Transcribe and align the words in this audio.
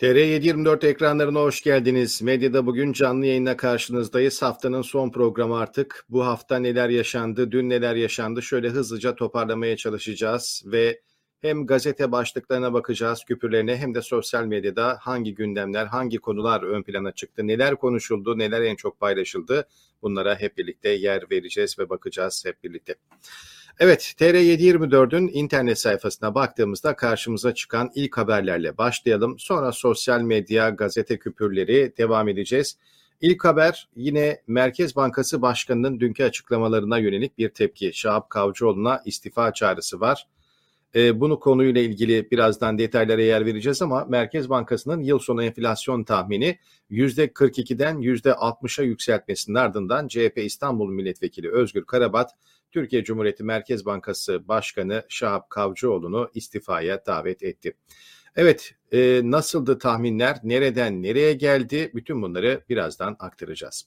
TR724 0.00 0.86
ekranlarına 0.86 1.40
hoş 1.40 1.62
geldiniz. 1.62 2.22
Medyada 2.22 2.66
bugün 2.66 2.92
canlı 2.92 3.26
yayınla 3.26 3.56
karşınızdayız. 3.56 4.42
Haftanın 4.42 4.82
son 4.82 5.10
programı 5.10 5.58
artık. 5.58 6.04
Bu 6.08 6.26
hafta 6.26 6.58
neler 6.58 6.88
yaşandı, 6.88 7.52
dün 7.52 7.70
neler 7.70 7.94
yaşandı 7.94 8.42
şöyle 8.42 8.68
hızlıca 8.68 9.14
toparlamaya 9.14 9.76
çalışacağız 9.76 10.62
ve 10.66 11.00
hem 11.40 11.66
gazete 11.66 12.12
başlıklarına 12.12 12.72
bakacağız, 12.72 13.24
küpürlerine 13.24 13.76
hem 13.76 13.94
de 13.94 14.02
sosyal 14.02 14.44
medyada 14.44 14.98
hangi 15.00 15.34
gündemler, 15.34 15.86
hangi 15.86 16.18
konular 16.18 16.62
ön 16.62 16.82
plana 16.82 17.12
çıktı, 17.12 17.46
neler 17.46 17.76
konuşuldu, 17.76 18.38
neler 18.38 18.62
en 18.62 18.76
çok 18.76 19.00
paylaşıldı 19.00 19.68
bunlara 20.02 20.40
hep 20.40 20.58
birlikte 20.58 20.88
yer 20.88 21.30
vereceğiz 21.30 21.78
ve 21.78 21.88
bakacağız 21.90 22.44
hep 22.46 22.64
birlikte. 22.64 22.94
Evet, 23.78 24.14
TR724'ün 24.18 25.30
internet 25.32 25.78
sayfasına 25.78 26.34
baktığımızda 26.34 26.96
karşımıza 26.96 27.54
çıkan 27.54 27.90
ilk 27.94 28.18
haberlerle 28.18 28.78
başlayalım. 28.78 29.38
Sonra 29.38 29.72
sosyal 29.72 30.20
medya, 30.20 30.70
gazete 30.70 31.18
küpürleri 31.18 31.92
devam 31.98 32.28
edeceğiz. 32.28 32.76
İlk 33.20 33.44
haber 33.44 33.88
yine 33.96 34.42
Merkez 34.46 34.96
Bankası 34.96 35.42
Başkanı'nın 35.42 36.00
dünkü 36.00 36.24
açıklamalarına 36.24 36.98
yönelik 36.98 37.38
bir 37.38 37.48
tepki. 37.48 37.92
Şahap 37.94 38.30
Kavcıoğlu'na 38.30 39.02
istifa 39.04 39.52
çağrısı 39.52 40.00
var. 40.00 40.26
E, 40.94 41.20
bunu 41.20 41.40
konuyla 41.40 41.80
ilgili 41.80 42.30
birazdan 42.30 42.78
detaylara 42.78 43.22
yer 43.22 43.46
vereceğiz 43.46 43.82
ama 43.82 44.04
Merkez 44.04 44.50
Bankası'nın 44.50 45.02
yıl 45.02 45.18
sonu 45.18 45.44
enflasyon 45.44 46.04
tahmini 46.04 46.58
%42'den 46.90 47.96
%60'a 47.96 48.84
yükseltmesinin 48.84 49.56
ardından 49.56 50.08
CHP 50.08 50.38
İstanbul 50.38 50.90
Milletvekili 50.90 51.52
Özgür 51.52 51.84
Karabat, 51.84 52.30
Türkiye 52.70 53.04
Cumhuriyeti 53.04 53.44
Merkez 53.44 53.86
Bankası 53.86 54.48
Başkanı 54.48 55.04
Şahap 55.08 55.50
Kavcıoğlu'nu 55.50 56.30
istifaya 56.34 57.06
davet 57.06 57.42
etti. 57.42 57.76
Evet, 58.36 58.74
e, 58.92 59.20
nasıldı 59.24 59.78
tahminler, 59.78 60.38
nereden 60.42 61.02
nereye 61.02 61.32
geldi 61.32 61.90
bütün 61.94 62.22
bunları 62.22 62.64
birazdan 62.68 63.16
aktaracağız. 63.18 63.86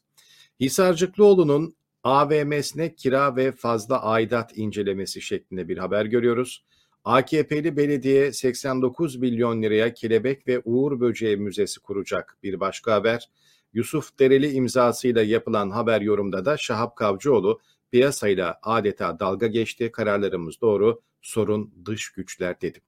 Hisarcıklıoğlu'nun 0.60 1.76
AVM'sine 2.04 2.96
kira 2.96 3.36
ve 3.36 3.52
fazla 3.52 4.04
aidat 4.04 4.58
incelemesi 4.58 5.22
şeklinde 5.22 5.68
bir 5.68 5.78
haber 5.78 6.06
görüyoruz. 6.06 6.66
AKP'li 7.06 7.78
belediye 7.78 8.32
89 8.32 9.16
milyon 9.16 9.64
liraya 9.64 9.94
kelebek 9.94 10.48
ve 10.48 10.62
uğur 10.66 11.00
böceği 11.00 11.38
müzesi 11.38 11.80
kuracak 11.80 12.38
bir 12.44 12.60
başka 12.60 12.94
haber. 12.94 13.30
Yusuf 13.74 14.20
Dereli 14.20 14.52
imzasıyla 14.52 15.24
yapılan 15.24 15.70
haber 15.70 16.02
yorumda 16.02 16.46
da 16.46 16.58
Şahap 16.58 16.96
Kavcıoğlu 16.96 17.60
piyasayla 17.92 18.60
adeta 18.64 19.20
dalga 19.20 19.48
geçti. 19.48 19.92
Kararlarımız 19.92 20.62
doğru, 20.62 21.02
sorun 21.22 21.74
dış 21.86 22.12
güçler 22.12 22.62
dedi. 22.62 22.82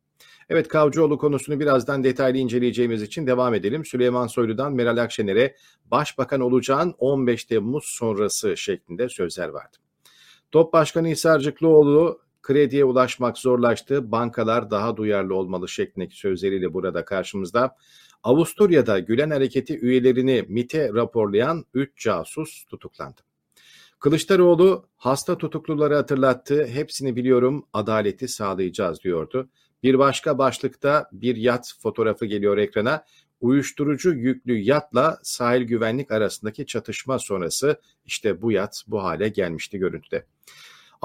Evet 0.49 0.67
Kavcıoğlu 0.67 1.17
konusunu 1.17 1.59
birazdan 1.59 2.03
detaylı 2.03 2.37
inceleyeceğimiz 2.37 3.01
için 3.01 3.27
devam 3.27 3.53
edelim. 3.53 3.85
Süleyman 3.85 4.27
Soylu'dan 4.27 4.73
Meral 4.73 4.97
Akşener'e 4.97 5.55
başbakan 5.91 6.41
olacağın 6.41 6.95
15 6.97 7.45
Temmuz 7.45 7.85
sonrası 7.85 8.57
şeklinde 8.57 9.09
sözler 9.09 9.47
vardı. 9.47 9.77
Top 10.51 10.73
Başkanı 10.73 11.07
Hisarcıklıoğlu 11.07 12.24
krediye 12.45 12.85
ulaşmak 12.85 13.37
zorlaştı, 13.37 14.11
bankalar 14.11 14.71
daha 14.71 14.97
duyarlı 14.97 15.35
olmalı 15.35 15.69
şeklindeki 15.69 16.17
sözleriyle 16.17 16.73
burada 16.73 17.05
karşımızda. 17.05 17.75
Avusturya'da 18.23 18.99
Gülen 18.99 19.29
Hareketi 19.29 19.79
üyelerini 19.79 20.45
MIT'e 20.47 20.93
raporlayan 20.93 21.65
3 21.73 21.97
casus 21.97 22.65
tutuklandı. 22.65 23.21
Kılıçdaroğlu 23.99 24.85
hasta 24.97 25.37
tutukluları 25.37 25.95
hatırlattı. 25.95 26.65
Hepsini 26.65 27.15
biliyorum, 27.15 27.65
adaleti 27.73 28.27
sağlayacağız 28.27 29.03
diyordu. 29.03 29.49
Bir 29.83 29.99
başka 29.99 30.37
başlıkta 30.37 31.09
bir 31.11 31.35
yat 31.35 31.73
fotoğrafı 31.81 32.25
geliyor 32.25 32.57
ekrana. 32.57 33.05
Uyuşturucu 33.41 34.13
yüklü 34.13 34.57
yatla 34.57 35.19
sahil 35.23 35.61
güvenlik 35.61 36.11
arasındaki 36.11 36.65
çatışma 36.65 37.19
sonrası 37.19 37.81
işte 38.05 38.41
bu 38.41 38.51
yat 38.51 38.83
bu 38.87 39.03
hale 39.03 39.29
gelmişti 39.29 39.77
görüntüde. 39.77 40.25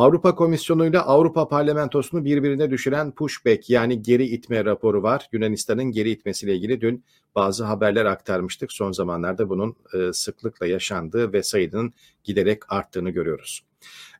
Avrupa 0.00 0.34
Komisyonu 0.34 0.86
ile 0.86 0.98
Avrupa 0.98 1.48
Parlamentosu'nu 1.48 2.24
birbirine 2.24 2.70
düşüren 2.70 3.10
pushback 3.10 3.70
yani 3.70 4.02
geri 4.02 4.24
itme 4.24 4.64
raporu 4.64 5.02
var. 5.02 5.28
Yunanistan'ın 5.32 5.84
geri 5.84 6.10
itmesiyle 6.10 6.54
ilgili 6.56 6.80
dün 6.80 7.04
bazı 7.34 7.64
haberler 7.64 8.04
aktarmıştık. 8.04 8.72
Son 8.72 8.92
zamanlarda 8.92 9.48
bunun 9.48 9.76
e, 9.94 10.12
sıklıkla 10.12 10.66
yaşandığı 10.66 11.32
ve 11.32 11.42
sayının 11.42 11.92
giderek 12.24 12.72
arttığını 12.72 13.10
görüyoruz. 13.10 13.64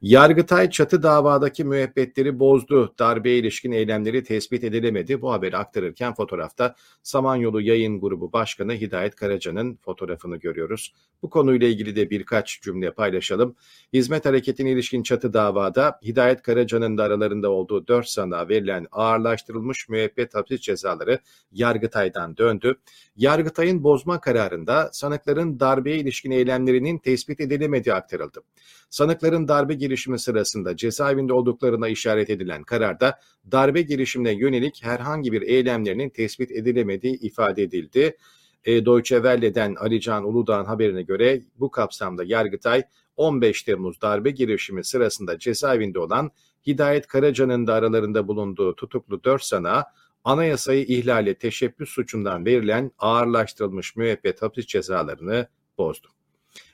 Yargıtay 0.03 0.71
çatı 0.71 1.03
davadaki 1.03 1.65
müebbetleri 1.65 2.39
bozdu. 2.39 2.95
Darbeye 2.99 3.39
ilişkin 3.39 3.73
eylemleri 3.73 4.25
tespit 4.25 4.65
edilemedi. 4.65 5.23
Bu 5.23 5.33
haberi 5.33 5.57
aktarırken 5.57 6.15
fotoğrafta 6.15 6.75
Samanyolu 7.03 7.61
Yayın 7.61 8.01
Grubu 8.01 8.33
Başkanı 8.33 8.73
Hidayet 8.73 9.15
Karaca'nın 9.15 9.79
fotoğrafını 9.85 10.37
görüyoruz. 10.37 10.95
Bu 11.23 11.31
konuyla 11.31 11.69
ilgili 11.69 11.97
de 11.97 12.11
birkaç 12.11 12.63
cümle 12.63 12.91
paylaşalım. 12.91 13.57
Hizmet 13.93 14.25
hareketine 14.25 14.71
ilişkin 14.71 15.03
çatı 15.03 15.33
davada 15.33 15.99
Hidayet 16.03 16.43
Karaca'nın 16.43 16.99
da 16.99 17.03
aralarında 17.03 17.51
olduğu 17.51 17.87
4 17.87 18.09
sanığa 18.09 18.49
verilen 18.49 18.87
ağırlaştırılmış 18.93 19.89
müebbet 19.89 20.35
hapis 20.35 20.61
cezaları 20.61 21.19
Yargıtay'dan 21.53 22.37
döndü. 22.37 22.77
Yargıtay'ın 23.17 23.85
bozma 23.85 24.21
kararında 24.21 24.91
sanıkların 24.93 25.61
darbeye 25.61 25.97
ilişkin 25.97 26.31
eylemlerinin 26.31 26.99
tespit 26.99 27.41
edilemediği 27.41 27.95
aktarıldı. 27.95 28.43
Sanıkların 28.91 29.49
darbe 29.49 29.75
girişimi 29.91 30.19
sırasında 30.19 30.77
cezaevinde 30.77 31.33
olduklarına 31.33 31.89
işaret 31.89 32.31
edilen 32.31 32.63
kararda 32.63 33.19
darbe 33.53 33.83
girişimine 33.83 34.33
yönelik 34.33 34.85
herhangi 34.85 35.33
bir 35.33 35.43
eylemlerinin 35.43 36.11
tespit 36.11 36.51
edilemediği 36.51 37.21
ifade 37.21 37.63
edildi. 37.63 38.17
E, 38.65 38.87
Deutsche 38.87 39.17
Welle'den 39.17 39.75
Ali 39.75 40.01
Uludağ'ın 40.25 40.65
haberine 40.65 41.03
göre 41.03 41.43
bu 41.57 41.71
kapsamda 41.71 42.25
Yargıtay 42.25 42.83
15 43.17 43.63
Temmuz 43.63 44.01
darbe 44.01 44.31
girişimi 44.31 44.85
sırasında 44.85 45.39
cezaevinde 45.39 45.99
olan 45.99 46.31
Hidayet 46.67 47.07
Karaca'nın 47.07 47.67
da 47.67 47.75
aralarında 47.75 48.29
bulunduğu 48.29 48.77
tutuklu 48.77 49.25
4 49.25 49.43
sana 49.43 49.85
anayasayı 50.25 50.85
ihlale 50.85 51.35
teşebbüs 51.35 51.91
suçundan 51.91 52.45
verilen 52.45 52.91
ağırlaştırılmış 52.99 53.97
müebbet 53.97 54.43
hapis 54.43 54.67
cezalarını 54.67 55.49
bozdu. 55.79 56.09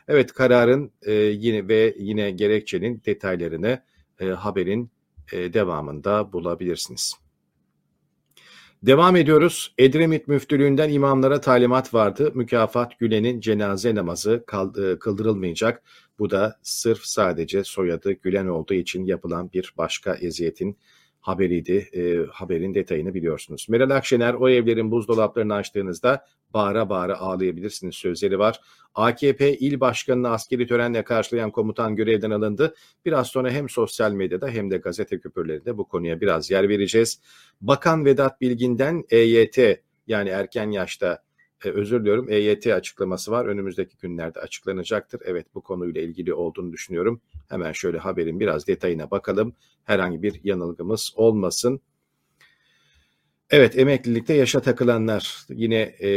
Evet 0.09 0.33
kararın 0.33 0.93
e, 1.03 1.13
yine 1.13 1.69
ve 1.69 1.95
yine 1.99 2.31
gerekçenin 2.31 3.03
detaylarını 3.07 3.83
e, 4.21 4.27
haberin 4.27 4.91
e, 5.33 5.53
devamında 5.53 6.33
bulabilirsiniz. 6.33 7.15
Devam 8.83 9.17
ediyoruz. 9.17 9.75
Edremit 9.79 10.29
Müftülüğü'nden 10.29 10.91
imamlara 10.91 11.41
talimat 11.41 11.95
vardı. 11.95 12.33
Mükafat 12.35 12.99
Gülen'in 12.99 13.41
cenaze 13.41 13.95
namazı 13.95 14.45
e, 14.79 14.99
kıldırılmayacak. 14.99 15.83
Bu 16.19 16.31
da 16.31 16.59
sırf 16.63 17.05
sadece 17.05 17.65
soyadı 17.65 18.13
Gülen 18.13 18.47
olduğu 18.47 18.75
için 18.75 19.05
yapılan 19.05 19.53
bir 19.53 19.75
başka 19.79 20.15
eziyetin 20.15 20.79
haberiydi. 21.27 21.89
E, 21.93 22.27
haberin 22.31 22.75
detayını 22.75 23.15
biliyorsunuz. 23.15 23.67
Meral 23.69 23.91
Akşener 23.91 24.35
o 24.35 24.49
evlerin 24.49 24.91
buzdolaplarını 24.91 25.55
açtığınızda 25.55 26.25
bağıra 26.55 26.91
bağıra 26.91 27.19
ağlayabilirsiniz 27.19 27.95
sözleri 27.95 28.39
var. 28.39 28.61
AKP 28.95 29.57
il 29.57 29.81
başkanını 29.81 30.29
askeri 30.29 30.67
törenle 30.67 31.05
karşılayan 31.05 31.51
komutan 31.51 31.97
görevden 31.97 32.31
alındı. 32.31 32.75
Biraz 33.05 33.27
sonra 33.27 33.51
hem 33.51 33.69
sosyal 33.69 34.13
medyada 34.13 34.49
hem 34.49 34.71
de 34.71 34.77
gazete 34.77 35.21
küpürlerinde 35.21 35.79
bu 35.79 35.89
konuya 35.89 36.21
biraz 36.21 36.51
yer 36.51 36.69
vereceğiz. 36.69 37.21
Bakan 37.61 38.05
Vedat 38.05 38.41
Bilgin'den 38.41 39.05
EYT 39.11 39.59
yani 40.07 40.29
erken 40.29 40.71
yaşta 40.71 41.26
e, 41.65 41.69
özür 41.69 42.01
diliyorum 42.01 42.31
EYT 42.31 42.67
açıklaması 42.67 43.31
var. 43.31 43.47
Önümüzdeki 43.47 43.97
günlerde 43.99 44.41
açıklanacaktır. 44.41 45.23
Evet 45.25 45.47
bu 45.55 45.61
konuyla 45.61 46.01
ilgili 46.01 46.35
olduğunu 46.35 46.73
düşünüyorum. 46.73 47.21
Hemen 47.49 47.73
şöyle 47.73 47.99
haberin 47.99 48.41
biraz 48.41 48.67
detayına 48.67 49.11
bakalım. 49.11 49.55
Herhangi 49.85 50.23
bir 50.23 50.41
yanılgımız 50.45 51.13
olmasın. 51.17 51.81
Evet, 53.51 53.79
emeklilikte 53.79 54.35
yaşa 54.35 54.61
takılanlar 54.61 55.47
yine 55.49 55.77
e, 55.77 56.09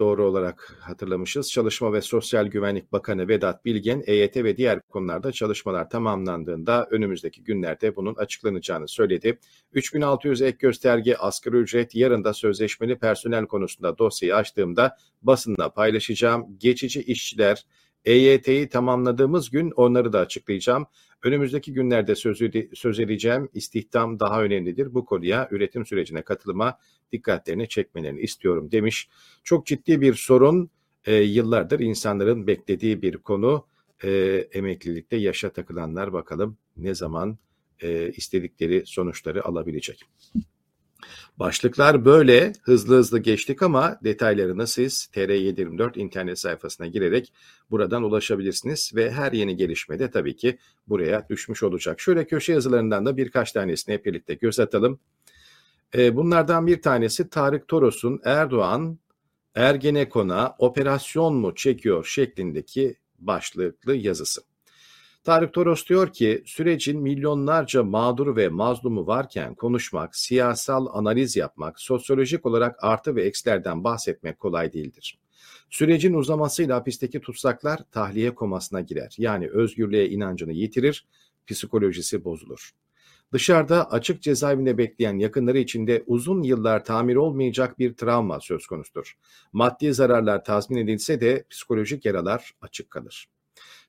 doğru 0.00 0.26
olarak 0.26 0.76
hatırlamışız. 0.80 1.50
Çalışma 1.50 1.92
ve 1.92 2.00
Sosyal 2.00 2.46
Güvenlik 2.46 2.92
Bakanı 2.92 3.28
Vedat 3.28 3.64
Bilgen, 3.64 4.02
EYT 4.06 4.36
ve 4.36 4.56
diğer 4.56 4.80
konularda 4.80 5.32
çalışmalar 5.32 5.90
tamamlandığında 5.90 6.86
önümüzdeki 6.90 7.44
günlerde 7.44 7.96
bunun 7.96 8.14
açıklanacağını 8.14 8.88
söyledi. 8.88 9.38
3600 9.72 10.42
ek 10.42 10.56
gösterge 10.60 11.16
asgari 11.16 11.56
ücret 11.56 11.94
yarın 11.94 12.24
da 12.24 12.34
sözleşmeli 12.34 12.98
personel 12.98 13.46
konusunda 13.46 13.98
dosyayı 13.98 14.36
açtığımda 14.36 14.96
basında 15.22 15.70
paylaşacağım. 15.72 16.46
Geçici 16.58 17.02
işçiler, 17.02 17.66
EYT'yi 18.04 18.68
tamamladığımız 18.68 19.50
gün 19.50 19.70
onları 19.70 20.12
da 20.12 20.18
açıklayacağım. 20.18 20.86
Önümüzdeki 21.22 21.72
günlerde 21.72 22.14
söz, 22.14 22.40
söz 22.74 23.00
edeceğim 23.00 23.48
istihdam 23.54 24.20
daha 24.20 24.42
önemlidir. 24.42 24.94
Bu 24.94 25.04
konuya 25.04 25.48
üretim 25.50 25.86
sürecine 25.86 26.22
katılıma 26.22 26.78
dikkatlerini 27.12 27.68
çekmelerini 27.68 28.20
istiyorum 28.20 28.72
demiş. 28.72 29.08
Çok 29.44 29.66
ciddi 29.66 30.00
bir 30.00 30.14
sorun 30.14 30.70
e, 31.06 31.14
yıllardır 31.14 31.80
insanların 31.80 32.46
beklediği 32.46 33.02
bir 33.02 33.16
konu. 33.16 33.66
E, 34.04 34.10
emeklilikte 34.52 35.16
yaşa 35.16 35.50
takılanlar 35.50 36.12
bakalım 36.12 36.58
ne 36.76 36.94
zaman 36.94 37.38
e, 37.82 38.12
istedikleri 38.12 38.82
sonuçları 38.86 39.44
alabilecek. 39.44 40.04
Başlıklar 41.38 42.04
böyle 42.04 42.52
hızlı 42.62 42.96
hızlı 42.96 43.18
geçtik 43.18 43.62
ama 43.62 43.98
detaylarını 44.04 44.66
siz 44.66 45.10
TR724 45.12 45.98
internet 45.98 46.38
sayfasına 46.38 46.86
girerek 46.86 47.32
buradan 47.70 48.02
ulaşabilirsiniz 48.02 48.92
ve 48.94 49.12
her 49.12 49.32
yeni 49.32 49.56
gelişmede 49.56 50.10
tabii 50.10 50.36
ki 50.36 50.58
buraya 50.88 51.28
düşmüş 51.28 51.62
olacak. 51.62 52.00
Şöyle 52.00 52.26
köşe 52.26 52.52
yazılarından 52.52 53.06
da 53.06 53.16
birkaç 53.16 53.52
tanesini 53.52 53.94
hep 53.94 54.04
birlikte 54.04 54.34
göz 54.34 54.60
atalım. 54.60 55.00
Ee, 55.94 56.16
bunlardan 56.16 56.66
bir 56.66 56.82
tanesi 56.82 57.30
Tarık 57.30 57.68
Toros'un 57.68 58.20
Erdoğan 58.24 58.98
Ergenekon'a 59.54 60.54
operasyon 60.58 61.34
mu 61.34 61.54
çekiyor 61.54 62.04
şeklindeki 62.04 62.96
başlıklı 63.18 63.94
yazısı. 63.94 64.51
Tarık 65.24 65.52
Toros 65.52 65.86
diyor 65.86 66.12
ki 66.12 66.42
sürecin 66.46 67.00
milyonlarca 67.00 67.82
mağduru 67.82 68.36
ve 68.36 68.48
mazlumu 68.48 69.06
varken 69.06 69.54
konuşmak, 69.54 70.16
siyasal 70.16 70.86
analiz 70.92 71.36
yapmak, 71.36 71.80
sosyolojik 71.80 72.46
olarak 72.46 72.84
artı 72.84 73.16
ve 73.16 73.22
eksilerden 73.22 73.84
bahsetmek 73.84 74.38
kolay 74.38 74.72
değildir. 74.72 75.18
Sürecin 75.70 76.14
uzamasıyla 76.14 76.76
hapisteki 76.76 77.20
tutsaklar 77.20 77.80
tahliye 77.90 78.34
komasına 78.34 78.80
girer. 78.80 79.14
Yani 79.18 79.48
özgürlüğe 79.50 80.08
inancını 80.08 80.52
yitirir, 80.52 81.06
psikolojisi 81.46 82.24
bozulur. 82.24 82.70
Dışarıda 83.32 83.90
açık 83.90 84.22
cezaevinde 84.22 84.78
bekleyen 84.78 85.18
yakınları 85.18 85.58
içinde 85.58 86.02
uzun 86.06 86.42
yıllar 86.42 86.84
tamir 86.84 87.16
olmayacak 87.16 87.78
bir 87.78 87.94
travma 87.94 88.40
söz 88.40 88.66
konusudur. 88.66 89.16
Maddi 89.52 89.94
zararlar 89.94 90.44
tazmin 90.44 90.76
edilse 90.78 91.20
de 91.20 91.44
psikolojik 91.50 92.04
yaralar 92.04 92.52
açık 92.60 92.90
kalır. 92.90 93.28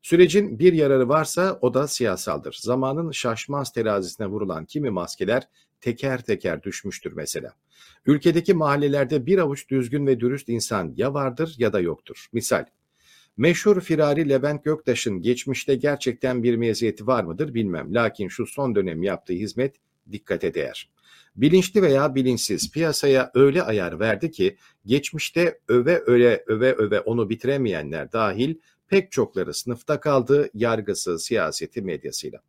Sürecin 0.03 0.59
bir 0.59 0.73
yararı 0.73 1.09
varsa 1.09 1.59
o 1.61 1.73
da 1.73 1.87
siyasaldır. 1.87 2.57
Zamanın 2.61 3.11
şaşmaz 3.11 3.71
terazisine 3.71 4.27
vurulan 4.27 4.65
kimi 4.65 4.89
maskeler 4.89 5.47
teker 5.81 6.21
teker 6.21 6.63
düşmüştür 6.63 7.13
mesela. 7.13 7.53
Ülkedeki 8.05 8.53
mahallelerde 8.53 9.25
bir 9.25 9.37
avuç 9.37 9.69
düzgün 9.69 10.07
ve 10.07 10.19
dürüst 10.19 10.49
insan 10.49 10.93
ya 10.95 11.13
vardır 11.13 11.55
ya 11.57 11.73
da 11.73 11.79
yoktur. 11.79 12.27
Misal, 12.33 12.65
meşhur 13.37 13.81
firari 13.81 14.29
Levent 14.29 14.63
Göktaş'ın 14.63 15.21
geçmişte 15.21 15.75
gerçekten 15.75 16.43
bir 16.43 16.55
meziyeti 16.55 17.07
var 17.07 17.23
mıdır 17.23 17.53
bilmem. 17.53 17.93
Lakin 17.93 18.27
şu 18.27 18.45
son 18.45 18.75
dönem 18.75 19.03
yaptığı 19.03 19.33
hizmet 19.33 19.75
dikkate 20.11 20.53
değer. 20.53 20.89
Bilinçli 21.35 21.81
veya 21.81 22.15
bilinçsiz 22.15 22.71
piyasaya 22.71 23.31
öyle 23.33 23.63
ayar 23.63 23.99
verdi 23.99 24.31
ki 24.31 24.57
geçmişte 24.85 25.59
öve 25.67 25.97
öve 25.97 26.43
öve 26.47 26.73
öve 26.73 26.99
onu 26.99 27.29
bitiremeyenler 27.29 28.11
dahil 28.11 28.55
pek 28.87 29.11
çokları 29.11 29.53
sınıfta 29.53 29.99
kaldı 29.99 30.49
yargısı, 30.53 31.19
siyaseti, 31.19 31.81
medyasıyla. 31.81 32.39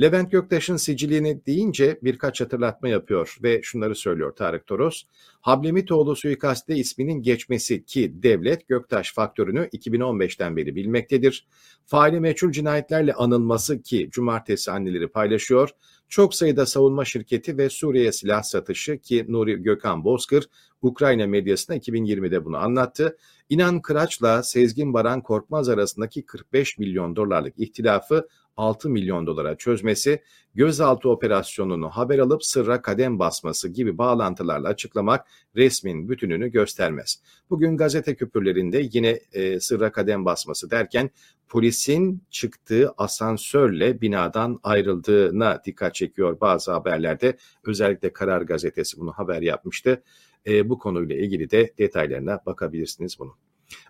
Levent 0.00 0.32
Göktaş'ın 0.32 0.76
sicilini 0.76 1.46
deyince 1.46 1.98
birkaç 2.02 2.40
hatırlatma 2.40 2.88
yapıyor 2.88 3.36
ve 3.42 3.60
şunları 3.62 3.94
söylüyor 3.94 4.36
Tarık 4.36 4.66
Toros. 4.66 5.02
Hablemitoğlu 5.40 6.16
suikastte 6.16 6.76
isminin 6.76 7.22
geçmesi 7.22 7.84
ki 7.84 8.22
devlet 8.22 8.68
Göktaş 8.68 9.14
faktörünü 9.14 9.68
2015'ten 9.72 10.56
beri 10.56 10.74
bilmektedir. 10.74 11.46
Faili 11.86 12.20
meçhul 12.20 12.52
cinayetlerle 12.52 13.12
anılması 13.12 13.82
ki 13.82 14.08
cumartesi 14.12 14.70
anneleri 14.70 15.08
paylaşıyor. 15.08 15.70
Çok 16.08 16.34
sayıda 16.34 16.66
savunma 16.66 17.04
şirketi 17.04 17.58
ve 17.58 17.70
Suriye 17.70 18.12
silah 18.12 18.42
satışı 18.42 18.98
ki 18.98 19.24
Nuri 19.28 19.62
Gökhan 19.62 20.04
Bozkır 20.04 20.44
Ukrayna 20.82 21.26
medyasına 21.26 21.76
2020'de 21.76 22.44
bunu 22.44 22.56
anlattı. 22.56 23.16
İnan 23.48 23.82
Kıraç'la 23.82 24.42
Sezgin 24.42 24.94
Baran 24.94 25.22
Korkmaz 25.22 25.68
arasındaki 25.68 26.26
45 26.26 26.78
milyon 26.78 27.16
dolarlık 27.16 27.58
ihtilafı 27.58 28.28
6 28.56 28.90
milyon 28.90 29.26
dolara 29.26 29.56
çözmesi, 29.56 30.22
gözaltı 30.54 31.08
operasyonunu 31.08 31.88
haber 31.88 32.18
alıp 32.18 32.44
sırra 32.44 32.82
kadem 32.82 33.18
basması 33.18 33.68
gibi 33.68 33.98
bağlantılarla 33.98 34.68
açıklamak 34.68 35.26
resmin 35.56 36.08
bütününü 36.08 36.48
göstermez. 36.48 37.22
Bugün 37.50 37.76
gazete 37.76 38.14
küpürlerinde 38.14 38.88
yine 38.92 39.20
e, 39.32 39.60
sırra 39.60 39.92
kadem 39.92 40.24
basması 40.24 40.70
derken 40.70 41.10
polisin 41.48 42.22
çıktığı 42.30 42.94
asansörle 42.96 44.00
binadan 44.00 44.60
ayrıldığına 44.62 45.62
dikkat 45.64 45.94
çekiyor 45.94 46.40
bazı 46.40 46.72
haberlerde. 46.72 47.36
Özellikle 47.64 48.12
Karar 48.12 48.42
Gazetesi 48.42 49.00
bunu 49.00 49.12
haber 49.12 49.42
yapmıştı. 49.42 50.02
E, 50.46 50.68
bu 50.68 50.78
konuyla 50.78 51.16
ilgili 51.16 51.50
de 51.50 51.74
detaylarına 51.78 52.40
bakabilirsiniz 52.46 53.18
bunu. 53.18 53.36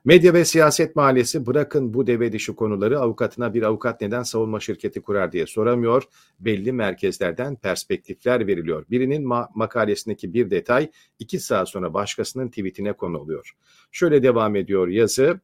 Medya 0.04 0.34
ve 0.34 0.44
siyaset 0.44 0.96
mahallesi 0.96 1.46
bırakın 1.46 1.94
bu 1.94 2.06
deve 2.06 2.32
dişi 2.32 2.54
konuları 2.54 3.00
avukatına 3.00 3.54
bir 3.54 3.62
avukat 3.62 4.00
neden 4.00 4.22
savunma 4.22 4.60
şirketi 4.60 5.02
kurar 5.02 5.32
diye 5.32 5.46
soramıyor. 5.46 6.02
Belli 6.40 6.72
merkezlerden 6.72 7.56
perspektifler 7.56 8.46
veriliyor. 8.46 8.84
Birinin 8.90 9.24
ma- 9.24 9.48
makalesindeki 9.54 10.34
bir 10.34 10.50
detay 10.50 10.90
iki 11.18 11.40
saat 11.40 11.68
sonra 11.68 11.94
başkasının 11.94 12.48
tweetine 12.48 12.92
konu 12.92 13.18
oluyor. 13.18 13.52
Şöyle 13.92 14.22
devam 14.22 14.56
ediyor 14.56 14.88
yazı. 14.88 15.40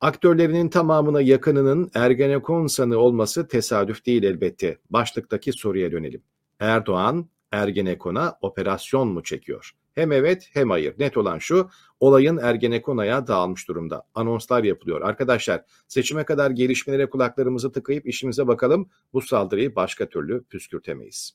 Aktörlerinin 0.00 0.68
tamamına 0.68 1.20
yakınının 1.20 1.90
Ergenekon 1.94 2.66
sanığı 2.66 2.98
olması 2.98 3.48
tesadüf 3.48 4.06
değil 4.06 4.22
elbette. 4.22 4.78
Başlıktaki 4.90 5.52
soruya 5.52 5.92
dönelim. 5.92 6.22
Erdoğan 6.60 7.28
Ergenekon'a 7.52 8.38
operasyon 8.42 9.08
mu 9.08 9.22
çekiyor? 9.22 9.72
Hem 9.94 10.12
evet 10.12 10.48
hem 10.52 10.70
hayır. 10.70 10.94
Net 10.98 11.16
olan 11.16 11.38
şu, 11.38 11.70
olayın 12.00 12.36
Ergenekon 12.36 12.96
ayağı 12.98 13.26
dağılmış 13.26 13.68
durumda. 13.68 14.02
Anonslar 14.14 14.64
yapılıyor. 14.64 15.02
Arkadaşlar 15.02 15.64
seçime 15.88 16.24
kadar 16.24 16.50
gelişmelere 16.50 17.10
kulaklarımızı 17.10 17.72
tıkayıp 17.72 18.08
işimize 18.08 18.46
bakalım. 18.46 18.90
Bu 19.12 19.20
saldırıyı 19.20 19.76
başka 19.76 20.08
türlü 20.08 20.44
püskürtemeyiz. 20.44 21.32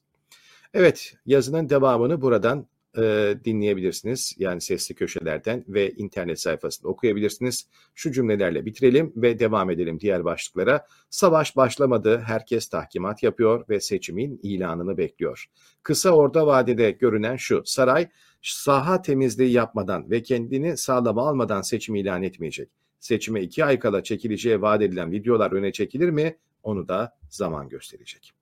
Evet, 0.73 1.13
yazının 1.25 1.69
devamını 1.69 2.21
buradan 2.21 2.67
e, 2.97 3.35
dinleyebilirsiniz. 3.45 4.35
Yani 4.37 4.61
sesli 4.61 4.95
köşelerden 4.95 5.65
ve 5.67 5.91
internet 5.91 6.39
sayfasında 6.39 6.87
okuyabilirsiniz. 6.87 7.67
Şu 7.95 8.11
cümlelerle 8.11 8.65
bitirelim 8.65 9.13
ve 9.15 9.39
devam 9.39 9.69
edelim 9.69 9.99
diğer 9.99 10.25
başlıklara. 10.25 10.85
Savaş 11.09 11.55
başlamadı, 11.55 12.19
herkes 12.19 12.67
tahkimat 12.67 13.23
yapıyor 13.23 13.65
ve 13.69 13.79
seçimin 13.79 14.39
ilanını 14.43 14.97
bekliyor. 14.97 15.45
Kısa 15.83 16.11
orta 16.11 16.47
vadede 16.47 16.91
görünen 16.91 17.35
şu, 17.35 17.61
saray 17.65 18.09
saha 18.53 19.01
temizliği 19.01 19.51
yapmadan 19.51 20.09
ve 20.09 20.23
kendini 20.23 20.77
sağlama 20.77 21.27
almadan 21.27 21.61
seçim 21.61 21.95
ilan 21.95 22.23
etmeyecek. 22.23 22.69
Seçime 22.99 23.41
iki 23.41 23.65
ay 23.65 23.79
kala 23.79 24.03
çekileceği 24.03 24.61
vaat 24.61 24.81
edilen 24.81 25.11
videolar 25.11 25.51
öne 25.51 25.71
çekilir 25.71 26.09
mi? 26.09 26.37
Onu 26.63 26.87
da 26.87 27.17
zaman 27.29 27.69
gösterecek. 27.69 28.33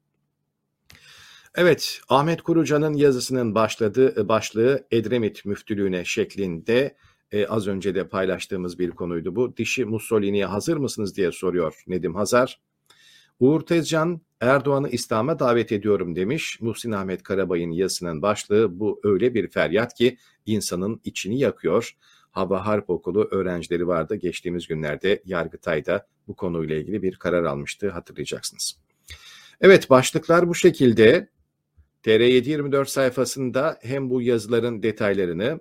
Evet, 1.56 2.02
Ahmet 2.10 2.42
Kurucan'ın 2.42 2.94
yazısının 2.94 3.56
başladığı 3.56 4.28
başlığı 4.28 4.88
Edremit 4.92 5.46
müftülüğüne 5.46 6.06
şeklinde 6.06 6.96
e, 7.32 7.48
az 7.48 7.68
önce 7.68 7.96
de 7.96 8.08
paylaştığımız 8.08 8.80
bir 8.80 8.92
konuydu 8.92 9.36
bu. 9.36 9.58
Dişi 9.58 9.86
Mussolini'ye 9.86 10.46
hazır 10.46 10.78
mısınız 10.78 11.18
diye 11.18 11.32
soruyor 11.32 11.84
Nedim 11.88 12.16
Hazar. 12.16 12.62
Uğur 13.44 13.62
Tezcan 13.62 14.22
Erdoğan'ı 14.42 14.90
İslam'a 14.90 15.40
davet 15.40 15.72
ediyorum 15.72 16.16
demiş. 16.16 16.62
Muhsin 16.62 16.92
Ahmet 16.92 17.24
Karabay'ın 17.24 17.72
yazısının 17.72 18.22
başlığı 18.22 18.80
bu 18.80 19.00
öyle 19.04 19.34
bir 19.34 19.50
feryat 19.50 19.94
ki 19.94 20.18
insanın 20.46 21.02
içini 21.04 21.40
yakıyor. 21.40 21.96
Hava 22.32 22.66
Harp 22.66 22.90
Okulu 22.90 23.28
öğrencileri 23.32 23.88
vardı. 23.88 24.16
Geçtiğimiz 24.16 24.68
günlerde 24.68 25.22
Yargıtay'da 25.26 26.08
bu 26.28 26.36
konuyla 26.36 26.76
ilgili 26.76 27.02
bir 27.02 27.16
karar 27.16 27.44
almıştı 27.44 27.90
hatırlayacaksınız. 27.90 28.80
Evet 29.62 29.90
başlıklar 29.90 30.48
bu 30.48 30.56
şekilde. 30.56 31.30
TR724 32.04 32.86
sayfasında 32.86 33.80
hem 33.82 34.10
bu 34.10 34.22
yazıların 34.22 34.84
detaylarını 34.84 35.60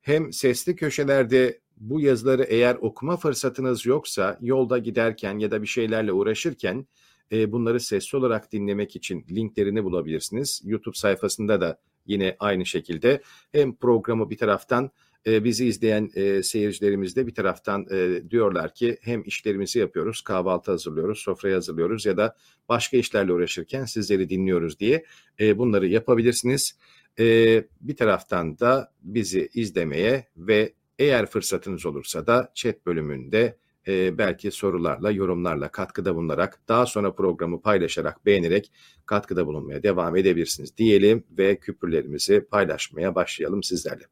hem 0.00 0.32
sesli 0.32 0.76
köşelerde 0.76 1.60
bu 1.76 2.00
yazıları 2.00 2.42
eğer 2.42 2.74
okuma 2.80 3.16
fırsatınız 3.16 3.86
yoksa 3.86 4.38
yolda 4.40 4.78
giderken 4.78 5.38
ya 5.38 5.50
da 5.50 5.62
bir 5.62 5.66
şeylerle 5.66 6.12
uğraşırken 6.12 6.86
e, 7.32 7.52
bunları 7.52 7.80
sesli 7.80 8.18
olarak 8.18 8.52
dinlemek 8.52 8.96
için 8.96 9.24
linklerini 9.30 9.84
bulabilirsiniz. 9.84 10.62
YouTube 10.64 10.96
sayfasında 10.96 11.60
da 11.60 11.78
yine 12.06 12.36
aynı 12.38 12.66
şekilde 12.66 13.22
hem 13.52 13.76
programı 13.76 14.30
bir 14.30 14.38
taraftan 14.38 14.90
e, 15.26 15.44
bizi 15.44 15.66
izleyen 15.66 16.10
e, 16.14 16.42
seyircilerimiz 16.42 17.16
de 17.16 17.26
bir 17.26 17.34
taraftan 17.34 17.86
e, 17.90 18.22
diyorlar 18.30 18.74
ki 18.74 18.98
hem 19.02 19.22
işlerimizi 19.22 19.78
yapıyoruz, 19.78 20.20
kahvaltı 20.20 20.70
hazırlıyoruz, 20.70 21.18
sofrayı 21.18 21.54
hazırlıyoruz 21.54 22.06
ya 22.06 22.16
da 22.16 22.36
başka 22.68 22.96
işlerle 22.96 23.32
uğraşırken 23.32 23.84
sizleri 23.84 24.28
dinliyoruz 24.28 24.80
diye 24.80 25.04
e, 25.40 25.58
bunları 25.58 25.86
yapabilirsiniz. 25.86 26.78
E, 27.18 27.24
bir 27.80 27.96
taraftan 27.96 28.58
da 28.58 28.92
bizi 29.02 29.48
izlemeye 29.54 30.26
ve 30.36 30.72
eğer 30.98 31.26
fırsatınız 31.26 31.86
olursa 31.86 32.26
da 32.26 32.52
chat 32.54 32.86
bölümünde 32.86 33.56
e, 33.88 34.18
belki 34.18 34.50
sorularla, 34.50 35.10
yorumlarla 35.10 35.68
katkıda 35.68 36.14
bulunarak 36.16 36.60
daha 36.68 36.86
sonra 36.86 37.14
programı 37.14 37.62
paylaşarak, 37.62 38.26
beğenerek 38.26 38.72
katkıda 39.06 39.46
bulunmaya 39.46 39.82
devam 39.82 40.16
edebilirsiniz 40.16 40.76
diyelim 40.76 41.24
ve 41.30 41.58
küpürlerimizi 41.58 42.40
paylaşmaya 42.40 43.14
başlayalım 43.14 43.62
sizlerle. 43.62 44.04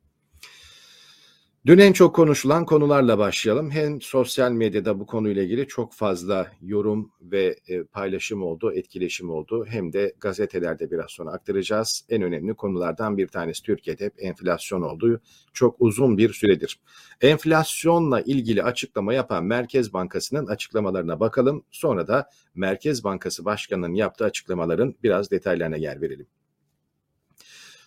Dün 1.66 1.78
en 1.78 1.92
çok 1.92 2.14
konuşulan 2.14 2.64
konularla 2.64 3.18
başlayalım. 3.18 3.70
Hem 3.70 4.00
sosyal 4.00 4.52
medyada 4.52 5.00
bu 5.00 5.06
konuyla 5.06 5.42
ilgili 5.42 5.66
çok 5.68 5.92
fazla 5.92 6.52
yorum 6.62 7.10
ve 7.20 7.56
e, 7.68 7.84
paylaşım 7.84 8.42
oldu, 8.42 8.72
etkileşim 8.72 9.30
oldu. 9.30 9.66
Hem 9.68 9.92
de 9.92 10.14
gazetelerde 10.20 10.90
biraz 10.90 11.10
sonra 11.10 11.30
aktaracağız. 11.30 12.04
En 12.08 12.22
önemli 12.22 12.54
konulardan 12.54 13.16
bir 13.16 13.28
tanesi 13.28 13.62
Türkiye'de 13.62 14.04
hep 14.04 14.14
enflasyon 14.18 14.82
olduğu 14.82 15.20
çok 15.52 15.76
uzun 15.78 16.18
bir 16.18 16.32
süredir. 16.32 16.80
Enflasyonla 17.20 18.20
ilgili 18.20 18.62
açıklama 18.62 19.14
yapan 19.14 19.44
Merkez 19.44 19.92
Bankası'nın 19.92 20.46
açıklamalarına 20.46 21.20
bakalım. 21.20 21.64
Sonra 21.70 22.06
da 22.06 22.30
Merkez 22.54 23.04
Bankası 23.04 23.44
Başkanı'nın 23.44 23.94
yaptığı 23.94 24.24
açıklamaların 24.24 24.94
biraz 25.02 25.30
detaylarına 25.30 25.76
yer 25.76 26.00
verelim. 26.00 26.26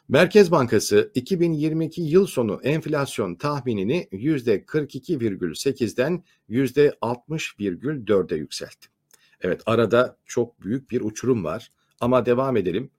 Merkez 0.09 0.51
Bankası 0.51 1.11
2022 1.15 2.01
yıl 2.01 2.27
sonu 2.27 2.59
enflasyon 2.63 3.35
tahminini 3.35 4.07
%42,8'den 4.11 6.23
%60,4'e 6.49 8.37
yükseltti. 8.37 8.87
Evet 9.41 9.61
arada 9.65 10.17
çok 10.25 10.61
büyük 10.61 10.91
bir 10.91 11.01
uçurum 11.01 11.43
var 11.43 11.71
ama 11.99 12.25
devam 12.25 12.57
edelim. 12.57 12.91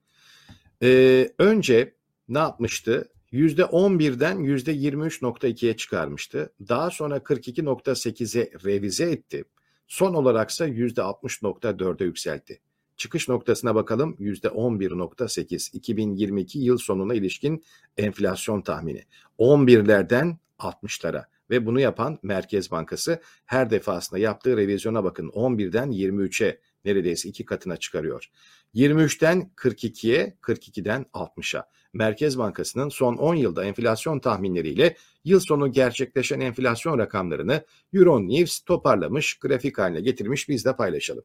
Ee, 0.83 1.29
önce 1.38 1.95
ne 2.29 2.38
yapmıştı? 2.38 3.09
%11'den 3.33 4.38
%23.2'ye 4.38 5.77
çıkarmıştı. 5.77 6.53
Daha 6.69 6.91
sonra 6.91 7.17
42.8'e 7.17 8.50
revize 8.65 9.11
etti. 9.11 9.45
Son 9.87 10.15
olaraksa 10.15 10.69
%60.4'e 10.69 12.05
yükseltti. 12.05 12.61
Çıkış 12.99 13.28
noktasına 13.28 13.75
bakalım 13.75 14.17
%11.8 14.21 15.76
2022 15.76 16.59
yıl 16.59 16.78
sonuna 16.78 17.14
ilişkin 17.14 17.64
enflasyon 17.97 18.62
tahmini. 18.62 19.05
11'lerden 19.38 20.37
60'lara 20.59 21.25
ve 21.50 21.67
bunu 21.67 21.81
yapan 21.81 22.19
Merkez 22.23 22.71
Bankası 22.71 23.23
her 23.47 23.71
defasında 23.71 24.21
yaptığı 24.21 24.57
revizyona 24.57 25.05
bakın 25.05 25.28
11'den 25.28 25.90
23'e 25.90 26.61
neredeyse 26.85 27.28
iki 27.28 27.45
katına 27.45 27.76
çıkarıyor. 27.76 28.31
23'ten 28.75 29.50
42'ye, 29.57 30.37
42'den 30.43 31.07
60'a. 31.14 31.69
Merkez 31.93 32.38
Bankası'nın 32.38 32.88
son 32.88 33.17
10 33.17 33.35
yılda 33.35 33.64
enflasyon 33.64 34.21
tahminleriyle 34.21 34.97
yıl 35.25 35.40
sonu 35.40 35.73
gerçekleşen 35.73 36.40
enflasyon 36.40 36.99
rakamlarını 36.99 37.64
Euronews 37.93 38.61
toparlamış, 38.61 39.38
grafik 39.38 39.78
haline 39.78 40.00
getirmiş 40.00 40.49
biz 40.49 40.64
de 40.64 40.76
paylaşalım. 40.76 41.25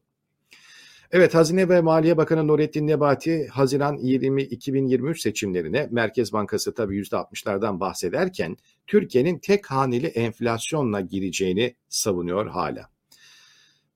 Evet, 1.14 1.34
Hazine 1.34 1.68
ve 1.68 1.80
Maliye 1.80 2.16
Bakanı 2.16 2.48
Nurettin 2.48 2.86
Nebati, 2.86 3.48
Haziran 3.48 3.96
20 3.96 4.42
2023 4.42 5.20
seçimlerine 5.20 5.88
Merkez 5.90 6.32
Bankası 6.32 6.74
tabii 6.74 7.00
%60'lardan 7.00 7.80
bahsederken 7.80 8.56
Türkiye'nin 8.86 9.38
tek 9.38 9.66
haneli 9.66 10.06
enflasyonla 10.06 11.00
gireceğini 11.00 11.74
savunuyor 11.88 12.46
hala. 12.46 12.88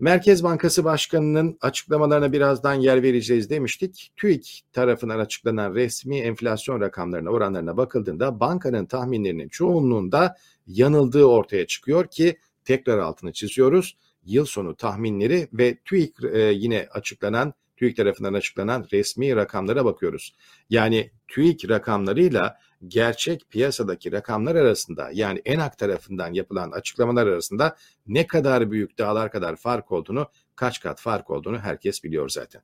Merkez 0.00 0.44
Bankası 0.44 0.84
Başkanı'nın 0.84 1.58
açıklamalarına 1.60 2.32
birazdan 2.32 2.74
yer 2.74 3.02
vereceğiz 3.02 3.50
demiştik. 3.50 4.12
TÜİK 4.16 4.62
tarafından 4.72 5.18
açıklanan 5.18 5.74
resmi 5.74 6.18
enflasyon 6.18 6.80
rakamlarına, 6.80 7.30
oranlarına 7.30 7.76
bakıldığında 7.76 8.40
bankanın 8.40 8.86
tahminlerinin 8.86 9.48
çoğunluğunda 9.48 10.36
yanıldığı 10.66 11.24
ortaya 11.24 11.66
çıkıyor 11.66 12.06
ki 12.06 12.38
tekrar 12.64 12.98
altını 12.98 13.32
çiziyoruz 13.32 13.96
yıl 14.28 14.44
sonu 14.44 14.76
tahminleri 14.76 15.48
ve 15.52 15.78
TÜİK 15.84 16.24
e, 16.24 16.38
yine 16.38 16.88
açıklanan 16.90 17.54
TÜİK 17.78 17.96
tarafından 17.96 18.34
açıklanan 18.34 18.86
resmi 18.92 19.36
rakamlara 19.36 19.84
bakıyoruz. 19.84 20.34
Yani 20.70 21.10
TÜİK 21.28 21.68
rakamlarıyla 21.68 22.58
gerçek 22.86 23.50
piyasadaki 23.50 24.12
rakamlar 24.12 24.54
arasında 24.54 25.10
yani 25.12 25.42
ENAK 25.44 25.78
tarafından 25.78 26.32
yapılan 26.32 26.70
açıklamalar 26.70 27.26
arasında 27.26 27.76
ne 28.06 28.26
kadar 28.26 28.70
büyük 28.70 28.98
dağlar 28.98 29.32
kadar 29.32 29.56
fark 29.56 29.92
olduğunu, 29.92 30.26
kaç 30.56 30.80
kat 30.80 31.00
fark 31.00 31.30
olduğunu 31.30 31.58
herkes 31.58 32.04
biliyor 32.04 32.28
zaten. 32.28 32.62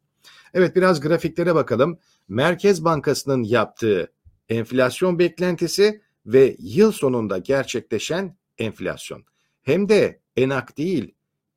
Evet 0.55 0.77
biraz 0.77 1.01
grafiklere 1.01 1.55
bakalım. 1.55 1.99
Merkez 2.29 2.85
Bankası'nın 2.85 3.43
yaptığı 3.43 4.13
enflasyon 4.49 5.19
beklentisi 5.19 6.03
ve 6.27 6.57
yıl 6.59 6.93
sonunda 6.93 7.39
gerçekleşen 7.39 8.37
enflasyon. 8.59 9.25
Hem 9.63 9.89
de 9.89 10.21
ENAK 10.37 10.79
değil 10.79 11.15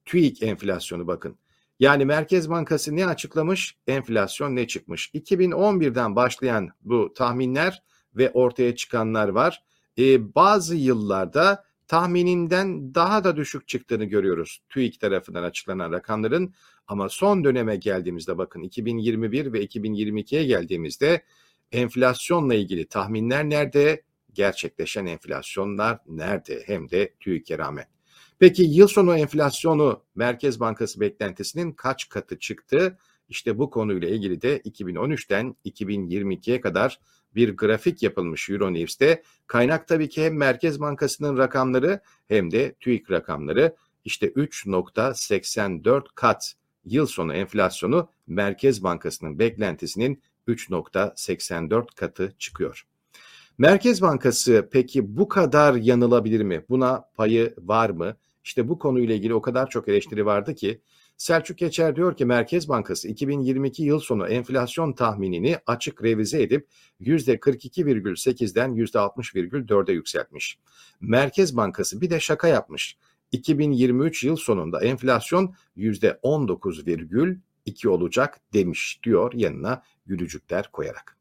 TÜİK 0.07 0.43
enflasyonu 0.43 1.07
bakın. 1.07 1.37
Yani 1.79 2.05
Merkez 2.05 2.49
Bankası 2.49 2.95
ne 2.95 3.05
açıklamış, 3.05 3.77
enflasyon 3.87 4.55
ne 4.55 4.67
çıkmış. 4.67 5.11
2011'den 5.13 6.15
başlayan 6.15 6.69
bu 6.81 7.13
tahminler 7.13 7.83
ve 8.15 8.31
ortaya 8.31 8.75
çıkanlar 8.75 9.27
var. 9.27 9.63
Ee, 9.97 10.35
bazı 10.35 10.75
yıllarda 10.75 11.63
tahmininden 11.87 12.95
daha 12.95 13.23
da 13.23 13.35
düşük 13.35 13.67
çıktığını 13.67 14.05
görüyoruz 14.05 14.61
TÜİK 14.69 14.99
tarafından 14.99 15.43
açıklanan 15.43 15.91
rakamların. 15.91 16.53
Ama 16.87 17.09
son 17.09 17.43
döneme 17.43 17.75
geldiğimizde 17.75 18.37
bakın 18.37 18.61
2021 18.61 19.53
ve 19.53 19.65
2022'ye 19.65 20.45
geldiğimizde 20.45 21.23
enflasyonla 21.71 22.53
ilgili 22.53 22.87
tahminler 22.87 23.49
nerede? 23.49 24.03
Gerçekleşen 24.33 25.05
enflasyonlar 25.05 25.99
nerede? 26.07 26.63
Hem 26.65 26.89
de 26.89 27.13
TÜİK'e 27.19 27.57
rağmen. 27.57 27.96
Peki 28.39 28.63
yıl 28.63 28.88
sonu 28.88 29.17
enflasyonu 29.17 30.03
Merkez 30.15 30.60
Bankası 30.60 31.00
beklentisinin 31.00 31.72
kaç 31.72 32.10
katı 32.10 32.39
çıktı? 32.39 32.98
İşte 33.29 33.58
bu 33.58 33.70
konuyla 33.70 34.10
ilgili 34.10 34.41
de 34.41 34.60
2013'ten 34.60 35.56
2022'ye 35.65 36.62
kadar 36.62 37.00
bir 37.36 37.58
grafik 37.58 38.03
yapılmış 38.03 38.50
Euronews'te. 38.50 39.24
Kaynak 39.48 39.88
tabii 39.88 40.10
ki 40.10 40.25
hem 40.25 40.38
Merkez 40.38 40.79
Bankası'nın 40.79 41.38
rakamları 41.38 42.01
hem 42.27 42.51
de 42.51 42.75
TÜİK 42.79 43.12
rakamları. 43.12 43.75
İşte 44.06 44.27
3.84 44.27 46.03
kat 46.15 46.53
yıl 46.86 47.06
sonu 47.06 47.34
enflasyonu 47.34 48.10
Merkez 48.27 48.84
Bankası'nın 48.84 49.39
beklentisinin 49.39 50.22
3.84 50.48 51.96
katı 51.96 52.34
çıkıyor. 52.39 52.88
Merkez 53.58 54.01
Bankası 54.01 54.70
peki 54.72 55.17
bu 55.17 55.27
kadar 55.27 55.75
yanılabilir 55.75 56.41
mi? 56.41 56.65
Buna 56.70 57.10
payı 57.15 57.53
var 57.58 57.89
mı? 57.89 58.17
İşte 58.47 58.67
bu 58.67 58.79
konuyla 58.79 59.15
ilgili 59.15 59.33
o 59.33 59.41
kadar 59.41 59.69
çok 59.69 59.87
eleştiri 59.87 60.25
vardı 60.25 60.55
ki 60.55 60.81
Selçuk 61.17 61.57
Geçer 61.57 61.95
diyor 61.95 62.17
ki 62.17 62.25
Merkez 62.25 62.69
Bankası 62.69 63.07
2022 63.07 63.83
yıl 63.83 63.99
sonu 63.99 64.27
enflasyon 64.27 64.93
tahminini 64.93 65.57
açık 65.65 66.03
revize 66.03 66.41
edip 66.41 66.67
%42,8'den 67.01 68.71
%60,4'e 68.71 69.93
yükseltmiş. 69.93 70.59
Merkez 71.01 71.57
Bankası 71.57 72.01
bir 72.01 72.09
de 72.09 72.19
şaka 72.19 72.47
yapmış. 72.47 72.97
2023 73.31 74.23
yıl 74.23 74.35
sonunda 74.35 74.83
enflasyon 74.83 75.55
%19,2 75.77 77.87
olacak 77.87 78.39
demiş 78.53 78.99
diyor 79.03 79.33
yanına 79.33 79.83
gülücükler 80.05 80.71
koyarak. 80.71 81.16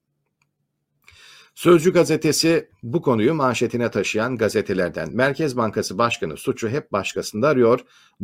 Sözcü 1.56 1.92
gazetesi 1.92 2.68
bu 2.82 3.02
konuyu 3.02 3.34
manşetine 3.34 3.90
taşıyan 3.90 4.36
gazetelerden. 4.36 5.08
Merkez 5.12 5.56
Bankası 5.56 5.98
Başkanı 5.98 6.36
suçu 6.36 6.68
hep 6.68 6.92
başkasında 6.92 7.48
arıyor. 7.48 7.80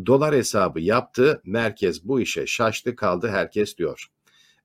Dolar 0.06 0.34
hesabı 0.34 0.80
yaptı. 0.80 1.42
Merkez 1.44 2.08
bu 2.08 2.20
işe 2.20 2.46
şaştı 2.46 2.96
kaldı 2.96 3.28
herkes 3.28 3.76
diyor. 3.78 4.06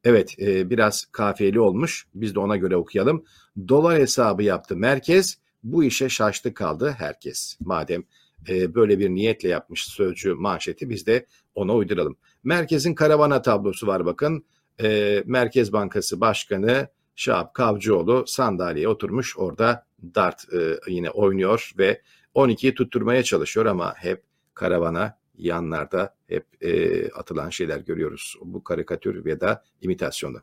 Evet 0.03 0.35
e, 0.39 0.69
biraz 0.69 1.05
kafiyeli 1.05 1.59
olmuş. 1.59 2.07
Biz 2.13 2.35
de 2.35 2.39
ona 2.39 2.57
göre 2.57 2.75
okuyalım. 2.75 3.25
Dolar 3.67 3.99
hesabı 3.99 4.43
yaptı 4.43 4.75
merkez. 4.75 5.37
Bu 5.63 5.83
işe 5.83 6.09
şaştı 6.09 6.53
kaldı 6.53 6.95
herkes. 6.97 7.57
Madem 7.59 8.03
e, 8.49 8.75
böyle 8.75 8.99
bir 8.99 9.09
niyetle 9.09 9.49
yapmış 9.49 9.85
sözcü 9.85 10.33
manşeti 10.33 10.89
biz 10.89 11.07
de 11.07 11.25
ona 11.55 11.75
uyduralım. 11.75 12.17
Merkezin 12.43 12.95
karavana 12.95 13.41
tablosu 13.41 13.87
var 13.87 14.05
bakın. 14.05 14.45
E, 14.81 15.23
Merkez 15.25 15.73
Bankası 15.73 16.21
Başkanı 16.21 16.87
Şahap 17.17 17.53
Kavcıoğlu 17.53 18.23
sandalyeye 18.27 18.87
oturmuş 18.87 19.37
orada 19.37 19.85
dart 20.15 20.53
e, 20.53 20.79
yine 20.87 21.09
oynuyor 21.09 21.71
ve 21.77 22.01
12'yi 22.35 22.75
tutturmaya 22.75 23.23
çalışıyor 23.23 23.65
ama 23.65 23.93
hep 23.97 24.23
karavana 24.53 25.17
yanlarda 25.37 26.15
hep 26.27 26.45
e, 26.61 27.11
atılan 27.11 27.49
şeyler 27.49 27.79
görüyoruz. 27.79 28.35
Bu 28.41 28.63
karikatür 28.63 29.25
ya 29.25 29.41
da 29.41 29.63
imitasyonda. 29.81 30.41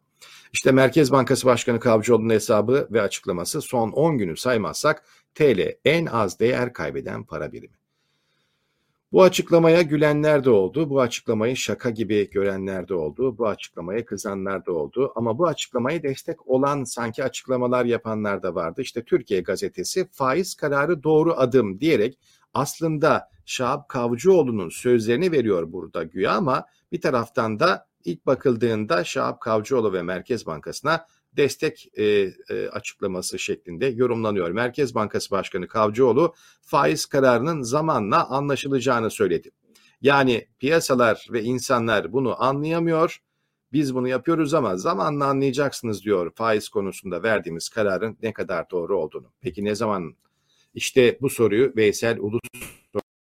İşte 0.53 0.73
Merkez 0.73 1.13
Bankası 1.13 1.47
Başkanı 1.47 1.81
Kavcıoğlu'nun 1.81 2.31
hesabı 2.31 2.89
ve 2.91 3.03
açıklaması 3.03 3.61
son 3.61 3.91
10 3.91 4.19
günü 4.19 4.37
saymazsak 4.37 5.05
TL 5.35 5.77
en 5.85 6.07
az 6.07 6.41
değer 6.41 6.73
kaybeden 6.73 7.25
para 7.25 7.53
birimi. 7.53 7.75
Bu 9.15 9.23
açıklamaya 9.23 9.83
gülenler 9.83 10.45
de 10.45 10.51
oldu, 10.51 10.91
bu 10.91 11.01
açıklamayı 11.01 11.57
şaka 11.57 11.91
gibi 11.91 12.31
görenler 12.31 12.89
de 12.89 12.95
oldu, 12.95 13.39
bu 13.39 13.49
açıklamaya 13.49 14.05
kızanlar 14.05 14.67
da 14.67 14.73
oldu. 14.73 15.13
Ama 15.17 15.39
bu 15.39 15.47
açıklamaya 15.47 16.03
destek 16.03 16.49
olan 16.49 16.85
sanki 16.85 17.25
açıklamalar 17.25 17.85
yapanlar 17.85 18.43
da 18.43 18.55
vardı. 18.55 18.81
İşte 18.83 19.05
Türkiye 19.05 19.41
gazetesi 19.41 20.09
faiz 20.13 20.55
kararı 20.55 21.03
doğru 21.03 21.35
adım 21.35 21.81
diyerek 21.81 22.19
aslında 22.55 23.29
Şahap 23.47 23.89
Kavcıoğlu'nun 23.89 24.69
sözlerini 24.69 25.33
veriyor 25.33 25.73
burada 25.73 26.03
güya 26.03 26.33
ama 26.33 26.65
bir 26.93 27.01
taraftan 27.01 27.61
da 27.61 27.87
ilk 28.05 28.27
bakıldığında 28.27 29.05
Şahap 29.05 29.41
Kavcıoğlu 29.41 29.93
ve 29.93 30.03
Merkez 30.03 30.47
Bankası'na 30.47 31.07
destek 31.37 31.89
e, 31.99 32.05
e, 32.05 32.69
açıklaması 32.69 33.39
şeklinde 33.39 33.87
yorumlanıyor. 33.87 34.51
Merkez 34.51 34.95
Bankası 34.95 35.31
Başkanı 35.31 35.69
Kavcıoğlu 35.69 36.35
faiz 36.63 37.07
kararının 37.07 37.63
zamanla 37.63 38.29
anlaşılacağını 38.31 39.11
söyledi. 39.11 39.51
Yani 40.01 40.49
piyasalar 40.59 41.27
ve 41.33 41.43
insanlar 41.43 42.13
bunu 42.13 42.43
anlayamıyor. 42.43 43.19
Biz 43.73 43.95
bunu 43.95 44.09
yapıyoruz 44.09 44.55
ama 44.55 44.77
zamanla 44.77 45.27
anlayacaksınız 45.27 46.05
diyor 46.05 46.33
faiz 46.35 46.69
konusunda 46.69 47.23
verdiğimiz 47.23 47.69
kararın 47.69 48.19
ne 48.23 48.33
kadar 48.33 48.71
doğru 48.71 48.99
olduğunu. 48.99 49.33
Peki 49.41 49.65
ne 49.65 49.75
zaman? 49.75 50.17
İşte 50.75 51.19
bu 51.21 51.31
soruyu 51.31 51.73
Veysel 51.77 52.19
Ulus 52.19 52.41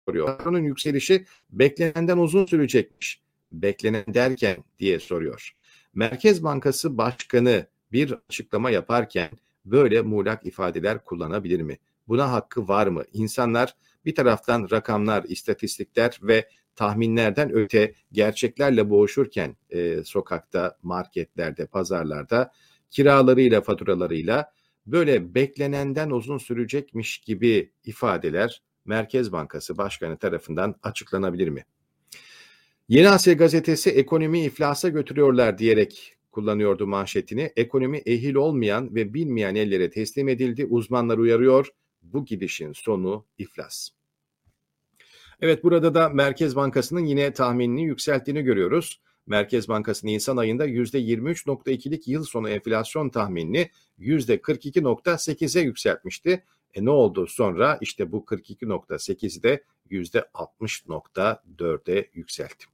soruyor. 0.09 0.41
Onun 0.47 0.63
yükselişi 0.63 1.25
beklenenden 1.51 2.19
uzun 2.19 2.47
sürecekmiş. 2.47 3.23
Beklenen 3.53 4.05
derken 4.09 4.65
diye 4.79 5.01
soruyor. 5.01 5.53
Merkez 5.95 6.45
Bankası 6.45 6.99
Başkanı 6.99 7.67
bir 7.95 8.15
açıklama 8.29 8.71
yaparken 8.71 9.31
böyle 9.65 10.03
muğlak 10.03 10.47
ifadeler 10.47 11.05
kullanabilir 11.05 11.61
mi? 11.61 11.79
Buna 12.09 12.33
hakkı 12.33 12.69
var 12.69 12.87
mı? 12.87 13.05
İnsanlar 13.13 13.75
bir 14.05 14.15
taraftan 14.15 14.69
rakamlar, 14.71 15.25
istatistikler 15.25 16.19
ve 16.23 16.49
tahminlerden 16.77 17.53
öte 17.53 17.95
gerçeklerle 18.13 18.91
boğuşurken 18.91 19.57
e, 19.71 20.05
sokakta, 20.05 20.79
marketlerde, 20.83 21.67
pazarlarda 21.67 22.53
kiralarıyla, 22.91 23.61
faturalarıyla 23.61 24.53
böyle 24.87 25.35
beklenenden 25.35 26.11
uzun 26.11 26.39
sürecekmiş 26.39 27.19
gibi 27.19 27.73
ifadeler 27.85 28.63
Merkez 28.85 29.33
Bankası 29.33 29.79
Başkanı 29.79 30.19
tarafından 30.19 30.75
açıklanabilir 30.83 31.49
mi? 31.49 31.65
Yeni 32.89 33.09
Asya 33.09 33.35
gazetesi 33.35 33.91
ekonomi 33.91 34.45
iflasa 34.45 34.89
götürüyorlar 34.89 35.59
diyerek 35.59 36.17
kullanıyordu 36.35 36.87
manşetini. 36.87 37.53
Ekonomi 37.57 37.99
ehil 37.99 38.35
olmayan 38.35 38.95
ve 38.95 39.15
bilmeyen 39.15 39.55
ellere 39.55 39.91
teslim 39.91 40.29
edildi. 40.29 40.67
Uzmanlar 40.67 41.19
uyarıyor. 41.19 41.69
Bu 42.03 42.25
gidişin 42.25 42.73
sonu 42.73 43.27
iflas. 43.39 43.89
Evet 45.41 45.65
burada 45.65 45.95
da 45.95 46.09
Merkez 46.09 46.57
Bankası'nın 46.57 47.05
yine 47.05 47.33
tahminini 47.33 47.85
yükselttiğini 47.85 48.43
görüyoruz. 48.43 49.01
Merkez 49.27 49.69
Bankası 49.69 50.07
Nisan 50.07 50.37
ayında 50.37 50.67
%23.2'lik 50.67 52.09
yıl 52.09 52.25
sonu 52.25 52.49
enflasyon 52.49 53.09
tahminini 53.09 53.71
%42.8'e 53.99 55.63
yükseltmişti. 55.63 56.45
E 56.75 56.85
ne 56.85 56.91
oldu 56.91 57.27
sonra? 57.27 57.79
İşte 57.81 58.13
bu 58.13 58.25
42.8'de 58.25 59.65
%60.4'e 59.91 62.11
yükseltti. 62.15 62.74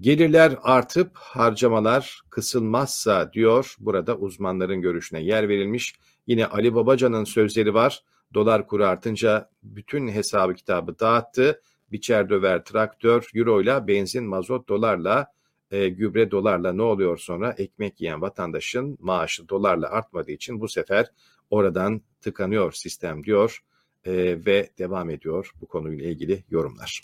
Gelirler 0.00 0.58
artıp 0.62 1.10
harcamalar 1.14 2.20
kısılmazsa 2.30 3.32
diyor 3.32 3.76
burada 3.78 4.16
uzmanların 4.16 4.82
görüşüne 4.82 5.20
yer 5.22 5.48
verilmiş. 5.48 5.94
Yine 6.26 6.46
Ali 6.46 6.74
Babacan'ın 6.74 7.24
sözleri 7.24 7.74
var. 7.74 8.04
Dolar 8.34 8.66
kuru 8.66 8.84
artınca 8.84 9.50
bütün 9.62 10.08
hesabı 10.08 10.54
kitabı 10.54 10.98
dağıttı. 10.98 11.62
Biçer 11.92 12.28
döver 12.30 12.64
traktör, 12.64 13.30
euro 13.34 13.62
ile 13.62 13.86
benzin, 13.86 14.24
mazot 14.24 14.68
dolarla, 14.68 15.32
e, 15.70 15.88
gübre 15.88 16.30
dolarla 16.30 16.72
ne 16.72 16.82
oluyor 16.82 17.18
sonra? 17.18 17.54
Ekmek 17.58 18.00
yiyen 18.00 18.20
vatandaşın 18.20 18.98
maaşı 19.00 19.48
dolarla 19.48 19.90
artmadığı 19.90 20.32
için 20.32 20.60
bu 20.60 20.68
sefer 20.68 21.06
oradan 21.50 22.02
tıkanıyor 22.20 22.72
sistem 22.72 23.24
diyor 23.24 23.58
e, 24.04 24.12
ve 24.46 24.70
devam 24.78 25.10
ediyor 25.10 25.52
bu 25.60 25.66
konuyla 25.66 26.08
ilgili 26.08 26.44
yorumlar. 26.50 27.02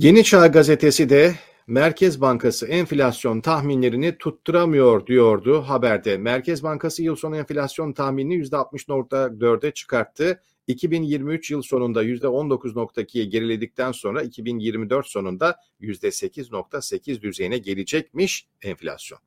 Yeni 0.00 0.24
Çağ 0.24 0.46
gazetesi 0.46 1.08
de 1.08 1.34
Merkez 1.66 2.20
Bankası 2.20 2.66
enflasyon 2.66 3.40
tahminlerini 3.40 4.18
tutturamıyor 4.18 5.06
diyordu 5.06 5.62
haberde. 5.62 6.18
Merkez 6.18 6.62
Bankası 6.62 7.02
yıl 7.02 7.16
sonu 7.16 7.36
enflasyon 7.36 7.92
tahminini 7.92 8.34
%60.4'e 8.34 9.70
çıkarttı. 9.70 10.42
2023 10.66 11.50
yıl 11.50 11.62
sonunda 11.62 12.04
%19.2'ye 12.04 13.24
geriledikten 13.24 13.92
sonra 13.92 14.22
2024 14.22 15.06
sonunda 15.06 15.56
%8.8 15.80 17.22
düzeyine 17.22 17.58
gelecekmiş 17.58 18.48
enflasyon. 18.62 19.20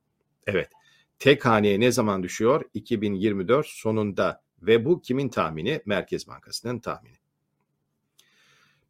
Evet, 0.46 0.68
tek 1.18 1.46
haneye 1.46 1.80
ne 1.80 1.92
zaman 1.92 2.22
düşüyor? 2.22 2.62
2024 2.74 3.66
sonunda 3.66 4.42
ve 4.62 4.84
bu 4.84 5.00
kimin 5.02 5.28
tahmini? 5.28 5.80
Merkez 5.86 6.28
Bankası'nın 6.28 6.78
tahmini. 6.78 7.23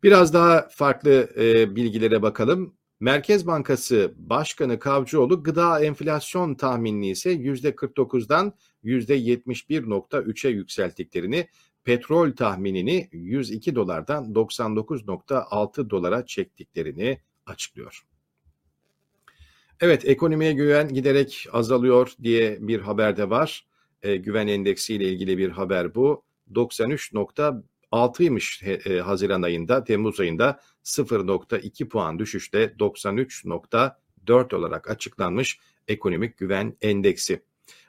Biraz 0.05 0.33
daha 0.33 0.69
farklı 0.71 1.31
e, 1.37 1.77
bilgilere 1.77 2.23
bakalım. 2.23 2.75
Merkez 3.01 3.47
Bankası 3.47 4.15
Başkanı 4.17 4.79
Kavcıoğlu 4.79 5.43
gıda 5.43 5.85
enflasyon 5.85 6.55
tahminini 6.55 7.11
ise 7.11 7.33
%49'dan 7.33 8.53
%71.3'e 8.85 10.51
yükselttiklerini, 10.51 11.49
petrol 11.85 12.33
tahminini 12.33 13.09
102 13.13 13.75
dolardan 13.75 14.25
99.6 14.25 15.91
dolara 15.91 16.27
çektiklerini 16.27 17.19
açıklıyor. 17.47 18.01
Evet 19.81 20.05
ekonomiye 20.05 20.53
güven 20.53 20.89
giderek 20.89 21.47
azalıyor 21.53 22.13
diye 22.23 22.59
bir 22.61 22.81
haber 22.81 23.17
de 23.17 23.31
var. 23.31 23.67
E, 24.03 24.17
güven 24.17 24.47
endeksi 24.47 24.95
ile 24.95 25.09
ilgili 25.09 25.39
bir 25.39 25.51
haber 25.51 25.95
bu. 25.95 26.25
93. 26.55 27.15
6'ymış 27.95 28.63
e, 28.91 29.01
Haziran 29.01 29.43
ayında 29.43 29.85
Temmuz 29.85 30.21
ayında 30.21 30.61
0.2 30.85 31.89
puan 31.89 32.19
düşüşte 32.19 32.65
93.4 32.65 34.55
olarak 34.55 34.91
açıklanmış 34.91 35.59
ekonomik 35.89 36.39
güven 36.39 36.77
endeksi. 36.83 37.43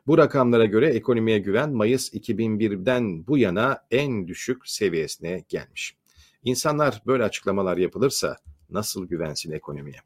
Bu 0.07 0.17
rakamlara 0.17 0.65
göre 0.65 0.87
ekonomiye 0.87 1.39
güven 1.39 1.71
Mayıs 1.71 2.13
2001'den 2.13 3.27
bu 3.27 3.37
yana 3.37 3.77
en 3.91 4.27
düşük 4.27 4.67
seviyesine 4.69 5.45
gelmiş. 5.49 5.95
İnsanlar 6.43 7.01
böyle 7.07 7.23
açıklamalar 7.23 7.77
yapılırsa 7.77 8.37
nasıl 8.69 9.07
güvensin 9.07 9.51
ekonomiye? 9.51 9.97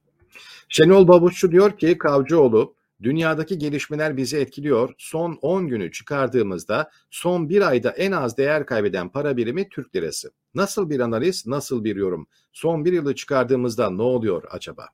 Şenol 0.70 1.08
Babuşçu 1.08 1.52
diyor 1.52 1.78
ki 1.78 1.98
Kavcıoğlu 1.98 2.76
dünyadaki 3.04 3.58
gelişmeler 3.58 4.18
bizi 4.18 4.38
etkiliyor. 4.38 4.94
Son 4.98 5.40
10 5.42 5.68
günü 5.68 5.92
çıkardığımızda 5.92 6.92
son 7.10 7.50
bir 7.50 7.68
ayda 7.68 7.90
en 7.90 8.12
az 8.12 8.38
değer 8.38 8.66
kaybeden 8.66 9.10
para 9.10 9.38
birimi 9.38 9.70
Türk 9.70 9.96
lirası. 9.96 10.32
Nasıl 10.56 10.90
bir 10.90 11.00
analiz, 11.00 11.48
nasıl 11.48 11.84
bir 11.84 11.96
yorum? 11.96 12.28
Son 12.54 12.86
bir 12.86 12.94
yılı 12.94 13.16
çıkardığımızda 13.16 13.90
ne 13.90 14.02
oluyor 14.02 14.44
acaba? 14.52 14.88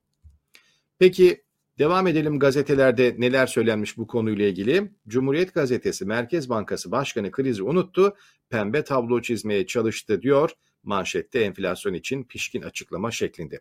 Peki 1.00 1.44
devam 1.80 2.08
edelim 2.08 2.40
gazetelerde 2.40 3.16
neler 3.18 3.48
söylenmiş 3.48 3.98
bu 3.98 4.08
konuyla 4.08 4.46
ilgili. 4.46 4.92
Cumhuriyet 5.08 5.54
Gazetesi 5.54 6.06
Merkez 6.06 6.50
Bankası 6.50 6.92
Başkanı 6.92 7.32
krizi 7.32 7.64
unuttu, 7.64 8.16
pembe 8.50 8.84
tablo 8.84 9.22
çizmeye 9.22 9.66
çalıştı 9.66 10.22
diyor 10.22 10.52
manşette 10.86 11.40
enflasyon 11.40 11.94
için 11.94 12.24
pişkin 12.24 12.62
açıklama 12.62 13.12
şeklinde. 13.12 13.60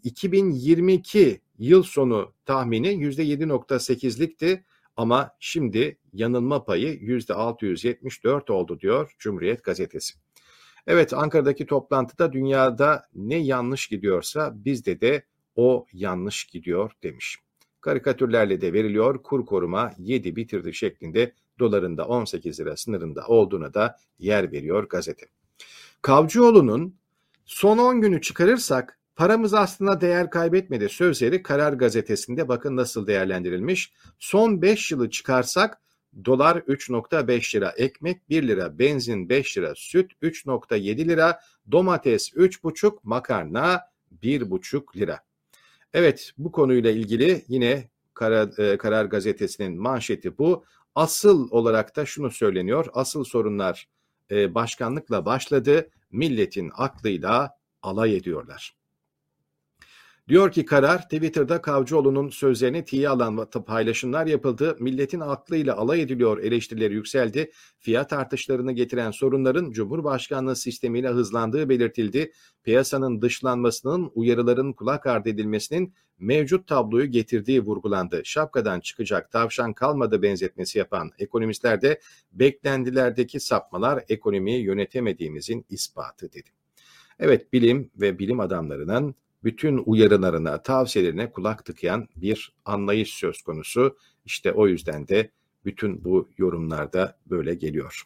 2022 0.04 1.40
yıl 1.58 1.82
sonu 1.82 2.34
tahmini 2.44 2.88
%7.8'likti 2.88 4.64
ama 4.96 5.30
şimdi 5.40 5.98
yanılma 6.12 6.64
payı 6.64 6.94
%674 6.94 8.52
oldu 8.52 8.80
diyor 8.80 9.14
Cumhuriyet 9.18 9.64
Gazetesi. 9.64 10.14
Evet 10.86 11.12
Ankara'daki 11.12 11.66
toplantıda 11.66 12.32
dünyada 12.32 13.02
ne 13.14 13.36
yanlış 13.36 13.86
gidiyorsa 13.86 14.52
bizde 14.54 15.00
de 15.00 15.24
o 15.56 15.86
yanlış 15.92 16.44
gidiyor 16.44 16.92
demiş. 17.02 17.38
Karikatürlerle 17.80 18.60
de 18.60 18.72
veriliyor 18.72 19.22
kur 19.22 19.46
koruma 19.46 19.92
7 19.98 20.36
bitirdi 20.36 20.74
şeklinde 20.74 21.32
dolarında 21.58 22.04
18 22.04 22.60
lira 22.60 22.76
sınırında 22.76 23.26
olduğuna 23.26 23.74
da 23.74 23.96
yer 24.18 24.52
veriyor 24.52 24.88
gazete. 24.88 25.26
Kavcıoğlu'nun 26.02 26.96
son 27.44 27.78
10 27.78 28.00
günü 28.00 28.20
çıkarırsak 28.20 28.98
paramız 29.16 29.54
aslında 29.54 30.00
değer 30.00 30.30
kaybetmedi 30.30 30.88
sözleri 30.88 31.42
Karar 31.42 31.72
Gazetesi'nde 31.72 32.48
bakın 32.48 32.76
nasıl 32.76 33.06
değerlendirilmiş. 33.06 33.92
Son 34.18 34.62
5 34.62 34.92
yılı 34.92 35.10
çıkarsak 35.10 35.81
dolar 36.24 36.56
3.5 36.56 37.56
lira, 37.56 37.74
ekmek 37.76 38.30
1 38.30 38.48
lira, 38.48 38.78
benzin 38.78 39.28
5 39.28 39.58
lira, 39.58 39.72
süt 39.76 40.12
3.7 40.22 41.08
lira, 41.08 41.40
domates 41.72 42.32
3.5, 42.32 42.98
makarna 43.02 43.80
1.5 44.22 44.96
lira. 44.96 45.20
Evet 45.92 46.32
bu 46.38 46.52
konuyla 46.52 46.90
ilgili 46.90 47.44
yine 47.48 47.88
Karar, 48.14 48.58
e, 48.58 48.78
Karar 48.78 49.04
Gazetesi'nin 49.04 49.80
manşeti 49.80 50.38
bu. 50.38 50.64
Asıl 50.94 51.50
olarak 51.50 51.96
da 51.96 52.06
şunu 52.06 52.30
söyleniyor. 52.30 52.86
Asıl 52.92 53.24
sorunlar 53.24 53.88
e, 54.30 54.54
başkanlıkla 54.54 55.24
başladı. 55.24 55.90
Milletin 56.10 56.70
aklıyla 56.74 57.56
alay 57.82 58.16
ediyorlar. 58.16 58.81
Diyor 60.28 60.52
ki 60.52 60.64
karar 60.64 61.02
Twitter'da 61.02 61.62
Kavcıoğlu'nun 61.62 62.28
sözlerini 62.28 62.84
tiye 62.84 63.08
alan 63.08 63.46
paylaşımlar 63.66 64.26
yapıldı. 64.26 64.76
Milletin 64.80 65.20
aklıyla 65.20 65.76
alay 65.76 66.02
ediliyor 66.02 66.38
eleştirileri 66.38 66.94
yükseldi. 66.94 67.50
Fiyat 67.78 68.12
artışlarını 68.12 68.72
getiren 68.72 69.10
sorunların 69.10 69.70
Cumhurbaşkanlığı 69.70 70.56
sistemiyle 70.56 71.08
hızlandığı 71.08 71.68
belirtildi. 71.68 72.32
Piyasanın 72.64 73.22
dışlanmasının, 73.22 74.10
uyarıların 74.14 74.72
kulak 74.72 75.06
ardı 75.06 75.28
edilmesinin 75.28 75.94
mevcut 76.18 76.66
tabloyu 76.66 77.06
getirdiği 77.10 77.60
vurgulandı. 77.64 78.20
Şapkadan 78.24 78.80
çıkacak 78.80 79.30
tavşan 79.30 79.72
kalmadı 79.72 80.22
benzetmesi 80.22 80.78
yapan 80.78 81.10
ekonomistler 81.18 81.82
de 81.82 82.00
beklentilerdeki 82.32 83.40
sapmalar 83.40 84.04
ekonomiyi 84.08 84.62
yönetemediğimizin 84.62 85.66
ispatı 85.68 86.32
dedi. 86.32 86.50
Evet 87.18 87.52
bilim 87.52 87.90
ve 87.96 88.18
bilim 88.18 88.40
adamlarının 88.40 89.14
bütün 89.44 89.82
uyarılarına, 89.86 90.62
tavsiyelerine 90.62 91.32
kulak 91.32 91.64
tıkayan 91.64 92.08
bir 92.16 92.52
anlayış 92.64 93.14
söz 93.14 93.42
konusu. 93.42 93.96
İşte 94.24 94.52
o 94.52 94.68
yüzden 94.68 95.08
de 95.08 95.30
bütün 95.64 96.04
bu 96.04 96.28
yorumlarda 96.38 97.18
böyle 97.26 97.54
geliyor. 97.54 98.02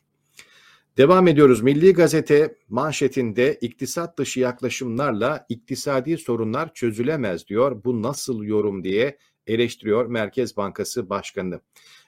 Devam 0.97 1.29
ediyoruz. 1.29 1.63
Milli 1.63 1.93
Gazete 1.93 2.55
manşetinde 2.69 3.59
iktisat 3.61 4.19
dışı 4.19 4.41
yaklaşımlarla 4.41 5.47
iktisadi 5.49 6.19
sorunlar 6.19 6.75
çözülemez 6.75 7.49
diyor. 7.49 7.85
Bu 7.85 8.03
nasıl 8.03 8.43
yorum 8.43 8.85
diye 8.85 9.19
eleştiriyor 9.47 10.07
Merkez 10.07 10.57
Bankası 10.57 11.11
Başkanı. 11.11 11.61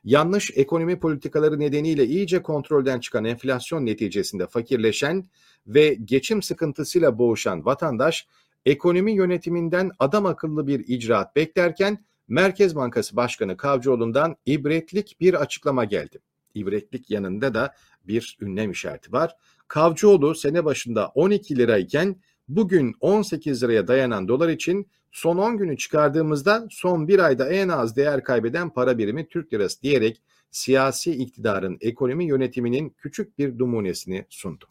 Yanlış 0.04 0.50
ekonomi 0.54 1.00
politikaları 1.00 1.58
nedeniyle 1.58 2.06
iyice 2.06 2.42
kontrolden 2.42 3.00
çıkan 3.00 3.24
enflasyon 3.24 3.86
neticesinde 3.86 4.46
fakirleşen 4.46 5.28
ve 5.66 5.98
geçim 6.04 6.42
sıkıntısıyla 6.42 7.18
boğuşan 7.18 7.64
vatandaş 7.64 8.26
ekonomi 8.66 9.12
yönetiminden 9.12 9.90
adam 9.98 10.26
akıllı 10.26 10.66
bir 10.66 10.84
icraat 10.86 11.36
beklerken 11.36 12.04
Merkez 12.28 12.76
Bankası 12.76 13.16
Başkanı 13.16 13.56
Kavcıoğlu'ndan 13.56 14.36
ibretlik 14.46 15.16
bir 15.20 15.34
açıklama 15.34 15.84
geldi. 15.84 16.18
İbretlik 16.54 17.10
yanında 17.10 17.54
da 17.54 17.74
bir 18.04 18.38
ünlem 18.40 18.70
işareti 18.70 19.12
var. 19.12 19.36
Kavcıoğlu 19.68 20.34
sene 20.34 20.64
başında 20.64 21.08
12 21.08 21.56
lirayken 21.56 22.16
bugün 22.48 22.94
18 23.00 23.62
liraya 23.62 23.88
dayanan 23.88 24.28
dolar 24.28 24.48
için 24.48 24.86
son 25.12 25.38
10 25.38 25.58
günü 25.58 25.76
çıkardığımızda 25.76 26.66
son 26.70 27.08
bir 27.08 27.18
ayda 27.18 27.48
en 27.48 27.68
az 27.68 27.96
değer 27.96 28.24
kaybeden 28.24 28.70
para 28.70 28.98
birimi 28.98 29.28
Türk 29.28 29.52
lirası 29.52 29.82
diyerek 29.82 30.22
siyasi 30.50 31.12
iktidarın 31.12 31.78
ekonomi 31.80 32.24
yönetiminin 32.24 32.90
küçük 32.90 33.38
bir 33.38 33.58
numunesini 33.58 34.26
sundu. 34.28 34.64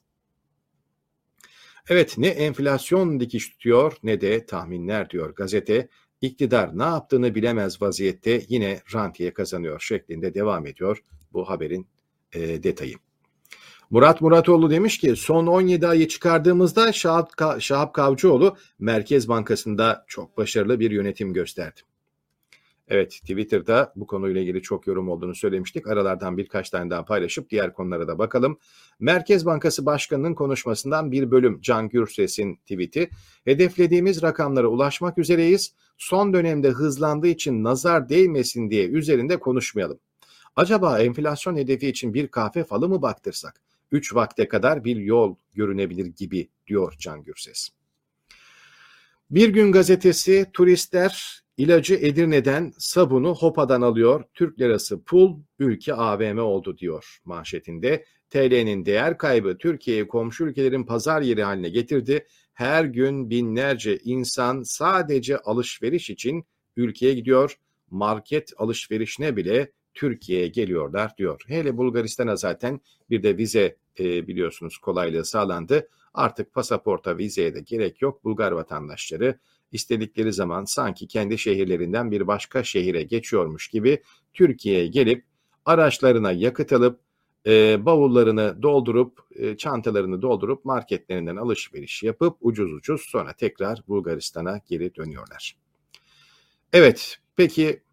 Evet 1.89 2.17
ne 2.17 2.28
enflasyon 2.28 3.19
dikiş 3.19 3.50
tutuyor 3.50 3.93
ne 4.04 4.21
de 4.21 4.45
tahminler 4.45 5.10
diyor 5.10 5.36
gazete. 5.36 5.88
İktidar 6.21 6.78
ne 6.78 6.84
yaptığını 6.84 7.36
bilemez 7.36 7.82
vaziyette 7.82 8.41
yine 8.50 8.82
rantiye 8.93 9.34
kazanıyor 9.34 9.80
şeklinde 9.80 10.34
devam 10.34 10.67
ediyor 10.67 11.04
bu 11.34 11.50
haberin 11.50 11.88
e, 12.34 12.63
detayı. 12.63 12.95
Murat 13.89 14.21
Muratoğlu 14.21 14.69
demiş 14.69 14.97
ki 14.97 15.15
son 15.15 15.47
17 15.47 15.88
ayı 15.88 16.08
çıkardığımızda 16.08 16.93
Şahap, 17.60 17.93
Kavcıoğlu 17.93 18.58
Merkez 18.80 19.30
Bankası'nda 19.30 20.06
çok 20.08 20.38
başarılı 20.38 20.80
bir 20.80 20.91
yönetim 20.91 21.34
gösterdi. 21.34 21.82
Evet 22.89 23.12
Twitter'da 23.12 23.93
bu 23.95 24.08
konuyla 24.08 24.41
ilgili 24.41 24.62
çok 24.62 24.88
yorum 24.88 25.10
olduğunu 25.10 25.36
söylemiştik. 25.36 25.88
Aralardan 25.88 26.38
birkaç 26.38 26.69
tane 26.69 26.89
daha 26.89 27.06
paylaşıp 27.06 27.50
diğer 27.50 27.73
konulara 27.73 28.08
da 28.08 28.19
bakalım. 28.19 28.58
Merkez 29.00 29.45
Bankası 29.45 29.86
Başkanı'nın 29.86 30.34
konuşmasından 30.34 31.12
bir 31.12 31.32
bölüm 31.32 31.62
Can 31.62 31.89
Gürses'in 31.89 32.56
tweet'i. 32.56 33.10
Hedeflediğimiz 33.45 34.21
rakamlara 34.21 34.67
ulaşmak 34.67 35.17
üzereyiz. 35.17 35.73
Son 35.97 36.34
dönemde 36.34 36.69
hızlandığı 36.69 37.28
için 37.28 37.63
nazar 37.63 38.10
değmesin 38.10 38.69
diye 38.69 38.88
üzerinde 38.88 39.39
konuşmayalım. 39.39 40.00
Acaba 40.56 41.00
enflasyon 41.00 41.58
hedefi 41.58 41.88
için 41.88 42.13
bir 42.13 42.28
kahve 42.28 42.63
falı 42.63 42.89
mı 42.89 43.02
baktırsak? 43.02 43.62
3 43.91 44.15
vakte 44.15 44.47
kadar 44.47 44.84
bir 44.84 44.95
yol 44.95 45.36
görünebilir 45.54 46.06
gibi 46.06 46.50
diyor 46.67 46.93
Can 47.00 47.23
Gürses. 47.23 47.69
Bir 49.32 49.50
gün 49.50 49.71
gazetesi 49.71 50.45
turistler 50.54 51.43
İlacı 51.57 51.95
Edirne'den, 51.95 52.73
sabunu 52.77 53.35
Hopa'dan 53.35 53.81
alıyor. 53.81 54.23
Türk 54.33 54.59
lirası 54.59 55.03
pul, 55.03 55.39
ülke 55.59 55.93
AVM 55.93 56.37
oldu 56.37 56.77
diyor 56.77 57.19
manşetinde. 57.25 58.05
TL'nin 58.29 58.85
değer 58.85 59.17
kaybı 59.17 59.57
Türkiye'yi 59.57 60.07
komşu 60.07 60.45
ülkelerin 60.45 60.83
pazar 60.83 61.21
yeri 61.21 61.43
haline 61.43 61.69
getirdi. 61.69 62.27
Her 62.53 62.85
gün 62.85 63.29
binlerce 63.29 63.97
insan 63.97 64.63
sadece 64.63 65.37
alışveriş 65.37 66.09
için 66.09 66.43
ülkeye 66.75 67.13
gidiyor. 67.13 67.57
Market 67.91 68.53
alışverişine 68.57 69.35
bile 69.35 69.71
Türkiye'ye 69.93 70.47
geliyorlar 70.47 71.17
diyor. 71.17 71.41
Hele 71.47 71.77
Bulgaristan'a 71.77 72.35
zaten 72.35 72.81
bir 73.09 73.23
de 73.23 73.37
vize 73.37 73.75
e, 73.99 74.27
biliyorsunuz 74.27 74.77
kolaylığı 74.77 75.25
sağlandı. 75.25 75.89
Artık 76.13 76.53
pasaporta 76.53 77.17
vizeye 77.17 77.55
de 77.55 77.61
gerek 77.61 78.01
yok. 78.01 78.23
Bulgar 78.23 78.51
vatandaşları 78.51 79.39
istedikleri 79.71 80.34
zaman 80.34 80.65
sanki 80.65 81.08
kendi 81.08 81.38
şehirlerinden 81.38 82.12
bir 82.12 82.27
başka 82.27 82.63
şehire 82.63 83.03
geçiyormuş 83.03 83.67
gibi 83.67 84.01
Türkiye'ye 84.34 84.88
gelip 84.88 85.25
araçlarına 85.65 86.32
yakıt 86.32 86.73
alıp 86.73 86.99
e, 87.47 87.86
bavullarını 87.86 88.62
doldurup 88.62 89.19
e, 89.36 89.58
çantalarını 89.58 90.21
doldurup 90.21 90.65
marketlerinden 90.65 91.36
alışveriş 91.36 92.03
yapıp 92.03 92.38
ucuz 92.41 92.73
ucuz 92.73 93.01
sonra 93.01 93.34
tekrar 93.34 93.84
Bulgaristan'a 93.88 94.62
geri 94.69 94.95
dönüyorlar. 94.95 95.58
Evet 96.73 97.17
peki 97.36 97.84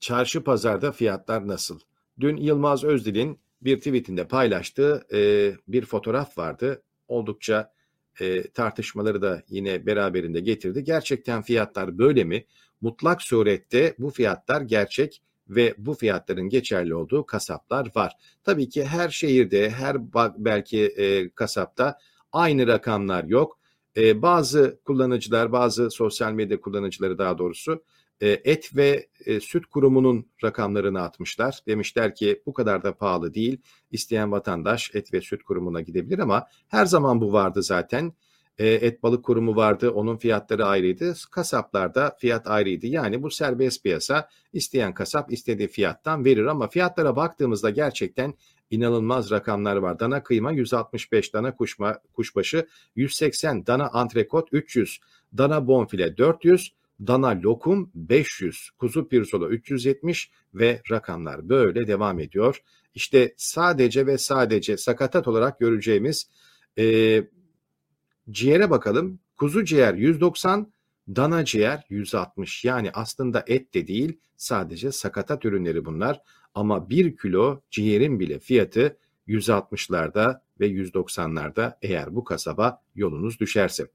çarşı 0.00 0.44
pazarda 0.44 0.92
fiyatlar 0.92 1.48
nasıl? 1.48 1.80
Dün 2.20 2.36
Yılmaz 2.36 2.84
Özdil'in 2.84 3.38
bir 3.62 3.76
tweetinde 3.76 4.28
paylaştığı 4.28 5.06
e, 5.12 5.52
bir 5.68 5.84
fotoğraf 5.84 6.38
vardı. 6.38 6.82
Oldukça 7.08 7.72
e, 8.20 8.42
tartışmaları 8.42 9.22
da 9.22 9.42
yine 9.48 9.86
beraberinde 9.86 10.40
getirdi. 10.40 10.84
Gerçekten 10.84 11.42
fiyatlar 11.42 11.98
böyle 11.98 12.24
mi? 12.24 12.44
Mutlak 12.80 13.22
surette 13.22 13.94
bu 13.98 14.10
fiyatlar 14.10 14.60
gerçek 14.60 15.22
ve 15.48 15.74
bu 15.78 15.94
fiyatların 15.94 16.48
geçerli 16.48 16.94
olduğu 16.94 17.26
kasaplar 17.26 17.88
var. 17.94 18.12
Tabii 18.44 18.68
ki 18.68 18.84
her 18.84 19.08
şehirde, 19.08 19.70
her 19.70 19.96
belki 20.44 20.86
e, 20.86 21.30
kasapta 21.30 21.98
aynı 22.32 22.66
rakamlar 22.66 23.24
yok. 23.24 23.58
E, 23.96 24.22
bazı 24.22 24.80
kullanıcılar, 24.84 25.52
bazı 25.52 25.90
sosyal 25.90 26.32
medya 26.32 26.60
kullanıcıları 26.60 27.18
daha 27.18 27.38
doğrusu 27.38 27.84
et 28.28 28.76
ve 28.76 29.06
e, 29.26 29.40
süt 29.40 29.66
kurumunun 29.66 30.26
rakamlarını 30.44 31.02
atmışlar. 31.02 31.58
Demişler 31.66 32.14
ki 32.14 32.42
bu 32.46 32.52
kadar 32.52 32.82
da 32.82 32.96
pahalı 32.96 33.34
değil. 33.34 33.60
İsteyen 33.90 34.32
vatandaş 34.32 34.90
et 34.94 35.12
ve 35.12 35.20
süt 35.20 35.42
kurumuna 35.42 35.80
gidebilir 35.80 36.18
ama 36.18 36.46
her 36.68 36.86
zaman 36.86 37.20
bu 37.20 37.32
vardı 37.32 37.62
zaten. 37.62 38.12
E, 38.58 38.66
et 38.68 39.02
balık 39.02 39.24
kurumu 39.24 39.56
vardı. 39.56 39.90
Onun 39.90 40.16
fiyatları 40.16 40.66
ayrıydı. 40.66 41.14
Kasaplarda 41.30 42.16
fiyat 42.20 42.46
ayrıydı. 42.46 42.86
Yani 42.86 43.22
bu 43.22 43.30
serbest 43.30 43.82
piyasa. 43.82 44.28
isteyen 44.52 44.94
kasap 44.94 45.32
istediği 45.32 45.68
fiyattan 45.68 46.24
verir 46.24 46.46
ama 46.46 46.68
fiyatlara 46.68 47.16
baktığımızda 47.16 47.70
gerçekten 47.70 48.34
inanılmaz 48.70 49.30
rakamlar 49.30 49.76
var. 49.76 49.98
Dana 50.00 50.22
kıyma 50.22 50.52
165, 50.52 51.34
dana 51.34 51.56
kuşma, 51.56 51.98
kuşbaşı 52.12 52.66
180, 52.96 53.66
dana 53.66 53.88
antrekot 53.88 54.48
300, 54.52 55.00
dana 55.38 55.66
bonfile 55.66 56.16
400, 56.16 56.72
dana 57.06 57.42
lokum 57.42 57.90
500, 57.94 58.70
kuzu 58.78 59.08
pirzola 59.08 59.48
370 59.48 60.30
ve 60.54 60.82
rakamlar 60.90 61.48
böyle 61.48 61.86
devam 61.86 62.20
ediyor. 62.20 62.62
İşte 62.94 63.34
sadece 63.36 64.06
ve 64.06 64.18
sadece 64.18 64.76
sakatat 64.76 65.28
olarak 65.28 65.60
göreceğimiz 65.60 66.30
e, 66.78 67.24
ciğere 68.30 68.70
bakalım. 68.70 69.18
Kuzu 69.36 69.64
ciğer 69.64 69.94
190, 69.94 70.72
dana 71.08 71.44
ciğer 71.44 71.86
160. 71.88 72.64
Yani 72.64 72.90
aslında 72.94 73.44
et 73.46 73.74
de 73.74 73.86
değil 73.86 74.18
sadece 74.36 74.92
sakatat 74.92 75.44
ürünleri 75.44 75.84
bunlar. 75.84 76.20
Ama 76.54 76.90
1 76.90 77.16
kilo 77.16 77.60
ciğerin 77.70 78.20
bile 78.20 78.38
fiyatı 78.38 78.98
160'larda 79.28 80.40
ve 80.60 80.68
190'larda 80.68 81.76
eğer 81.82 82.14
bu 82.14 82.24
kasaba 82.24 82.82
yolunuz 82.94 83.40
düşerse. 83.40 83.86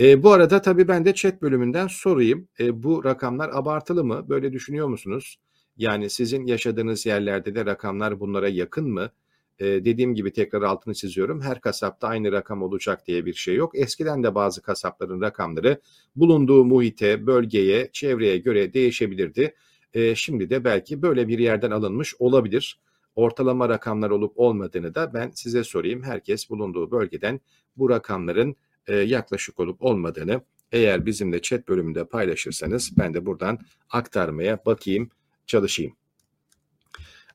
E, 0.00 0.22
bu 0.22 0.32
arada 0.32 0.62
tabii 0.62 0.88
ben 0.88 1.04
de 1.04 1.14
chat 1.14 1.42
bölümünden 1.42 1.86
sorayım. 1.86 2.48
E, 2.60 2.82
bu 2.82 3.04
rakamlar 3.04 3.50
abartılı 3.52 4.04
mı? 4.04 4.28
Böyle 4.28 4.52
düşünüyor 4.52 4.88
musunuz? 4.88 5.36
Yani 5.76 6.10
sizin 6.10 6.46
yaşadığınız 6.46 7.06
yerlerde 7.06 7.54
de 7.54 7.66
rakamlar 7.66 8.20
bunlara 8.20 8.48
yakın 8.48 8.90
mı? 8.90 9.10
E, 9.58 9.64
dediğim 9.66 10.14
gibi 10.14 10.32
tekrar 10.32 10.62
altını 10.62 10.94
çiziyorum. 10.94 11.40
Her 11.42 11.60
kasapta 11.60 12.08
aynı 12.08 12.32
rakam 12.32 12.62
olacak 12.62 13.06
diye 13.06 13.26
bir 13.26 13.34
şey 13.34 13.54
yok. 13.54 13.78
Eskiden 13.78 14.22
de 14.22 14.34
bazı 14.34 14.62
kasapların 14.62 15.20
rakamları 15.20 15.80
bulunduğu 16.16 16.64
muhite, 16.64 17.26
bölgeye, 17.26 17.90
çevreye 17.92 18.38
göre 18.38 18.72
değişebilirdi. 18.72 19.54
E, 19.94 20.14
şimdi 20.14 20.50
de 20.50 20.64
belki 20.64 21.02
böyle 21.02 21.28
bir 21.28 21.38
yerden 21.38 21.70
alınmış 21.70 22.14
olabilir. 22.18 22.80
Ortalama 23.16 23.68
rakamlar 23.68 24.10
olup 24.10 24.32
olmadığını 24.36 24.94
da 24.94 25.14
ben 25.14 25.30
size 25.34 25.64
sorayım. 25.64 26.02
Herkes 26.02 26.50
bulunduğu 26.50 26.90
bölgeden 26.90 27.40
bu 27.76 27.90
rakamların 27.90 28.56
e, 28.86 28.96
yaklaşık 28.96 29.60
olup 29.60 29.82
olmadığını 29.82 30.40
Eğer 30.72 31.06
bizimle 31.06 31.42
chat 31.42 31.68
bölümünde 31.68 32.04
paylaşırsanız 32.04 32.98
ben 32.98 33.14
de 33.14 33.26
buradan 33.26 33.58
aktarmaya 33.90 34.64
bakayım, 34.66 35.10
çalışayım. 35.46 35.96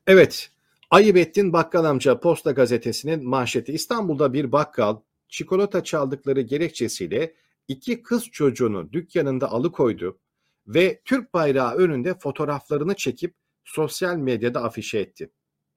Evet, 0.06 0.50
Ayıbettin 0.90 1.52
Bakkal 1.52 1.84
Amca 1.84 2.20
Posta 2.20 2.50
Gazetesi'nin 2.50 3.28
manşeti 3.28 3.72
İstanbul'da 3.72 4.32
bir 4.32 4.52
bakkal 4.52 5.00
çikolata 5.28 5.84
çaldıkları 5.84 6.40
gerekçesiyle 6.40 7.34
iki 7.68 8.02
kız 8.02 8.24
çocuğunu 8.24 8.92
dükkanında 8.92 9.50
alıkoydu 9.50 10.18
ve 10.66 11.00
Türk 11.04 11.34
bayrağı 11.34 11.74
önünde 11.74 12.18
fotoğraflarını 12.18 12.94
çekip 12.94 13.34
sosyal 13.64 14.16
medyada 14.16 14.62
afişe 14.62 14.98
etti. 14.98 15.30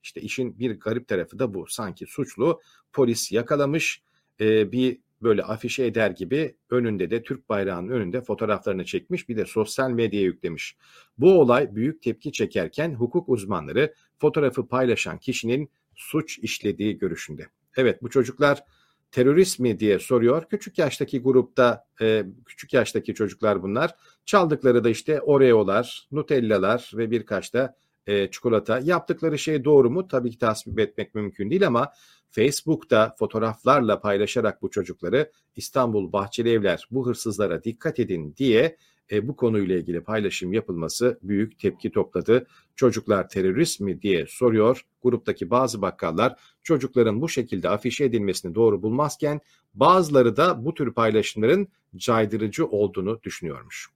İşte 0.03 0.21
işin 0.21 0.59
bir 0.59 0.79
garip 0.79 1.07
tarafı 1.07 1.39
da 1.39 1.53
bu. 1.53 1.67
Sanki 1.67 2.05
suçlu 2.05 2.61
polis 2.93 3.31
yakalamış 3.31 4.03
e, 4.39 4.71
bir 4.71 4.99
böyle 5.21 5.43
afişe 5.43 5.85
eder 5.85 6.11
gibi 6.11 6.55
önünde 6.69 7.11
de 7.11 7.23
Türk 7.23 7.49
bayrağının 7.49 7.89
önünde 7.89 8.21
fotoğraflarını 8.21 8.85
çekmiş 8.85 9.29
bir 9.29 9.37
de 9.37 9.45
sosyal 9.45 9.89
medyaya 9.89 10.25
yüklemiş. 10.25 10.77
Bu 11.17 11.39
olay 11.39 11.75
büyük 11.75 12.01
tepki 12.01 12.31
çekerken 12.31 12.93
hukuk 12.93 13.29
uzmanları 13.29 13.93
fotoğrafı 14.17 14.67
paylaşan 14.67 15.17
kişinin 15.17 15.69
suç 15.95 16.39
işlediği 16.39 16.97
görüşünde. 16.97 17.47
Evet 17.77 18.03
bu 18.03 18.09
çocuklar 18.09 18.63
terörist 19.11 19.59
mi 19.59 19.79
diye 19.79 19.99
soruyor. 19.99 20.43
Küçük 20.49 20.77
yaştaki 20.77 21.21
grupta 21.21 21.85
e, 22.01 22.25
küçük 22.45 22.73
yaştaki 22.73 23.13
çocuklar 23.13 23.63
bunlar. 23.63 23.95
Çaldıkları 24.25 24.83
da 24.83 24.89
işte 24.89 25.21
Oreo'lar, 25.21 26.07
Nutella'lar 26.11 26.91
ve 26.93 27.11
birkaç 27.11 27.53
da 27.53 27.75
e, 28.07 28.31
çikolata. 28.31 28.79
Yaptıkları 28.79 29.39
şey 29.39 29.65
doğru 29.65 29.89
mu? 29.89 30.07
Tabii 30.07 30.31
ki 30.31 30.37
tasvip 30.37 30.79
etmek 30.79 31.15
mümkün 31.15 31.49
değil 31.49 31.67
ama 31.67 31.93
Facebook'ta 32.29 33.15
fotoğraflarla 33.19 34.01
paylaşarak 34.01 34.61
bu 34.61 34.69
çocukları 34.69 35.31
İstanbul 35.55 36.13
Bahçeli 36.13 36.49
Evler 36.49 36.87
bu 36.91 37.07
hırsızlara 37.07 37.63
dikkat 37.63 37.99
edin 37.99 38.35
diye 38.37 38.77
e, 39.11 39.27
bu 39.27 39.35
konuyla 39.35 39.77
ilgili 39.77 40.01
paylaşım 40.01 40.53
yapılması 40.53 41.19
büyük 41.23 41.59
tepki 41.59 41.91
topladı. 41.91 42.47
Çocuklar 42.75 43.29
terörist 43.29 43.79
mi 43.79 44.01
diye 44.01 44.25
soruyor. 44.27 44.85
Gruptaki 45.03 45.49
bazı 45.49 45.81
bakkallar 45.81 46.39
çocukların 46.63 47.21
bu 47.21 47.29
şekilde 47.29 47.69
afişe 47.69 48.03
edilmesini 48.05 48.55
doğru 48.55 48.81
bulmazken 48.81 49.41
bazıları 49.73 50.37
da 50.37 50.65
bu 50.65 50.73
tür 50.73 50.93
paylaşımların 50.93 51.67
caydırıcı 51.95 52.65
olduğunu 52.65 53.23
düşünüyormuş. 53.23 53.89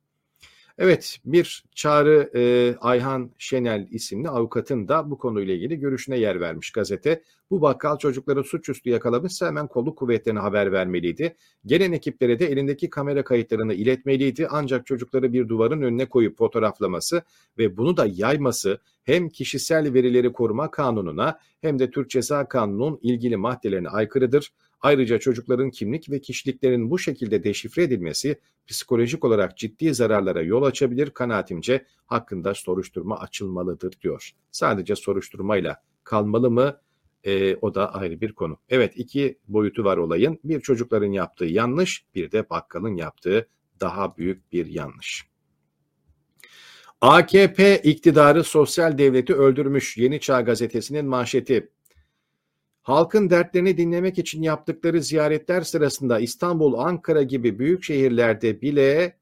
Evet 0.77 1.19
bir 1.25 1.63
Çağrı 1.75 2.31
e, 2.35 2.75
Ayhan 2.81 3.31
Şenel 3.37 3.87
isimli 3.91 4.29
avukatın 4.29 4.87
da 4.87 5.11
bu 5.11 5.17
konuyla 5.17 5.53
ilgili 5.53 5.79
görüşüne 5.79 6.19
yer 6.19 6.39
vermiş 6.41 6.71
gazete. 6.71 7.23
Bu 7.51 7.61
bakkal 7.61 7.97
çocukları 7.97 8.43
suçüstü 8.43 8.89
yakalamışsa 8.89 9.47
hemen 9.47 9.67
kolluk 9.67 9.97
kuvvetlerine 9.97 10.39
haber 10.39 10.71
vermeliydi. 10.71 11.35
Gelen 11.65 11.91
ekiplere 11.91 12.39
de 12.39 12.45
elindeki 12.45 12.89
kamera 12.89 13.23
kayıtlarını 13.23 13.73
iletmeliydi. 13.73 14.47
Ancak 14.49 14.85
çocukları 14.85 15.33
bir 15.33 15.49
duvarın 15.49 15.81
önüne 15.81 16.05
koyup 16.05 16.37
fotoğraflaması 16.37 17.23
ve 17.57 17.77
bunu 17.77 17.97
da 17.97 18.05
yayması 18.05 18.79
hem 19.03 19.29
kişisel 19.29 19.93
verileri 19.93 20.33
koruma 20.33 20.71
kanununa 20.71 21.39
hem 21.61 21.79
de 21.79 21.91
Türk 21.91 22.09
Ceza 22.09 22.47
Kanunu'nun 22.47 22.99
ilgili 23.01 23.37
maddelerine 23.37 23.89
aykırıdır. 23.89 24.53
Ayrıca 24.83 25.19
çocukların 25.19 25.69
kimlik 25.69 26.09
ve 26.09 26.21
kişiliklerin 26.21 26.89
bu 26.91 26.99
şekilde 26.99 27.43
deşifre 27.43 27.83
edilmesi 27.83 28.39
psikolojik 28.67 29.25
olarak 29.25 29.57
ciddi 29.57 29.93
zararlara 29.93 30.41
yol 30.41 30.63
açabilir. 30.63 31.09
Kanaatimce 31.09 31.85
hakkında 32.05 32.53
soruşturma 32.53 33.19
açılmalıdır 33.19 33.93
diyor. 34.01 34.31
Sadece 34.51 34.95
soruşturmayla 34.95 35.83
kalmalı 36.03 36.51
mı? 36.51 36.79
E, 37.23 37.55
o 37.55 37.75
da 37.75 37.93
ayrı 37.93 38.21
bir 38.21 38.33
konu. 38.33 38.57
Evet 38.69 38.93
iki 38.95 39.39
boyutu 39.47 39.83
var 39.83 39.97
olayın. 39.97 40.39
Bir 40.43 40.61
çocukların 40.61 41.11
yaptığı 41.11 41.45
yanlış, 41.45 42.05
bir 42.15 42.31
de 42.31 42.49
bakkalın 42.49 42.95
yaptığı 42.95 43.47
daha 43.79 44.17
büyük 44.17 44.51
bir 44.51 44.65
yanlış. 44.65 45.27
AKP 47.01 47.77
iktidarı 47.77 48.43
sosyal 48.43 48.97
devleti 48.97 49.35
öldürmüş 49.35 49.97
Yeni 49.97 50.19
Çağ 50.19 50.41
gazetesinin 50.41 51.05
manşeti. 51.05 51.69
Halkın 52.83 53.29
dertlerini 53.29 53.77
dinlemek 53.77 54.19
için 54.19 54.41
yaptıkları 54.41 55.03
ziyaretler 55.03 55.61
sırasında 55.61 56.19
İstanbul, 56.19 56.73
Ankara 56.73 57.23
gibi 57.23 57.59
büyük 57.59 57.83
şehirlerde 57.83 58.61
bile 58.61 59.17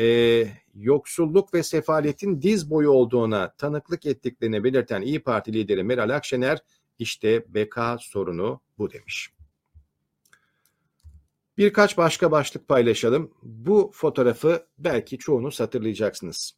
e, 0.00 0.46
yoksulluk 0.74 1.54
ve 1.54 1.62
sefaletin 1.62 2.42
diz 2.42 2.70
boyu 2.70 2.90
olduğuna 2.90 3.54
tanıklık 3.54 4.06
ettiklerini 4.06 4.64
belirten 4.64 5.02
İyi 5.02 5.22
Parti 5.22 5.52
lideri 5.52 5.84
Meral 5.84 6.10
Akşener 6.10 6.58
işte 6.98 7.44
beka 7.48 7.98
sorunu 8.00 8.60
bu 8.78 8.92
demiş. 8.92 9.30
Birkaç 11.58 11.96
başka 11.98 12.30
başlık 12.30 12.68
paylaşalım. 12.68 13.30
Bu 13.42 13.90
fotoğrafı 13.94 14.66
belki 14.78 15.18
çoğunuz 15.18 15.60
hatırlayacaksınız. 15.60 16.52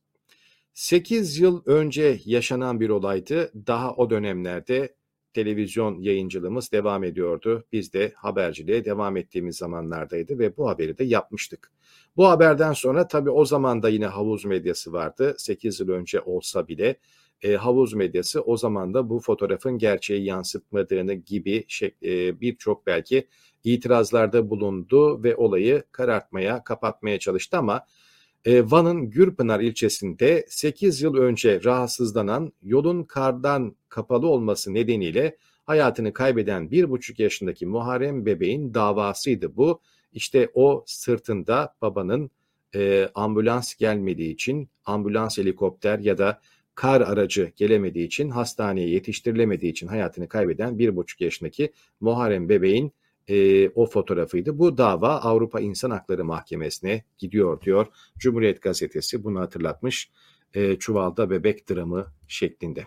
8 0.74 1.38
yıl 1.38 1.62
önce 1.66 2.20
yaşanan 2.24 2.80
bir 2.80 2.88
olaydı. 2.88 3.52
Daha 3.66 3.94
o 3.94 4.10
dönemlerde 4.10 4.95
televizyon 5.36 6.00
yayıncılığımız 6.00 6.72
devam 6.72 7.04
ediyordu. 7.04 7.64
Biz 7.72 7.92
de 7.92 8.12
haberciliğe 8.16 8.84
devam 8.84 9.16
ettiğimiz 9.16 9.56
zamanlardaydı 9.56 10.38
ve 10.38 10.56
bu 10.56 10.68
haberi 10.68 10.98
de 10.98 11.04
yapmıştık. 11.04 11.72
Bu 12.16 12.28
haberden 12.28 12.72
sonra 12.72 13.08
tabii 13.08 13.30
o 13.30 13.44
zaman 13.44 13.82
da 13.82 13.88
yine 13.88 14.06
havuz 14.06 14.44
medyası 14.44 14.92
vardı. 14.92 15.34
8 15.38 15.80
yıl 15.80 15.88
önce 15.88 16.20
olsa 16.20 16.68
bile 16.68 16.96
e, 17.42 17.54
havuz 17.54 17.94
medyası 17.94 18.42
o 18.42 18.56
zaman 18.56 18.94
da 18.94 19.10
bu 19.10 19.20
fotoğrafın 19.20 19.78
gerçeği 19.78 20.24
yansıtmadığını 20.24 21.14
gibi 21.14 21.64
şey, 21.68 21.94
e, 22.02 22.40
birçok 22.40 22.86
belki 22.86 23.28
itirazlarda 23.64 24.50
bulundu 24.50 25.22
ve 25.22 25.36
olayı 25.36 25.82
karartmaya, 25.92 26.64
kapatmaya 26.64 27.18
çalıştı 27.18 27.58
ama 27.58 27.86
Van'ın 28.46 29.10
Gürpınar 29.10 29.60
ilçesinde 29.60 30.46
8 30.48 31.02
yıl 31.02 31.16
önce 31.16 31.64
rahatsızlanan 31.64 32.52
yolun 32.62 33.02
kardan 33.02 33.76
kapalı 33.88 34.26
olması 34.28 34.74
nedeniyle 34.74 35.36
hayatını 35.64 36.12
kaybeden 36.12 36.68
1,5 36.68 37.22
yaşındaki 37.22 37.66
Muharrem 37.66 38.26
bebeğin 38.26 38.74
davasıydı 38.74 39.56
bu. 39.56 39.80
İşte 40.12 40.50
o 40.54 40.84
sırtında 40.86 41.74
babanın 41.82 42.30
e, 42.74 43.08
ambulans 43.14 43.74
gelmediği 43.74 44.34
için 44.34 44.68
ambulans 44.84 45.38
helikopter 45.38 45.98
ya 45.98 46.18
da 46.18 46.40
kar 46.74 47.00
aracı 47.00 47.52
gelemediği 47.56 48.06
için 48.06 48.30
hastaneye 48.30 48.88
yetiştirilemediği 48.88 49.72
için 49.72 49.86
hayatını 49.86 50.28
kaybeden 50.28 50.74
1,5 50.74 51.24
yaşındaki 51.24 51.72
Muharrem 52.00 52.48
bebeğin 52.48 52.92
e, 53.28 53.68
o 53.68 53.86
fotoğrafıydı. 53.86 54.58
Bu 54.58 54.78
dava 54.78 55.08
Avrupa 55.08 55.60
İnsan 55.60 55.90
Hakları 55.90 56.24
Mahkemesi'ne 56.24 57.04
gidiyor 57.18 57.60
diyor. 57.60 57.86
Cumhuriyet 58.18 58.62
Gazetesi 58.62 59.24
bunu 59.24 59.40
hatırlatmış. 59.40 60.10
E, 60.54 60.78
çuvalda 60.78 61.30
bebek 61.30 61.70
dramı 61.70 62.06
şeklinde. 62.28 62.86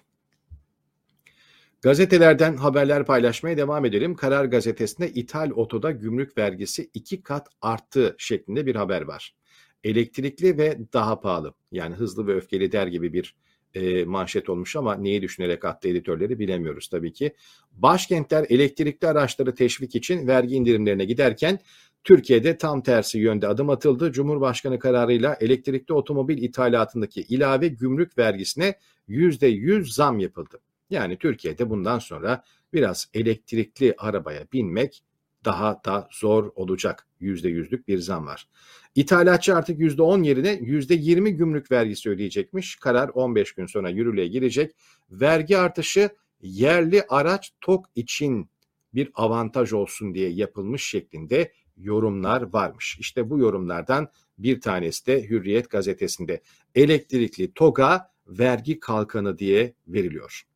Gazetelerden 1.81 2.57
haberler 2.57 3.05
paylaşmaya 3.05 3.57
devam 3.57 3.85
edelim. 3.85 4.15
Karar 4.15 4.45
gazetesinde 4.45 5.11
ithal 5.11 5.51
otoda 5.51 5.91
gümrük 5.91 6.37
vergisi 6.37 6.89
iki 6.93 7.23
kat 7.23 7.47
arttı 7.61 8.15
şeklinde 8.17 8.65
bir 8.65 8.75
haber 8.75 9.01
var. 9.01 9.35
Elektrikli 9.83 10.57
ve 10.57 10.79
daha 10.93 11.19
pahalı 11.19 11.53
yani 11.71 11.95
hızlı 11.95 12.27
ve 12.27 12.35
öfkeli 12.35 12.71
der 12.71 12.87
gibi 12.87 13.13
bir 13.13 13.35
e, 13.73 14.05
manşet 14.05 14.49
olmuş 14.49 14.75
ama 14.75 14.95
neyi 14.95 15.21
düşünerek 15.21 15.65
attı 15.65 15.87
editörleri 15.87 16.39
bilemiyoruz 16.39 16.87
tabii 16.87 17.13
ki. 17.13 17.33
Başkentler 17.71 18.45
elektrikli 18.49 19.07
araçları 19.07 19.55
teşvik 19.55 19.95
için 19.95 20.27
vergi 20.27 20.55
indirimlerine 20.55 21.05
giderken 21.05 21.59
Türkiye'de 22.03 22.57
tam 22.57 22.83
tersi 22.83 23.19
yönde 23.19 23.47
adım 23.47 23.69
atıldı. 23.69 24.11
Cumhurbaşkanı 24.11 24.79
kararıyla 24.79 25.37
elektrikli 25.41 25.93
otomobil 25.93 26.37
ithalatındaki 26.37 27.21
ilave 27.21 27.67
gümrük 27.67 28.17
vergisine 28.17 28.75
%100 29.07 29.93
zam 29.93 30.19
yapıldı. 30.19 30.59
Yani 30.89 31.17
Türkiye'de 31.17 31.69
bundan 31.69 31.99
sonra 31.99 32.43
biraz 32.73 33.07
elektrikli 33.13 33.93
arabaya 33.97 34.47
binmek 34.53 35.03
daha 35.45 35.81
da 35.85 36.07
zor 36.11 36.51
olacak. 36.55 37.07
%100'lük 37.21 37.87
bir 37.87 37.97
zam 37.97 38.27
var. 38.27 38.47
İthalatçı 38.95 39.55
artık 39.55 39.79
%10 39.79 40.23
yerine 40.23 40.53
%20 40.53 41.29
gümrük 41.29 41.71
vergisi 41.71 42.09
ödeyecekmiş. 42.09 42.75
Karar 42.75 43.09
15 43.09 43.53
gün 43.53 43.65
sonra 43.65 43.89
yürürlüğe 43.89 44.27
girecek. 44.27 44.75
Vergi 45.11 45.57
artışı 45.57 46.09
yerli 46.41 47.03
araç 47.09 47.51
TOK 47.61 47.85
için 47.95 48.49
bir 48.93 49.11
avantaj 49.15 49.73
olsun 49.73 50.13
diye 50.13 50.29
yapılmış 50.29 50.85
şeklinde 50.85 51.51
yorumlar 51.77 52.53
varmış. 52.53 52.97
İşte 52.99 53.29
bu 53.29 53.39
yorumlardan 53.39 54.07
bir 54.37 54.61
tanesi 54.61 55.05
de 55.05 55.29
Hürriyet 55.29 55.69
gazetesinde 55.69 56.41
elektrikli 56.75 57.53
TOG'a 57.53 58.11
vergi 58.27 58.79
kalkanı 58.79 59.37
diye 59.37 59.73
veriliyor. 59.87 60.48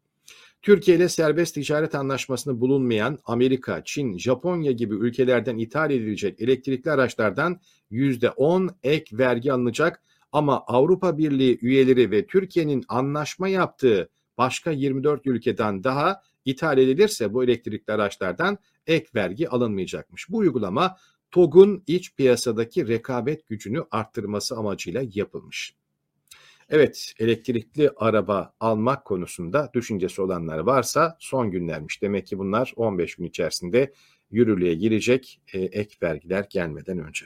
Türkiye 0.63 0.97
ile 0.97 1.09
serbest 1.09 1.55
ticaret 1.55 1.95
anlaşmasını 1.95 2.61
bulunmayan 2.61 3.19
Amerika, 3.25 3.83
Çin, 3.85 4.17
Japonya 4.17 4.71
gibi 4.71 4.95
ülkelerden 4.95 5.57
ithal 5.57 5.91
edilecek 5.91 6.41
elektrikli 6.41 6.91
araçlardan 6.91 7.59
%10 7.91 8.69
ek 8.83 9.17
vergi 9.17 9.53
alınacak 9.53 10.01
ama 10.31 10.63
Avrupa 10.67 11.17
Birliği 11.17 11.59
üyeleri 11.61 12.11
ve 12.11 12.25
Türkiye'nin 12.25 12.85
anlaşma 12.87 13.47
yaptığı 13.47 14.09
başka 14.37 14.71
24 14.71 15.27
ülkeden 15.27 15.83
daha 15.83 16.21
ithal 16.45 16.77
edilirse 16.77 17.33
bu 17.33 17.43
elektrikli 17.43 17.91
araçlardan 17.91 18.57
ek 18.87 19.07
vergi 19.15 19.49
alınmayacakmış. 19.49 20.29
Bu 20.29 20.37
uygulama 20.37 20.97
TOG'un 21.31 21.83
iç 21.87 22.15
piyasadaki 22.15 22.87
rekabet 22.87 23.47
gücünü 23.47 23.83
arttırması 23.91 24.55
amacıyla 24.55 25.03
yapılmış. 25.13 25.75
Evet, 26.69 27.13
elektrikli 27.19 27.89
araba 27.95 28.53
almak 28.59 29.05
konusunda 29.05 29.71
düşüncesi 29.73 30.21
olanlar 30.21 30.57
varsa 30.57 31.17
son 31.19 31.51
günlermiş. 31.51 32.01
Demek 32.01 32.27
ki 32.27 32.37
bunlar 32.37 32.73
15 32.75 33.15
gün 33.15 33.25
içerisinde 33.25 33.93
yürürlüğe 34.31 34.73
girecek 34.73 35.41
e, 35.53 35.59
ek 35.59 35.95
vergiler 36.03 36.47
gelmeden 36.49 36.99
önce. 36.99 37.25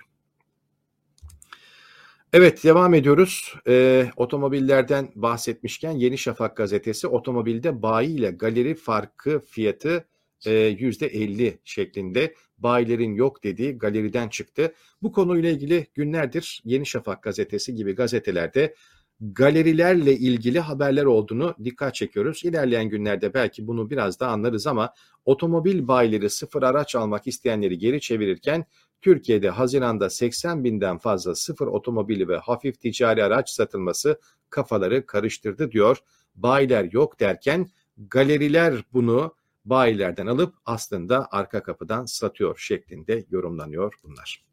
Evet 2.34 2.64
devam 2.64 2.94
ediyoruz. 2.94 3.54
Ee, 3.68 4.10
otomobillerden 4.16 5.10
bahsetmişken 5.16 5.92
Yeni 5.92 6.18
Şafak 6.18 6.58
gazetesi 6.58 7.08
otomobilde 7.08 7.82
bayi 7.82 8.10
ile 8.10 8.32
galeri 8.32 8.76
farkı 8.76 9.40
fiyatı 9.40 10.08
e, 10.46 10.52
%50 10.52 11.58
şeklinde 11.64 12.34
bayilerin 12.58 13.14
yok 13.14 13.44
dediği 13.44 13.78
galeriden 13.78 14.30
çıktı. 14.30 14.74
Bu 15.02 15.12
konuyla 15.12 15.50
ilgili 15.50 15.88
günlerdir 15.94 16.62
Yeni 16.66 16.86
Şafak 16.86 17.24
gazetesi 17.24 17.76
gibi 17.76 17.96
gazetelerde 17.96 18.76
galerilerle 19.22 20.18
ilgili 20.18 20.60
haberler 20.60 21.06
olduğunu 21.06 21.56
dikkat 21.64 21.96
çekiyoruz. 21.96 22.46
İlerleyen 22.46 22.90
günlerde 22.90 23.34
belki 23.34 23.68
bunu 23.68 23.90
biraz 23.90 24.20
da 24.20 24.28
anlarız 24.28 24.68
ama 24.68 24.94
otomobil 25.26 25.88
bayileri 25.88 26.30
sıfır 26.30 26.64
araç 26.64 26.96
almak 26.96 27.28
isteyenleri 27.28 27.78
geri 27.78 28.02
çevirirken 28.02 28.66
Türkiye'de 29.02 29.50
Haziran'da 29.50 30.10
80 30.10 30.64
binden 30.64 30.98
fazla 30.98 31.36
sıfır 31.36 31.68
otomobili 31.68 32.28
ve 32.28 32.38
hafif 32.38 32.80
ticari 32.80 33.24
araç 33.24 33.50
satılması 33.50 34.20
kafaları 34.50 35.06
karıştırdı 35.06 35.72
diyor. 35.72 35.98
Bayiler 36.36 36.90
yok 36.92 37.20
derken 37.20 37.70
galeriler 37.98 38.84
bunu 38.94 39.36
bayilerden 39.66 40.28
alıp 40.28 40.56
aslında 40.66 41.28
arka 41.32 41.64
kapıdan 41.64 42.06
satıyor 42.06 42.58
şeklinde 42.58 43.26
yorumlanıyor 43.30 43.94
bunlar. 44.04 44.47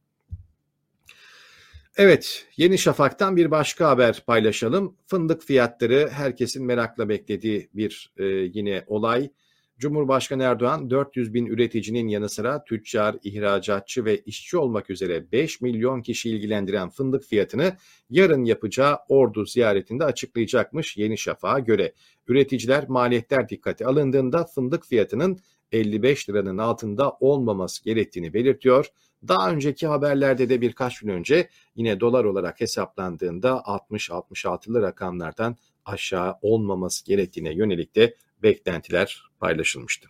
Evet, 1.96 2.46
Yeni 2.57 2.78
Şafak'tan 2.78 3.37
bir 3.37 3.50
başka 3.50 3.88
haber 3.88 4.22
paylaşalım. 4.26 4.96
Fındık 5.07 5.42
fiyatları 5.42 6.09
herkesin 6.12 6.64
merakla 6.64 7.09
beklediği 7.09 7.70
bir 7.74 8.12
e, 8.16 8.24
yine 8.24 8.85
olay. 8.87 9.30
Cumhurbaşkanı 9.78 10.42
Erdoğan 10.42 10.90
400 10.90 11.35
bin 11.35 11.46
üreticinin 11.46 12.09
yanı 12.09 12.28
sıra 12.28 12.64
tüccar, 12.64 13.16
ihracatçı 13.22 14.04
ve 14.04 14.18
işçi 14.18 14.59
olmak 14.59 14.90
üzere 14.90 15.33
5 15.33 15.61
milyon 15.61 16.02
kişi 16.02 16.30
ilgilendiren 16.30 16.90
fındık 16.90 17.24
fiyatını 17.24 17.76
yarın 18.11 18.44
yapacağı 18.44 18.98
ordu 19.09 19.46
ziyaretinde 19.46 20.04
açıklayacakmış 20.04 20.96
Yeni 20.96 21.18
Şafak'a 21.18 21.59
göre. 21.59 21.92
Üreticiler 22.28 22.88
maliyetler 22.88 23.48
dikkate 23.48 23.87
alındığında 23.87 24.44
fındık 24.44 24.87
fiyatının 24.87 25.38
55 25.72 26.28
liranın 26.28 26.59
altında 26.59 27.12
olmaması 27.20 27.85
gerektiğini 27.85 28.35
belirtiyor. 28.35 28.87
Daha 29.29 29.51
önceki 29.51 29.87
haberlerde 29.87 30.49
de 30.49 30.61
birkaç 30.61 31.01
gün 31.01 31.09
önce 31.09 31.49
yine 31.77 32.01
dolar 32.01 32.25
olarak 32.25 32.61
hesaplandığında 32.61 33.51
60-66'lı 33.51 34.83
rakamlardan 34.83 35.57
aşağı 35.85 36.35
olmaması 36.43 37.05
gerektiğine 37.05 37.55
yönelik 37.55 37.97
de 37.97 38.17
beklentiler 38.43 39.23
paylaşılmıştı. 39.41 40.09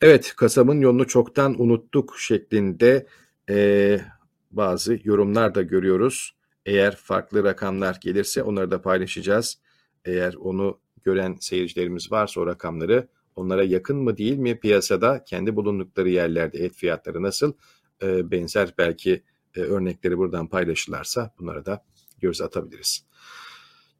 Evet, 0.00 0.34
kasabın 0.36 0.80
yolunu 0.80 1.06
çoktan 1.06 1.62
unuttuk 1.62 2.18
şeklinde 2.18 3.06
e, 3.50 4.00
bazı 4.50 4.98
yorumlar 5.04 5.54
da 5.54 5.62
görüyoruz. 5.62 6.34
Eğer 6.66 6.96
farklı 6.96 7.44
rakamlar 7.44 7.98
gelirse 8.00 8.42
onları 8.42 8.70
da 8.70 8.82
paylaşacağız. 8.82 9.58
Eğer 10.04 10.34
onu 10.34 10.80
gören 11.04 11.36
seyircilerimiz 11.40 12.12
varsa 12.12 12.40
o 12.40 12.46
rakamları 12.46 13.08
onlara 13.38 13.64
yakın 13.64 13.96
mı 13.96 14.16
değil 14.16 14.38
mi 14.38 14.60
piyasada 14.60 15.24
kendi 15.24 15.56
bulundukları 15.56 16.10
yerlerde 16.10 16.58
et 16.58 16.74
fiyatları 16.74 17.22
nasıl 17.22 17.52
e, 18.02 18.30
benzer 18.30 18.74
belki 18.78 19.22
e, 19.56 19.60
örnekleri 19.60 20.18
buradan 20.18 20.48
paylaşırlarsa 20.48 21.34
bunlara 21.38 21.66
da 21.66 21.84
göz 22.20 22.40
atabiliriz. 22.40 23.04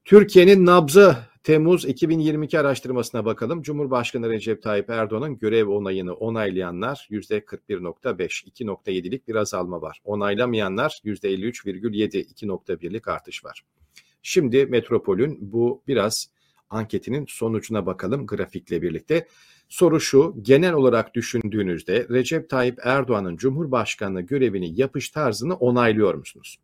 Türkiye'nin 0.05 0.67
nabzı 0.67 1.17
Temmuz 1.49 1.85
2022 1.85 2.61
araştırmasına 2.61 3.25
bakalım. 3.25 3.63
Cumhurbaşkanı 3.63 4.31
Recep 4.31 4.63
Tayyip 4.63 4.91
Erdoğan'ın 4.91 5.39
görev 5.39 5.69
onayını 5.69 6.15
onaylayanlar 6.15 7.09
%41.5, 7.11 8.51
2.7'lik 8.51 9.29
bir 9.29 9.35
azalma 9.35 9.83
var. 9.83 10.01
Onaylamayanlar 10.05 11.01
%53,7, 11.05 12.17
2.1'lik 12.35 13.09
artış 13.09 13.45
var. 13.45 13.63
Şimdi 14.23 14.67
Metropol'ün 14.67 15.39
bu 15.41 15.83
biraz 15.89 16.31
anketinin 16.71 17.27
sonucuna 17.29 17.87
bakalım 17.87 18.27
grafikle 18.27 18.83
birlikte. 18.83 19.29
Soru 19.69 20.01
şu, 20.01 20.35
genel 20.43 20.73
olarak 20.73 21.15
düşündüğünüzde 21.15 22.07
Recep 22.11 22.51
Tayyip 22.51 22.79
Erdoğan'ın 22.85 23.37
Cumhurbaşkanlığı 23.37 24.21
görevini 24.21 24.81
yapış 24.81 25.11
tarzını 25.11 25.57
onaylıyor 25.57 26.15
musunuz? 26.15 26.59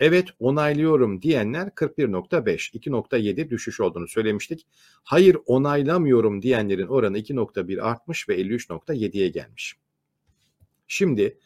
Evet 0.00 0.28
onaylıyorum 0.38 1.22
diyenler 1.22 1.66
41.5, 1.66 2.78
2.7 2.78 3.50
düşüş 3.50 3.80
olduğunu 3.80 4.08
söylemiştik. 4.08 4.66
Hayır 5.02 5.36
onaylamıyorum 5.46 6.42
diyenlerin 6.42 6.86
oranı 6.86 7.18
2.1 7.18 7.80
artmış 7.80 8.28
ve 8.28 8.40
53.7'ye 8.40 9.28
gelmiş. 9.28 9.76
Şimdi 10.88 11.38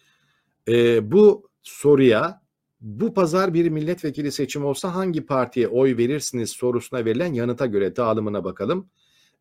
e, 0.69 1.13
bu 1.13 1.51
soruya 1.63 2.44
bu 2.85 3.15
pazar 3.15 3.55
bir 3.55 3.69
milletvekili 3.69 4.33
seçimi 4.33 4.67
olsa 4.67 4.95
hangi 4.95 5.27
partiye 5.27 5.69
oy 5.69 5.97
verirsiniz 5.97 6.51
sorusuna 6.51 7.05
verilen 7.05 7.33
yanıta 7.33 7.67
göre 7.67 7.97
dağılımına 7.97 8.45
bakalım. 8.45 8.89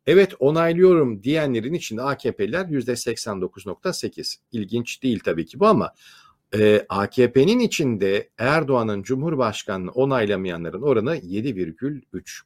Evet 0.06 0.34
onaylıyorum 0.38 1.22
diyenlerin 1.22 1.74
içinde 1.74 2.02
AKP'liler 2.02 2.64
%89.8. 2.64 4.36
İlginç 4.52 5.02
değil 5.02 5.20
tabii 5.24 5.46
ki 5.46 5.60
bu 5.60 5.66
ama 5.66 5.94
e, 6.54 6.86
AKP'nin 6.88 7.58
içinde 7.58 8.30
Erdoğan'ın 8.38 9.02
Cumhurbaşkanlığı 9.02 9.90
onaylamayanların 9.90 10.82
oranı 10.82 11.16
7,3. 11.16 12.40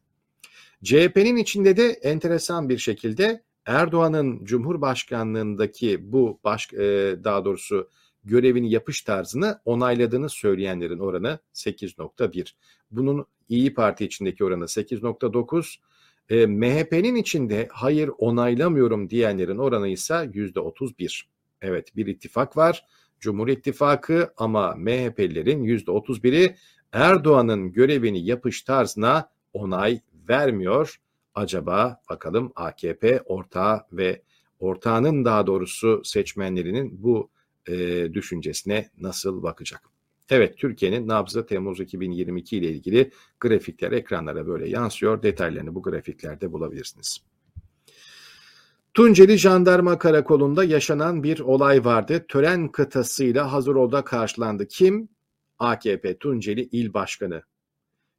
CHP'nin 0.84 1.36
içinde 1.36 1.76
de 1.76 1.90
enteresan 1.90 2.68
bir 2.68 2.78
şekilde 2.78 3.42
Erdoğan'ın 3.66 4.44
Cumhurbaşkanlığındaki 4.44 6.12
bu 6.12 6.40
baş, 6.44 6.72
e, 6.72 7.16
daha 7.24 7.44
doğrusu 7.44 7.88
görevini 8.28 8.70
yapış 8.70 9.02
tarzını 9.02 9.60
onayladığını 9.64 10.28
söyleyenlerin 10.28 10.98
oranı 10.98 11.38
8.1. 11.54 12.52
Bunun 12.90 13.26
İyi 13.48 13.74
Parti 13.74 14.04
içindeki 14.04 14.44
oranı 14.44 14.64
8.9. 14.64 15.76
E, 16.28 16.46
MHP'nin 16.46 17.14
içinde 17.14 17.68
hayır 17.72 18.10
onaylamıyorum 18.18 19.10
diyenlerin 19.10 19.58
oranı 19.58 19.88
ise 19.88 20.14
%31. 20.14 21.22
Evet 21.62 21.96
bir 21.96 22.06
ittifak 22.06 22.56
var. 22.56 22.84
Cumhur 23.20 23.48
İttifakı 23.48 24.32
ama 24.36 24.74
MHP'lilerin 24.74 25.64
%31'i 25.64 26.56
Erdoğan'ın 26.92 27.72
görevini 27.72 28.24
yapış 28.24 28.62
tarzına 28.62 29.30
onay 29.52 30.00
vermiyor. 30.28 31.00
Acaba 31.34 32.00
bakalım 32.10 32.52
AKP 32.56 33.22
ortağı 33.22 33.82
ve 33.92 34.22
ortağının 34.60 35.24
daha 35.24 35.46
doğrusu 35.46 36.00
seçmenlerinin 36.04 37.02
bu 37.02 37.30
e, 37.68 38.08
düşüncesine 38.14 38.90
nasıl 39.00 39.42
bakacak? 39.42 39.82
Evet 40.30 40.58
Türkiye'nin 40.58 41.08
nabzı 41.08 41.46
Temmuz 41.46 41.80
2022 41.80 42.56
ile 42.56 42.70
ilgili 42.70 43.10
grafikler 43.40 43.92
ekranlara 43.92 44.46
böyle 44.46 44.68
yansıyor. 44.68 45.22
Detaylarını 45.22 45.74
bu 45.74 45.82
grafiklerde 45.82 46.52
bulabilirsiniz. 46.52 47.18
Tunceli 48.94 49.38
Jandarma 49.38 49.98
Karakolu'nda 49.98 50.64
yaşanan 50.64 51.22
bir 51.22 51.40
olay 51.40 51.84
vardı. 51.84 52.24
Tören 52.28 52.68
kıtasıyla 52.68 53.52
Hazırol'da 53.52 54.04
karşılandı. 54.04 54.68
Kim? 54.68 55.08
AKP 55.58 56.18
Tunceli 56.18 56.62
İl 56.62 56.94
Başkanı. 56.94 57.42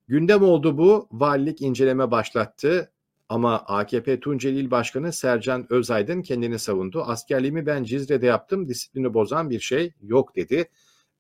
Gündem 0.08 0.44
oldu 0.44 0.78
bu. 0.78 1.08
Valilik 1.12 1.62
inceleme 1.62 2.12
başlattı. 2.12 2.92
Ama 3.30 3.60
AKP 3.60 4.20
Tunceli 4.20 4.60
İl 4.60 4.72
Başkanı 4.72 5.14
Sercan 5.14 5.74
Özaydın 5.74 6.22
kendini 6.22 6.60
savundu. 6.60 7.02
Askerliğimi 7.02 7.66
ben 7.66 7.84
Cizre'de 7.84 8.26
yaptım. 8.26 8.68
Disiplini 8.68 9.14
bozan 9.14 9.50
bir 9.50 9.60
şey 9.60 9.94
yok 10.02 10.36
dedi. 10.36 10.70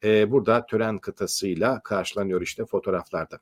Ee, 0.03 0.31
burada 0.31 0.65
tören 0.65 0.97
kıtasıyla 0.97 1.83
karşılanıyor 1.83 2.41
işte 2.41 2.65
fotoğraflarda. 2.65 3.39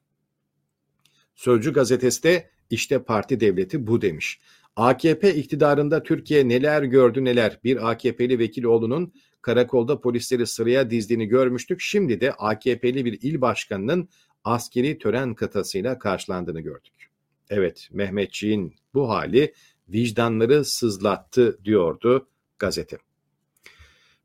Sözcü 1.35 1.73
gazetesi 1.73 2.23
de 2.23 2.49
işte 2.69 3.03
parti 3.03 3.39
devleti 3.39 3.87
bu 3.87 4.01
demiş. 4.01 4.39
AKP 4.75 5.35
iktidarında 5.35 6.03
Türkiye 6.03 6.49
neler 6.49 6.83
gördü 6.83 7.25
neler. 7.25 7.59
Bir 7.63 7.91
AKP'li 7.91 8.39
Vekiloğlu'nun 8.39 9.13
karakolda 9.41 10.01
polisleri 10.01 10.47
sıraya 10.47 10.89
dizdiğini 10.89 11.25
görmüştük. 11.25 11.81
Şimdi 11.81 12.21
de 12.21 12.31
AKP'li 12.31 13.05
bir 13.05 13.21
il 13.21 13.41
başkanının 13.41 14.09
askeri 14.43 14.97
tören 14.97 15.35
kıtasıyla 15.35 15.99
karşılandığını 15.99 16.61
gördük. 16.61 17.06
Evet 17.49 17.89
Mehmetçiğin 17.91 18.75
bu 18.93 19.09
hali 19.09 19.53
vicdanları 19.89 20.65
sızlattı 20.65 21.59
diyordu 21.65 22.27
gazete. 22.59 22.97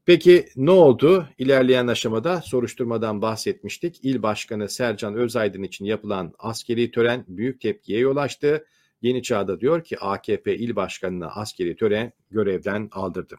Peki 0.06 0.46
ne 0.56 0.70
oldu? 0.70 1.28
İlerleyen 1.38 1.86
aşamada 1.86 2.40
soruşturmadan 2.40 3.22
bahsetmiştik. 3.22 4.04
İl 4.04 4.22
Başkanı 4.22 4.68
Sercan 4.68 5.14
Özaydın 5.14 5.62
için 5.62 5.84
yapılan 5.84 6.34
askeri 6.38 6.90
tören 6.90 7.24
büyük 7.28 7.60
tepkiye 7.60 7.98
yol 7.98 8.16
açtı. 8.16 8.66
Yeni 9.02 9.22
Çağ'da 9.22 9.60
diyor 9.60 9.84
ki 9.84 9.98
AKP 9.98 10.56
il 10.56 10.76
başkanına 10.76 11.26
askeri 11.26 11.76
tören 11.76 12.12
görevden 12.30 12.88
aldırdı. 12.92 13.36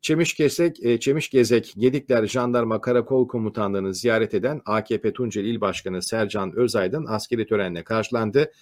Çemişgezek, 0.00 0.84
e, 0.84 1.00
Çemişgezek 1.00 1.74
Gedikler 1.76 2.26
Jandarma 2.26 2.80
Karakol 2.80 3.28
Komutanlığı'nı 3.28 3.94
ziyaret 3.94 4.34
eden 4.34 4.60
AKP 4.64 5.12
Tunceli 5.12 5.48
İl 5.48 5.60
Başkanı 5.60 6.02
Sercan 6.02 6.56
Özaydın 6.56 7.06
askeri 7.08 7.46
törenle 7.46 7.84
karşılandı. 7.84 8.52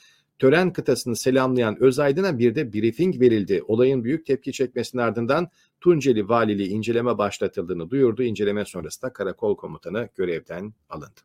Tören 0.41 0.73
kıtasını 0.73 1.17
selamlayan 1.17 1.83
Özaydın'a 1.83 2.39
bir 2.39 2.55
de 2.55 2.73
briefing 2.73 3.21
verildi. 3.21 3.63
Olayın 3.69 4.05
büyük 4.05 4.27
tepki 4.27 4.53
çekmesinin 4.53 5.03
ardından 5.03 5.49
Tunceli 5.81 6.29
Valiliği 6.29 6.69
inceleme 6.69 7.19
başlatıldığını 7.19 7.91
duyurdu. 7.91 8.23
İnceleme 8.23 8.65
sonrasında 8.65 9.13
karakol 9.13 9.57
komutanı 9.57 10.09
görevden 10.17 10.75
alındı. 10.89 11.21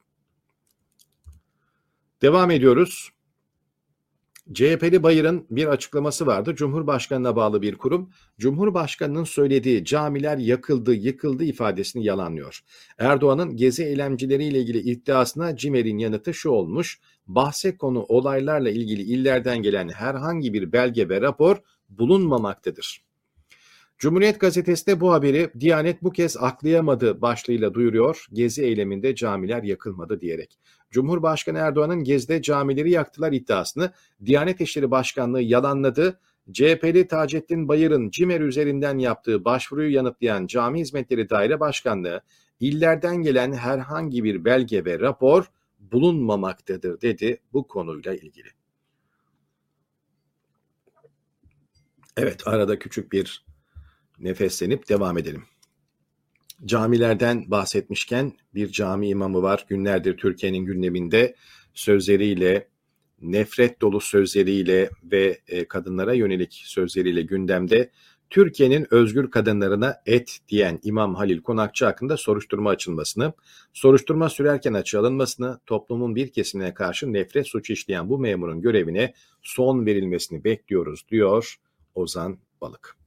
Devam 2.22 2.52
ediyoruz. 2.52 3.10
CHP'li 4.54 5.04
Bayır'ın 5.04 5.48
bir 5.50 5.66
açıklaması 5.66 6.26
vardı. 6.26 6.56
Cumhurbaşkanına 6.56 7.36
bağlı 7.36 7.62
bir 7.62 7.76
kurum, 7.76 8.10
Cumhurbaşkanının 8.40 9.24
söylediği 9.24 9.86
camiler 9.86 10.38
yakıldı, 10.38 10.94
yıkıldı 10.94 11.44
ifadesini 11.44 12.06
yalanlıyor. 12.06 12.60
Erdoğan'ın 12.98 13.56
gezi 13.56 13.84
eylemcileriyle 13.84 14.60
ilgili 14.60 14.80
iddiasına 14.80 15.56
Cimer'in 15.56 15.98
yanıtı 15.98 16.34
şu 16.34 16.50
olmuş, 16.50 17.00
bahse 17.28 17.78
konu 17.78 18.04
olaylarla 18.04 18.70
ilgili 18.70 19.02
illerden 19.02 19.62
gelen 19.62 19.90
herhangi 19.90 20.54
bir 20.54 20.72
belge 20.72 21.10
ve 21.10 21.22
rapor 21.22 21.58
bulunmamaktadır. 21.90 23.05
Cumhuriyet 23.98 24.40
gazetesi 24.40 24.88
de 24.88 25.00
bu 25.00 25.14
haberi 25.14 25.50
Diyanet 25.60 26.04
bu 26.04 26.12
kez 26.12 26.38
aklayamadı 26.38 27.22
başlığıyla 27.22 27.74
duyuruyor. 27.74 28.26
Gezi 28.34 28.64
eyleminde 28.64 29.16
camiler 29.16 29.64
yakılmadı 29.64 30.22
diyerek. 30.22 30.60
Cumhurbaşkanı 30.92 31.58
Erdoğan'ın 31.58 32.04
Gezi'de 32.04 32.42
camileri 32.42 32.92
yaktılar 32.92 33.32
iddiasını 33.32 33.92
Diyanet 34.26 34.62
İşleri 34.62 34.92
Başkanlığı 34.92 35.42
yalanladı. 35.42 36.20
CHP'li 36.52 37.08
Taceddin 37.08 37.68
Bayır'ın 37.68 38.10
CİMER 38.10 38.42
üzerinden 38.42 38.98
yaptığı 38.98 39.46
başvuruyu 39.46 39.94
yanıtlayan 39.94 40.48
Cami 40.48 40.80
Hizmetleri 40.80 41.30
Daire 41.30 41.60
Başkanlığı, 41.60 42.22
illerden 42.60 43.16
gelen 43.16 43.54
herhangi 43.54 44.24
bir 44.24 44.46
belge 44.46 44.86
ve 44.86 45.00
rapor 45.00 45.52
bulunmamaktadır 45.80 47.02
dedi 47.02 47.42
bu 47.54 47.68
konuyla 47.68 48.14
ilgili. 48.14 48.48
Evet 52.18 52.48
arada 52.48 52.80
küçük 52.80 53.12
bir 53.12 53.45
nefeslenip 54.20 54.90
devam 54.90 55.18
edelim. 55.18 55.44
Camilerden 56.66 57.52
bahsetmişken 57.52 58.34
bir 58.54 58.72
cami 58.72 59.10
imamı 59.10 59.42
var. 59.42 59.66
Günlerdir 59.70 60.18
Türkiye'nin 60.18 60.66
gündeminde 60.66 61.36
sözleriyle, 61.74 62.68
nefret 63.22 63.82
dolu 63.82 64.02
sözleriyle 64.02 64.90
ve 65.04 65.42
e, 65.48 65.68
kadınlara 65.68 66.14
yönelik 66.14 66.62
sözleriyle 66.66 67.22
gündemde 67.22 67.92
Türkiye'nin 68.30 68.88
özgür 68.92 69.32
kadınlarına 69.32 69.96
et 70.06 70.40
diyen 70.50 70.80
İmam 70.84 71.16
Halil 71.16 71.42
Konakçı 71.42 71.86
hakkında 71.86 72.18
soruşturma 72.18 72.70
açılmasını, 72.70 73.34
soruşturma 73.74 74.30
sürerken 74.30 74.74
açığa 74.74 75.60
toplumun 75.66 76.16
bir 76.16 76.32
kesimine 76.32 76.74
karşı 76.74 77.14
nefret 77.14 77.48
suçu 77.48 77.74
işleyen 77.74 78.10
bu 78.10 78.20
memurun 78.20 78.62
görevine 78.62 79.14
son 79.44 79.86
verilmesini 79.86 80.44
bekliyoruz 80.44 81.06
diyor 81.10 81.56
Ozan 81.96 82.40
Balık. 82.62 83.05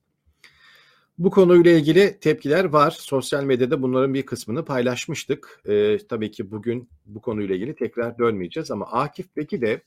Bu 1.18 1.30
konuyla 1.30 1.70
ilgili 1.72 2.20
tepkiler 2.20 2.64
var. 2.64 2.90
Sosyal 2.90 3.44
medyada 3.44 3.82
bunların 3.82 4.14
bir 4.14 4.26
kısmını 4.26 4.64
paylaşmıştık. 4.64 5.62
Ee, 5.68 5.98
tabii 6.08 6.30
ki 6.30 6.50
bugün 6.50 6.88
bu 7.06 7.20
konuyla 7.20 7.54
ilgili 7.54 7.74
tekrar 7.74 8.18
dönmeyeceğiz 8.18 8.70
ama 8.70 8.86
Akif 8.86 9.36
Beki 9.36 9.60
de 9.60 9.82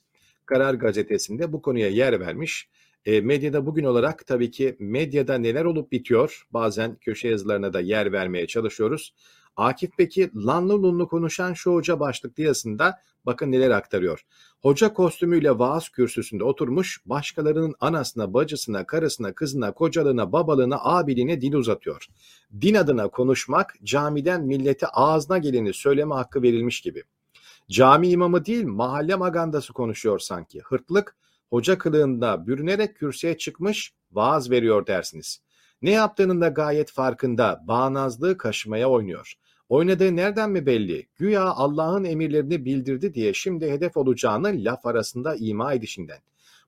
Karar 0.46 0.74
Gazetesi'nde 0.74 1.54
bu 1.54 1.62
konuya 1.62 1.88
yer 1.88 2.20
vermiş. 2.20 2.70
E, 3.06 3.22
medyada 3.22 3.66
bugün 3.66 3.84
olarak 3.84 4.28
tabii 4.28 4.52
ki 4.52 4.76
medyada 4.80 5.38
neler 5.38 5.66
olup 5.66 5.92
bitiyor 5.92 6.48
bazen 6.54 6.96
köşe 6.96 7.28
yazılarına 7.28 7.74
da 7.74 7.80
yer 7.82 8.12
vermeye 8.12 8.48
çalışıyoruz. 8.48 9.14
Akif 9.58 10.00
Beki 10.00 10.32
lanlı 10.36 10.84
lunlu 10.84 11.08
konuşan 11.08 11.54
şu 11.54 11.74
hoca 11.74 12.00
başlıklı 12.00 12.44
yazısında 12.44 13.00
bakın 13.26 13.52
neler 13.52 13.70
aktarıyor. 13.70 14.26
Hoca 14.62 14.94
kostümüyle 14.94 15.60
vaaz 15.60 15.90
kürsüsünde 15.90 16.44
oturmuş 16.44 17.02
başkalarının 17.06 17.76
anasına, 17.80 18.34
bacısına, 18.34 18.86
karısına, 18.86 19.34
kızına, 19.34 19.72
kocalığına, 19.72 20.32
babalığına, 20.32 20.80
abiliğine 20.84 21.42
dil 21.42 21.54
uzatıyor. 21.54 22.08
Din 22.62 22.76
adına 22.76 23.08
konuşmak 23.08 23.76
camiden 23.84 24.46
millete 24.46 24.88
ağzına 24.88 25.38
geleni 25.38 25.74
söyleme 25.74 26.16
hakkı 26.16 26.42
verilmiş 26.42 26.82
gibi. 26.82 27.04
Cami 27.70 28.10
imamı 28.10 28.46
değil 28.46 28.66
mahalle 28.66 29.16
magandası 29.16 29.74
konuşuyor 29.74 30.20
sanki. 30.20 30.62
Hırtlık 30.62 31.16
hoca 31.50 31.78
kılığında 31.78 32.48
bürünerek 32.48 32.96
kürsüye 32.96 33.38
çıkmış 33.38 33.94
vaaz 34.12 34.52
veriyor 34.52 34.88
dersiniz. 34.88 35.42
Ne 35.82 35.92
yaptığının 35.92 36.42
da 36.42 36.48
gayet 36.48 36.92
farkında, 36.92 37.64
bağnazlığı 37.68 38.38
kaşımaya 38.38 38.90
oynuyor. 38.90 39.34
Oynadığı 39.70 40.16
nereden 40.16 40.52
mi 40.52 40.66
belli? 40.66 41.08
Güya 41.16 41.44
Allah'ın 41.44 42.04
emirlerini 42.04 42.66
bildirdi 42.66 43.14
diye 43.14 43.34
şimdi 43.34 43.72
hedef 43.72 43.98
olacağını 43.98 44.48
laf 44.48 44.86
arasında 44.86 45.36
ima 45.36 45.74
edişinden. 45.74 46.20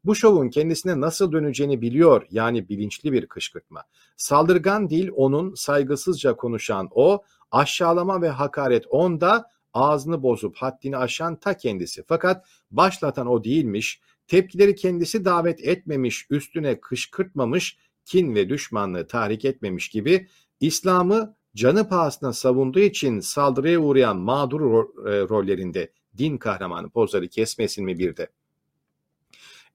Bu 0.05 0.15
şovun 0.15 0.49
kendisine 0.49 1.01
nasıl 1.01 1.31
döneceğini 1.31 1.81
biliyor 1.81 2.27
yani 2.31 2.69
bilinçli 2.69 3.11
bir 3.11 3.27
kışkırtma. 3.27 3.83
Saldırgan 4.17 4.89
dil 4.89 5.09
onun, 5.15 5.53
saygısızca 5.53 6.35
konuşan 6.35 6.89
o, 6.91 7.23
aşağılama 7.51 8.21
ve 8.21 8.29
hakaret 8.29 8.85
onda, 8.89 9.49
ağzını 9.73 10.23
bozup 10.23 10.55
haddini 10.55 10.97
aşan 10.97 11.35
ta 11.35 11.57
kendisi. 11.57 12.03
Fakat 12.07 12.45
başlatan 12.71 13.27
o 13.27 13.43
değilmiş, 13.43 14.01
tepkileri 14.27 14.75
kendisi 14.75 15.25
davet 15.25 15.63
etmemiş, 15.63 16.27
üstüne 16.29 16.81
kışkırtmamış, 16.81 17.77
kin 18.05 18.35
ve 18.35 18.49
düşmanlığı 18.49 19.07
tahrik 19.07 19.45
etmemiş 19.45 19.89
gibi 19.89 20.27
İslam'ı 20.59 21.35
canı 21.55 21.89
pahasına 21.89 22.33
savunduğu 22.33 22.79
için 22.79 23.19
saldırıya 23.19 23.79
uğrayan 23.79 24.17
mağdur 24.17 24.61
e, 24.61 25.29
rollerinde 25.29 25.91
din 26.17 26.37
kahramanı 26.37 26.89
pozları 26.89 27.27
kesmesin 27.27 27.85
mi 27.85 27.99
bir 27.99 28.17
de? 28.17 28.27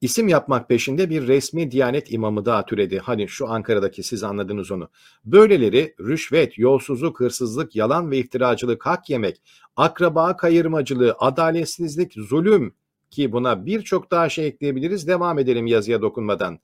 İsim 0.01 0.29
yapmak 0.29 0.68
peşinde 0.68 1.11
bir 1.11 1.26
resmi 1.26 1.70
diyanet 1.70 2.12
imamı 2.12 2.45
daha 2.45 2.66
türedi. 2.66 2.99
Hani 2.99 3.29
şu 3.29 3.49
Ankara'daki 3.49 4.03
siz 4.03 4.22
anladınız 4.22 4.70
onu. 4.70 4.89
Böyleleri 5.24 5.95
rüşvet, 6.01 6.59
yolsuzluk, 6.59 7.20
hırsızlık, 7.20 7.76
yalan 7.76 8.11
ve 8.11 8.18
iftiracılık, 8.18 8.87
hak 8.87 9.11
yemek, 9.11 9.43
akraba 9.76 10.37
kayırmacılığı, 10.37 11.16
adaletsizlik, 11.18 12.12
zulüm 12.16 12.74
ki 13.11 13.33
buna 13.33 13.66
birçok 13.66 14.11
daha 14.11 14.29
şey 14.29 14.47
ekleyebiliriz. 14.47 15.09
Devam 15.09 15.39
edelim 15.39 15.66
yazıya 15.66 16.03
dokunmadan 16.03 16.59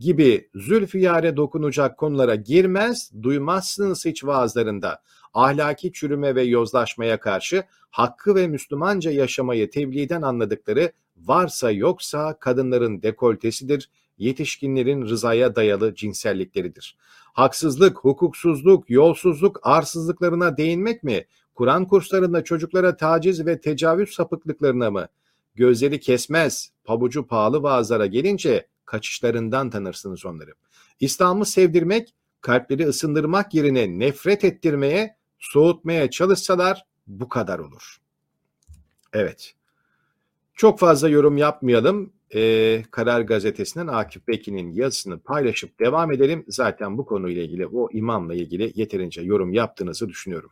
gibi 0.00 0.48
zülfiyare 0.54 1.36
dokunacak 1.36 1.98
konulara 1.98 2.34
girmez, 2.34 3.10
duymazsınız 3.22 4.04
hiç 4.04 4.24
vaazlarında. 4.24 5.02
Ahlaki 5.34 5.92
çürüme 5.92 6.34
ve 6.34 6.42
yozlaşmaya 6.42 7.20
karşı 7.20 7.64
hakkı 7.90 8.34
ve 8.34 8.46
Müslümanca 8.46 9.10
yaşamayı 9.10 9.70
tebliğden 9.70 10.22
anladıkları 10.22 10.92
varsa 11.16 11.70
yoksa 11.70 12.38
kadınların 12.38 13.02
dekoltesidir, 13.02 13.90
yetişkinlerin 14.18 15.02
rızaya 15.02 15.56
dayalı 15.56 15.94
cinsellikleridir. 15.94 16.96
Haksızlık, 17.32 17.98
hukuksuzluk, 17.98 18.90
yolsuzluk, 18.90 19.60
arsızlıklarına 19.62 20.56
değinmek 20.56 21.02
mi? 21.02 21.24
Kur'an 21.54 21.84
kurslarında 21.84 22.44
çocuklara 22.44 22.96
taciz 22.96 23.46
ve 23.46 23.60
tecavüz 23.60 24.10
sapıklıklarına 24.10 24.90
mı? 24.90 25.08
Gözleri 25.54 26.00
kesmez, 26.00 26.72
pabucu 26.84 27.26
pahalı 27.26 27.62
vaazlara 27.62 28.06
gelince 28.06 28.66
kaçışlarından 28.90 29.70
tanırsınız 29.70 30.26
onları. 30.26 30.54
İslam'ı 31.00 31.46
sevdirmek, 31.46 32.14
kalpleri 32.40 32.86
ısındırmak 32.86 33.54
yerine 33.54 33.98
nefret 33.98 34.44
ettirmeye, 34.44 35.16
soğutmaya 35.38 36.10
çalışsalar 36.10 36.84
bu 37.06 37.28
kadar 37.28 37.58
olur. 37.58 37.96
Evet. 39.12 39.54
Çok 40.54 40.78
fazla 40.78 41.08
yorum 41.08 41.36
yapmayalım. 41.36 42.12
Ee, 42.34 42.82
Karar 42.90 43.20
Gazetesi'nden 43.20 43.86
Akif 43.86 44.28
Bekin'in 44.28 44.72
yazısını 44.72 45.18
paylaşıp 45.18 45.80
devam 45.80 46.12
edelim. 46.12 46.44
Zaten 46.48 46.98
bu 46.98 47.06
konuyla 47.06 47.42
ilgili, 47.42 47.66
o 47.66 47.88
imamla 47.92 48.34
ilgili 48.34 48.72
yeterince 48.74 49.22
yorum 49.22 49.52
yaptığınızı 49.52 50.08
düşünüyorum. 50.08 50.50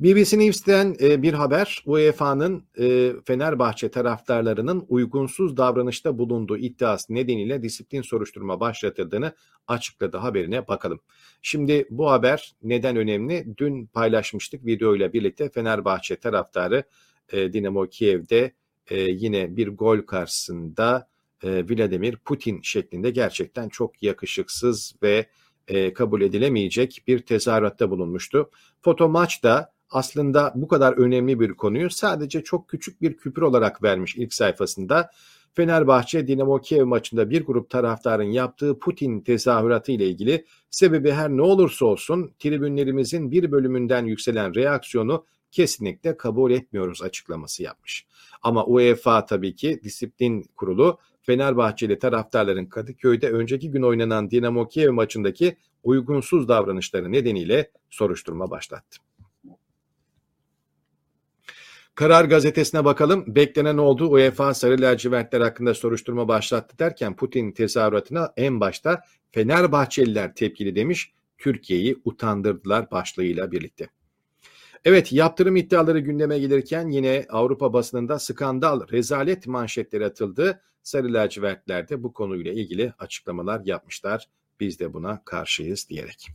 BBC 0.00 0.38
News'ten 0.38 0.96
e, 1.00 1.22
bir 1.22 1.32
haber 1.32 1.82
UEFA'nın 1.86 2.64
e, 2.78 3.12
Fenerbahçe 3.26 3.88
taraftarlarının 3.88 4.86
uygunsuz 4.88 5.56
davranışta 5.56 6.18
bulunduğu 6.18 6.56
iddiası 6.56 7.14
nedeniyle 7.14 7.62
disiplin 7.62 8.02
soruşturma 8.02 8.60
başlatıldığını 8.60 9.32
açıkladı 9.68 10.16
haberine 10.16 10.68
bakalım. 10.68 11.00
Şimdi 11.42 11.86
bu 11.90 12.10
haber 12.10 12.54
neden 12.62 12.96
önemli? 12.96 13.46
Dün 13.56 13.86
paylaşmıştık 13.86 14.66
video 14.66 14.96
ile 14.96 15.12
birlikte 15.12 15.50
Fenerbahçe 15.50 16.16
taraftarı 16.16 16.84
e, 17.32 17.52
Dinamo 17.52 17.86
Kiev'de 17.86 18.52
yine 18.90 19.56
bir 19.56 19.68
gol 19.68 20.00
karşısında 20.00 21.08
Vladimir 21.44 22.16
Putin 22.16 22.60
şeklinde 22.62 23.10
gerçekten 23.10 23.68
çok 23.68 24.02
yakışıksız 24.02 24.94
ve 25.02 25.26
kabul 25.94 26.20
edilemeyecek 26.20 27.02
bir 27.06 27.18
tezahüratta 27.18 27.90
bulunmuştu. 27.90 28.50
Foto 28.82 29.08
maçta 29.08 29.72
aslında 29.90 30.52
bu 30.54 30.68
kadar 30.68 30.92
önemli 30.92 31.40
bir 31.40 31.52
konuyu 31.54 31.90
sadece 31.90 32.44
çok 32.44 32.68
küçük 32.68 33.02
bir 33.02 33.16
küpür 33.16 33.42
olarak 33.42 33.82
vermiş 33.82 34.16
ilk 34.16 34.34
sayfasında. 34.34 35.10
Fenerbahçe 35.54 36.26
Dinamo 36.26 36.60
Kiev 36.60 36.86
maçında 36.86 37.30
bir 37.30 37.44
grup 37.46 37.70
taraftarın 37.70 38.30
yaptığı 38.30 38.78
Putin 38.78 39.20
tezahüratı 39.20 39.92
ile 39.92 40.06
ilgili 40.08 40.44
sebebi 40.70 41.10
her 41.10 41.30
ne 41.30 41.42
olursa 41.42 41.86
olsun 41.86 42.32
tribünlerimizin 42.38 43.30
bir 43.30 43.52
bölümünden 43.52 44.04
yükselen 44.04 44.54
reaksiyonu 44.54 45.24
kesinlikle 45.50 46.16
kabul 46.16 46.50
etmiyoruz 46.50 47.02
açıklaması 47.02 47.62
yapmış. 47.62 48.06
Ama 48.42 48.64
UEFA 48.64 49.26
tabii 49.26 49.54
ki 49.54 49.80
disiplin 49.84 50.50
kurulu 50.56 50.98
Fenerbahçeli 51.22 51.98
taraftarların 51.98 52.66
Kadıköy'de 52.66 53.30
önceki 53.30 53.70
gün 53.70 53.82
oynanan 53.82 54.30
Dinamo 54.30 54.68
Kiev 54.68 54.92
maçındaki 54.92 55.56
uygunsuz 55.82 56.48
davranışları 56.48 57.12
nedeniyle 57.12 57.70
soruşturma 57.90 58.50
başlattı. 58.50 59.07
Karar 61.98 62.24
gazetesine 62.24 62.84
bakalım. 62.84 63.24
Beklenen 63.26 63.76
oldu. 63.76 64.10
UEFA 64.10 64.54
sarı 64.54 64.80
lacivertler 64.80 65.40
hakkında 65.40 65.74
soruşturma 65.74 66.28
başlattı 66.28 66.78
derken 66.78 67.16
Putin 67.16 67.52
tezahüratına 67.52 68.32
en 68.36 68.60
başta 68.60 69.02
Fenerbahçeliler 69.32 70.34
tepkili 70.34 70.76
demiş. 70.76 71.12
Türkiye'yi 71.38 71.96
utandırdılar 72.04 72.90
başlığıyla 72.90 73.52
birlikte. 73.52 73.88
Evet 74.84 75.12
yaptırım 75.12 75.56
iddiaları 75.56 75.98
gündeme 75.98 76.38
gelirken 76.38 76.88
yine 76.88 77.26
Avrupa 77.28 77.72
basınında 77.72 78.18
skandal, 78.18 78.88
rezalet 78.92 79.46
manşetleri 79.46 80.06
atıldı. 80.06 80.62
Sarı 80.82 81.12
lacivertler 81.12 81.88
de 81.88 82.02
bu 82.02 82.12
konuyla 82.12 82.52
ilgili 82.52 82.92
açıklamalar 82.98 83.60
yapmışlar. 83.64 84.28
Biz 84.60 84.80
de 84.80 84.92
buna 84.92 85.24
karşıyız 85.24 85.88
diyerek. 85.88 86.28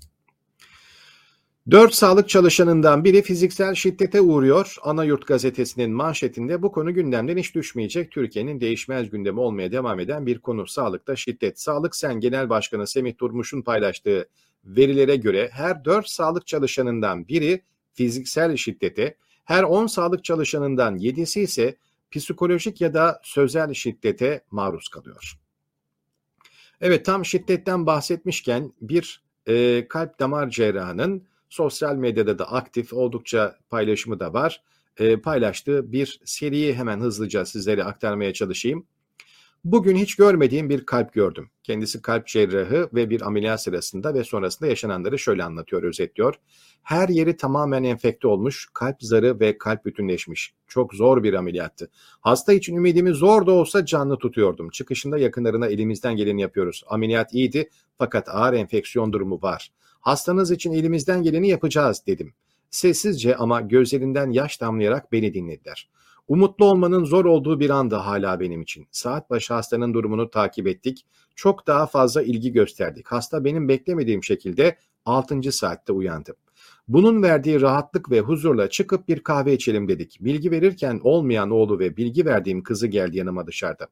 Dört 1.72 1.94
sağlık 1.94 2.30
çalışanından 2.30 3.04
biri 3.04 3.22
fiziksel 3.22 3.76
şiddete 3.76 4.22
uğruyor. 4.22 4.76
Anayurt 4.82 5.28
gazetesinin 5.28 5.92
manşetinde 5.92 6.62
bu 6.62 6.72
konu 6.72 6.94
gündemden 6.94 7.38
hiç 7.38 7.56
düşmeyecek. 7.56 8.12
Türkiye'nin 8.12 8.62
değişmez 8.62 9.10
gündemi 9.10 9.40
olmaya 9.40 9.72
devam 9.72 10.00
eden 10.00 10.26
bir 10.26 10.40
konu 10.40 10.68
sağlıkta 10.68 11.16
şiddet. 11.16 11.60
Sağlık 11.60 11.96
Sen 11.96 12.20
Genel 12.20 12.50
Başkanı 12.50 12.88
Semih 12.88 13.18
Durmuş'un 13.18 13.62
paylaştığı 13.62 14.30
verilere 14.66 15.16
göre 15.16 15.50
her 15.54 15.86
dört 15.86 16.10
sağlık 16.10 16.48
çalışanından 16.48 17.28
biri 17.28 17.62
fiziksel 17.94 18.58
şiddete, 18.58 19.18
her 19.46 19.64
10 19.64 19.88
sağlık 19.88 20.24
çalışanından 20.24 20.98
7'si 20.98 21.40
ise 21.40 21.78
psikolojik 22.12 22.82
ya 22.82 22.94
da 22.94 23.22
sözel 23.24 23.74
şiddete 23.74 24.44
maruz 24.52 24.88
kalıyor. 24.88 25.34
Evet 26.82 27.06
tam 27.06 27.26
şiddetten 27.26 27.86
bahsetmişken 27.86 28.74
bir 28.82 29.24
e, 29.48 29.88
kalp 29.88 30.20
damar 30.20 30.50
cerrahının 30.50 31.24
sosyal 31.54 31.96
medyada 31.96 32.40
da 32.40 32.52
aktif 32.52 32.94
oldukça 32.94 33.58
paylaşımı 33.70 34.20
da 34.20 34.34
var. 34.34 34.62
E, 34.98 35.22
paylaştığı 35.22 35.92
bir 35.92 36.20
seriyi 36.26 36.74
hemen 36.74 37.00
hızlıca 37.00 37.46
sizlere 37.46 37.84
aktarmaya 37.84 38.34
çalışayım. 38.34 38.86
Bugün 39.64 39.96
hiç 39.96 40.16
görmediğim 40.16 40.70
bir 40.70 40.86
kalp 40.86 41.14
gördüm. 41.14 41.50
Kendisi 41.64 42.02
kalp 42.02 42.28
cerrahı 42.28 42.90
ve 42.94 43.10
bir 43.10 43.22
ameliyat 43.22 43.64
sırasında 43.64 44.14
ve 44.14 44.24
sonrasında 44.24 44.70
yaşananları 44.70 45.20
şöyle 45.20 45.44
anlatıyor, 45.44 45.84
özetliyor. 45.84 46.36
Her 46.84 47.10
yeri 47.10 47.38
tamamen 47.38 47.84
enfekte 47.84 48.28
olmuş, 48.28 48.70
kalp 48.74 48.96
zarı 49.04 49.40
ve 49.40 49.58
kalp 49.58 49.86
bütünleşmiş. 49.86 50.54
Çok 50.68 50.94
zor 50.94 51.24
bir 51.24 51.34
ameliyattı. 51.34 51.90
Hasta 52.22 52.54
için 52.54 52.76
ümidimi 52.76 53.14
zor 53.14 53.46
da 53.46 53.52
olsa 53.52 53.86
canlı 53.86 54.18
tutuyordum. 54.18 54.70
Çıkışında 54.70 55.18
yakınlarına 55.18 55.68
elimizden 55.68 56.16
geleni 56.16 56.42
yapıyoruz. 56.42 56.84
Ameliyat 56.88 57.34
iyiydi 57.34 57.70
fakat 57.98 58.30
ağır 58.30 58.54
enfeksiyon 58.54 59.14
durumu 59.14 59.42
var. 59.42 59.72
Hastanız 60.04 60.52
için 60.52 60.74
elimizden 60.74 61.24
geleni 61.24 61.50
yapacağız 61.50 62.04
dedim. 62.08 62.34
Sessizce 62.70 63.36
ama 63.36 63.62
gözlerinden 63.62 64.30
yaş 64.30 64.62
damlayarak 64.62 65.12
beni 65.12 65.34
dinlediler. 65.34 65.90
Umutlu 66.28 66.66
olmanın 66.66 67.04
zor 67.06 67.26
olduğu 67.26 67.60
bir 67.60 67.70
anda 67.70 68.06
hala 68.06 68.40
benim 68.40 68.62
için. 68.62 68.88
Saat 68.92 69.30
başı 69.30 69.54
hastanın 69.54 69.94
durumunu 69.94 70.30
takip 70.30 70.68
ettik. 70.68 71.06
Çok 71.36 71.68
daha 71.68 71.88
fazla 71.88 72.22
ilgi 72.22 72.52
gösterdik. 72.52 73.08
Hasta 73.08 73.46
benim 73.46 73.68
beklemediğim 73.68 74.24
şekilde 74.24 74.78
6. 75.06 75.52
saatte 75.52 75.94
uyandı. 75.94 76.36
Bunun 76.88 77.24
verdiği 77.24 77.62
rahatlık 77.62 78.12
ve 78.12 78.20
huzurla 78.20 78.70
çıkıp 78.70 79.08
bir 79.08 79.20
kahve 79.20 79.54
içelim 79.54 79.88
dedik. 79.88 80.18
Bilgi 80.22 80.52
verirken 80.52 81.00
olmayan 81.04 81.52
oğlu 81.52 81.80
ve 81.80 81.98
bilgi 81.98 82.26
verdiğim 82.26 82.64
kızı 82.64 82.88
geldi 82.88 83.18
yanıma 83.18 83.48
dışarıda. 83.48 83.88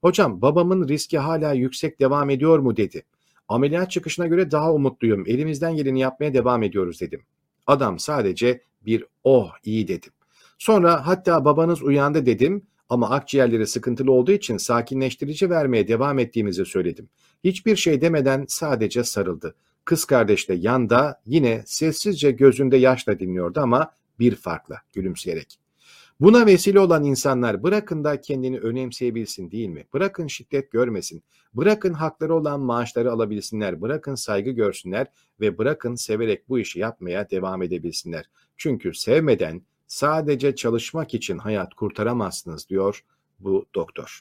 Hocam 0.00 0.42
babamın 0.42 0.88
riski 0.88 1.18
hala 1.18 1.52
yüksek 1.52 2.00
devam 2.00 2.30
ediyor 2.30 2.58
mu 2.58 2.76
dedi. 2.76 3.02
Ameliyat 3.48 3.90
çıkışına 3.90 4.26
göre 4.26 4.50
daha 4.50 4.72
umutluyum. 4.72 5.24
Elimizden 5.26 5.76
geleni 5.76 6.00
yapmaya 6.00 6.34
devam 6.34 6.62
ediyoruz 6.62 7.00
dedim. 7.00 7.22
Adam 7.66 7.98
sadece 7.98 8.60
bir 8.86 9.04
oh 9.24 9.52
iyi 9.64 9.88
dedim. 9.88 10.12
Sonra 10.58 11.06
hatta 11.06 11.44
babanız 11.44 11.82
uyandı 11.82 12.26
dedim 12.26 12.62
ama 12.88 13.10
akciğerleri 13.10 13.66
sıkıntılı 13.66 14.12
olduğu 14.12 14.32
için 14.32 14.56
sakinleştirici 14.56 15.50
vermeye 15.50 15.88
devam 15.88 16.18
ettiğimizi 16.18 16.64
söyledim. 16.64 17.08
Hiçbir 17.44 17.76
şey 17.76 18.00
demeden 18.00 18.44
sadece 18.48 19.04
sarıldı. 19.04 19.54
Kız 19.84 20.04
kardeş 20.04 20.48
de 20.48 20.54
yanda 20.54 21.20
yine 21.26 21.62
sessizce 21.66 22.30
gözünde 22.30 22.76
yaşla 22.76 23.18
dinliyordu 23.18 23.60
ama 23.60 23.90
bir 24.18 24.34
farkla 24.34 24.76
gülümseyerek. 24.94 25.58
Buna 26.20 26.46
vesile 26.46 26.80
olan 26.80 27.04
insanlar 27.04 27.62
bırakın 27.62 28.04
da 28.04 28.20
kendini 28.20 28.58
önemseyebilsin 28.58 29.50
değil 29.50 29.68
mi? 29.68 29.84
Bırakın 29.94 30.26
şiddet 30.26 30.70
görmesin. 30.70 31.22
Bırakın 31.54 31.92
hakları 31.92 32.34
olan 32.34 32.60
maaşları 32.60 33.12
alabilsinler. 33.12 33.80
Bırakın 33.80 34.14
saygı 34.14 34.50
görsünler 34.50 35.06
ve 35.40 35.58
bırakın 35.58 35.94
severek 35.94 36.48
bu 36.48 36.58
işi 36.58 36.78
yapmaya 36.78 37.30
devam 37.30 37.62
edebilsinler. 37.62 38.30
Çünkü 38.56 38.94
sevmeden, 38.94 39.62
Sadece 39.88 40.56
çalışmak 40.56 41.14
için 41.14 41.38
hayat 41.38 41.74
kurtaramazsınız 41.74 42.68
diyor 42.68 43.04
bu 43.40 43.66
doktor. 43.74 44.20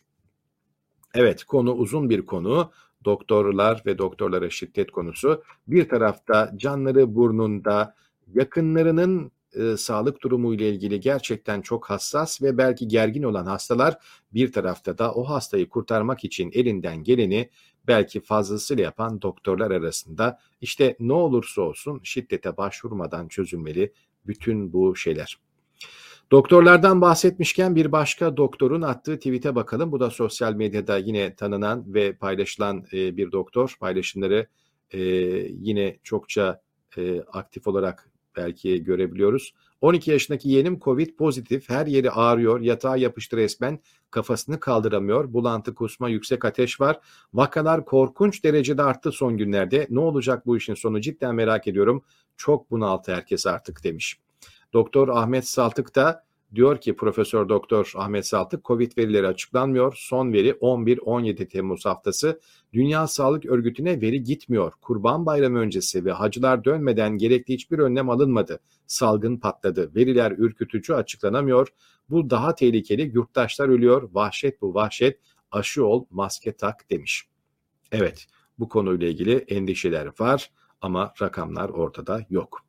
Evet 1.13 1.43
konu 1.43 1.73
uzun 1.73 2.09
bir 2.09 2.25
konu. 2.25 2.71
Doktorlar 3.05 3.83
ve 3.85 3.97
doktorlara 3.97 4.49
şiddet 4.49 4.91
konusu. 4.91 5.43
Bir 5.67 5.89
tarafta 5.89 6.53
canları 6.55 7.15
burnunda, 7.15 7.95
yakınlarının 8.33 9.31
e, 9.53 9.77
sağlık 9.77 10.23
durumu 10.23 10.53
ile 10.53 10.69
ilgili 10.69 10.99
gerçekten 10.99 11.61
çok 11.61 11.89
hassas 11.89 12.41
ve 12.41 12.57
belki 12.57 12.87
gergin 12.87 13.23
olan 13.23 13.45
hastalar 13.45 13.97
bir 14.33 14.51
tarafta 14.51 14.97
da 14.97 15.13
o 15.13 15.23
hastayı 15.23 15.69
kurtarmak 15.69 16.23
için 16.23 16.51
elinden 16.53 17.03
geleni 17.03 17.49
belki 17.87 18.21
fazlasıyla 18.21 18.83
yapan 18.83 19.21
doktorlar 19.21 19.71
arasında 19.71 20.39
işte 20.61 20.95
ne 20.99 21.13
olursa 21.13 21.61
olsun 21.61 21.99
şiddete 22.03 22.57
başvurmadan 22.57 23.27
çözülmeli 23.27 23.93
bütün 24.27 24.73
bu 24.73 24.95
şeyler. 24.95 25.37
Doktorlardan 26.31 27.01
bahsetmişken 27.01 27.75
bir 27.75 27.91
başka 27.91 28.37
doktorun 28.37 28.81
attığı 28.81 29.17
tweet'e 29.17 29.55
bakalım. 29.55 29.91
Bu 29.91 29.99
da 29.99 30.09
sosyal 30.09 30.53
medyada 30.53 30.97
yine 30.97 31.35
tanınan 31.35 31.93
ve 31.93 32.13
paylaşılan 32.13 32.85
bir 32.91 33.31
doktor. 33.31 33.75
Paylaşımları 33.79 34.47
yine 35.49 35.97
çokça 36.03 36.61
aktif 37.33 37.67
olarak 37.67 38.11
belki 38.37 38.83
görebiliyoruz. 38.83 39.53
12 39.81 40.11
yaşındaki 40.11 40.49
yeğenim 40.49 40.79
Covid 40.79 41.15
pozitif, 41.15 41.69
her 41.69 41.87
yeri 41.87 42.11
ağrıyor, 42.11 42.61
yatağa 42.61 42.97
yapıştı 42.97 43.37
resmen, 43.37 43.79
kafasını 44.11 44.59
kaldıramıyor, 44.59 45.33
bulantı, 45.33 45.75
kusma, 45.75 46.09
yüksek 46.09 46.45
ateş 46.45 46.81
var. 46.81 46.99
Vakalar 47.33 47.85
korkunç 47.85 48.43
derecede 48.43 48.83
arttı 48.83 49.11
son 49.11 49.37
günlerde. 49.37 49.87
Ne 49.89 49.99
olacak 49.99 50.45
bu 50.45 50.57
işin 50.57 50.73
sonu 50.73 51.01
cidden 51.01 51.35
merak 51.35 51.67
ediyorum. 51.67 52.03
Çok 52.37 52.71
bunaltı 52.71 53.15
herkes 53.15 53.47
artık 53.47 53.83
demiş. 53.83 54.19
Doktor 54.73 55.07
Ahmet 55.07 55.47
Saltık 55.47 55.95
da 55.95 56.26
diyor 56.55 56.81
ki 56.81 56.95
Profesör 56.95 57.49
Doktor 57.49 57.91
Ahmet 57.95 58.27
Saltık 58.27 58.65
Covid 58.65 58.97
verileri 58.97 59.27
açıklanmıyor. 59.27 59.93
Son 59.97 60.33
veri 60.33 60.49
11-17 60.49 61.47
Temmuz 61.47 61.85
haftası. 61.85 62.39
Dünya 62.73 63.07
Sağlık 63.07 63.45
Örgütü'ne 63.45 64.01
veri 64.01 64.23
gitmiyor. 64.23 64.73
Kurban 64.81 65.25
Bayramı 65.25 65.59
öncesi 65.59 66.05
ve 66.05 66.11
hacılar 66.11 66.63
dönmeden 66.63 67.17
gerekli 67.17 67.53
hiçbir 67.53 67.79
önlem 67.79 68.09
alınmadı. 68.09 68.59
Salgın 68.87 69.37
patladı. 69.37 69.95
Veriler 69.95 70.31
ürkütücü 70.31 70.93
açıklanamıyor. 70.93 71.67
Bu 72.09 72.29
daha 72.29 72.55
tehlikeli. 72.55 73.11
Yurttaşlar 73.13 73.67
ölüyor. 73.67 74.09
Vahşet 74.13 74.61
bu 74.61 74.73
vahşet. 74.73 75.19
Aşı 75.51 75.85
ol, 75.85 76.05
maske 76.11 76.51
tak 76.51 76.89
demiş. 76.89 77.27
Evet, 77.91 78.27
bu 78.59 78.69
konuyla 78.69 79.07
ilgili 79.07 79.35
endişeler 79.35 80.09
var 80.19 80.51
ama 80.81 81.13
rakamlar 81.21 81.69
ortada 81.69 82.25
yok. 82.29 82.66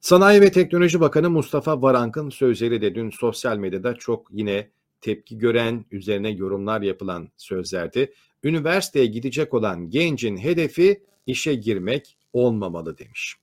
Sanayi 0.00 0.40
ve 0.40 0.52
Teknoloji 0.52 1.00
Bakanı 1.00 1.30
Mustafa 1.30 1.82
Varank'ın 1.82 2.30
sözleri 2.30 2.82
de 2.82 2.94
dün 2.94 3.10
sosyal 3.10 3.56
medyada 3.56 3.94
çok 3.94 4.26
yine 4.30 4.70
tepki 5.00 5.38
gören, 5.38 5.84
üzerine 5.90 6.30
yorumlar 6.30 6.82
yapılan 6.82 7.28
sözlerdi. 7.36 8.12
Üniversiteye 8.44 9.06
gidecek 9.06 9.54
olan 9.54 9.90
gencin 9.90 10.36
hedefi 10.36 11.02
işe 11.26 11.54
girmek 11.54 12.16
olmamalı 12.32 12.98
demiş. 12.98 13.36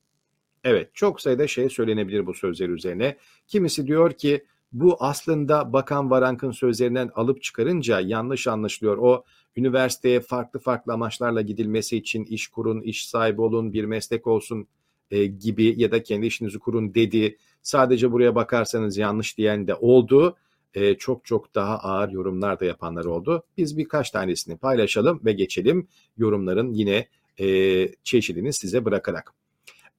Evet 0.64 0.90
çok 0.94 1.22
sayıda 1.22 1.48
şey 1.48 1.70
söylenebilir 1.70 2.26
bu 2.26 2.34
sözler 2.34 2.70
üzerine. 2.70 3.18
Kimisi 3.48 3.88
diyor 3.88 4.14
ki 4.14 4.46
bu 4.72 4.98
aslında 5.00 5.74
Bakan 5.74 6.10
Varank'ın 6.10 6.52
sözlerinden 6.52 7.12
alıp 7.16 7.44
çıkarınca 7.44 8.00
yanlış 8.00 8.48
anlaşılıyor. 8.48 8.98
O 8.98 9.24
üniversiteye 9.56 10.20
farklı 10.20 10.60
farklı 10.60 10.94
amaçlarla 10.94 11.42
gidilmesi 11.42 11.98
için 11.98 12.24
iş 12.24 12.48
kurun, 12.48 12.82
iş 12.82 13.10
sahibi 13.10 13.42
olun, 13.42 13.74
bir 13.74 13.86
meslek 13.86 14.28
olsun 14.28 14.68
e, 15.12 15.26
gibi 15.26 15.82
ya 15.82 15.92
da 15.92 16.04
kendi 16.04 16.26
işinizi 16.26 16.60
kurun 16.60 16.96
dedi. 16.96 17.38
Sadece 17.62 18.12
buraya 18.12 18.36
bakarsanız 18.36 18.98
yanlış 18.98 19.38
diyen 19.38 19.68
de 19.68 19.76
oldu. 19.76 20.36
e, 20.74 20.96
çok 20.96 21.26
çok 21.26 21.56
daha 21.56 21.78
ağır 21.78 22.10
yorumlar 22.10 22.60
da 22.60 22.66
yapanlar 22.66 23.06
oldu. 23.06 23.44
Biz 23.58 23.78
birkaç 23.78 24.12
tanesini 24.12 24.58
paylaşalım 24.58 25.22
ve 25.26 25.34
geçelim 25.34 25.88
yorumların 26.18 26.74
yine 26.74 27.08
e, 27.40 27.88
çeşidini 28.04 28.54
size 28.54 28.86
bırakarak. 28.86 29.34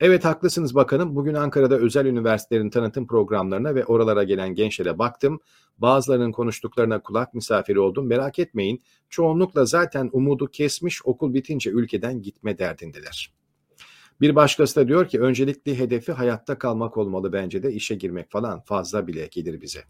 Evet 0.01 0.25
haklısınız 0.25 0.75
bakanım. 0.75 1.17
Bugün 1.17 1.35
Ankara'da 1.35 1.79
özel 1.79 2.07
üniversitelerin 2.07 2.71
tanıtım 2.71 3.07
programlarına 3.07 3.75
ve 3.75 3.85
oralara 3.85 4.25
gelen 4.25 4.55
gençlere 4.55 4.99
baktım. 4.99 5.41
Bazılarının 5.79 6.33
konuştuklarına 6.33 7.03
kulak 7.03 7.35
misafiri 7.35 7.81
oldum. 7.81 8.07
Merak 8.07 8.39
etmeyin. 8.39 8.83
Çoğunlukla 9.11 9.65
zaten 9.65 10.11
umudu 10.13 10.47
kesmiş 10.47 11.07
okul 11.07 11.35
bitince 11.35 11.71
ülkeden 11.71 12.23
gitme 12.23 12.59
derdindeler. 12.59 13.33
Bir 14.21 14.35
başkası 14.35 14.81
da 14.81 14.89
diyor 14.89 15.09
ki 15.09 15.21
öncelikli 15.21 15.79
hedefi 15.79 16.13
hayatta 16.13 16.59
kalmak 16.59 16.97
olmalı 16.97 17.33
bence 17.33 17.63
de 17.63 17.73
işe 17.73 17.95
girmek 17.95 18.31
falan 18.31 18.61
fazla 18.61 19.07
bile 19.07 19.27
gelir 19.27 19.61
bize. 19.61 19.85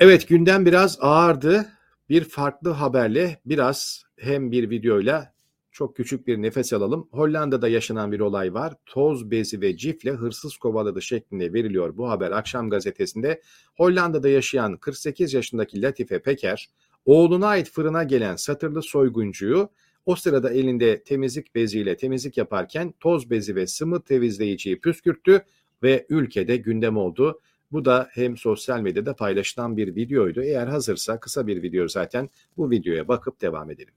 Evet 0.00 0.28
gündem 0.28 0.66
biraz 0.66 0.98
ağırdı. 1.00 1.66
Bir 2.08 2.24
farklı 2.24 2.70
haberle 2.70 3.40
biraz 3.46 4.04
hem 4.16 4.52
bir 4.52 4.70
videoyla 4.70 5.34
çok 5.72 5.96
küçük 5.96 6.26
bir 6.26 6.42
nefes 6.42 6.72
alalım. 6.72 7.08
Hollanda'da 7.12 7.68
yaşanan 7.68 8.12
bir 8.12 8.20
olay 8.20 8.54
var. 8.54 8.74
Toz 8.86 9.30
bezi 9.30 9.60
ve 9.60 9.76
cifle 9.76 10.10
hırsız 10.10 10.56
kovaladı 10.56 11.02
şeklinde 11.02 11.52
veriliyor 11.52 11.96
bu 11.96 12.10
haber 12.10 12.30
akşam 12.30 12.70
gazetesinde. 12.70 13.42
Hollanda'da 13.76 14.28
yaşayan 14.28 14.76
48 14.76 15.34
yaşındaki 15.34 15.82
Latife 15.82 16.22
Peker, 16.22 16.70
oğluna 17.04 17.46
ait 17.46 17.70
fırına 17.70 18.04
gelen 18.04 18.36
satırlı 18.36 18.82
soyguncuyu 18.82 19.68
o 20.06 20.16
sırada 20.16 20.50
elinde 20.50 21.02
temizlik 21.02 21.54
beziyle 21.54 21.96
temizlik 21.96 22.36
yaparken 22.36 22.94
toz 23.00 23.30
bezi 23.30 23.56
ve 23.56 23.66
sıvı 23.66 24.02
temizleyiciyi 24.02 24.80
püskürttü 24.80 25.44
ve 25.82 26.06
ülkede 26.08 26.56
gündem 26.56 26.96
oldu. 26.96 27.40
Bu 27.72 27.84
da 27.84 28.08
hem 28.12 28.36
sosyal 28.36 28.80
medyada 28.80 29.16
paylaşılan 29.16 29.76
bir 29.76 29.96
videoydu. 29.96 30.42
Eğer 30.42 30.66
hazırsa 30.66 31.20
kısa 31.20 31.46
bir 31.46 31.62
video 31.62 31.88
zaten 31.88 32.30
bu 32.56 32.70
videoya 32.70 33.08
bakıp 33.08 33.40
devam 33.40 33.70
edelim. 33.70 33.94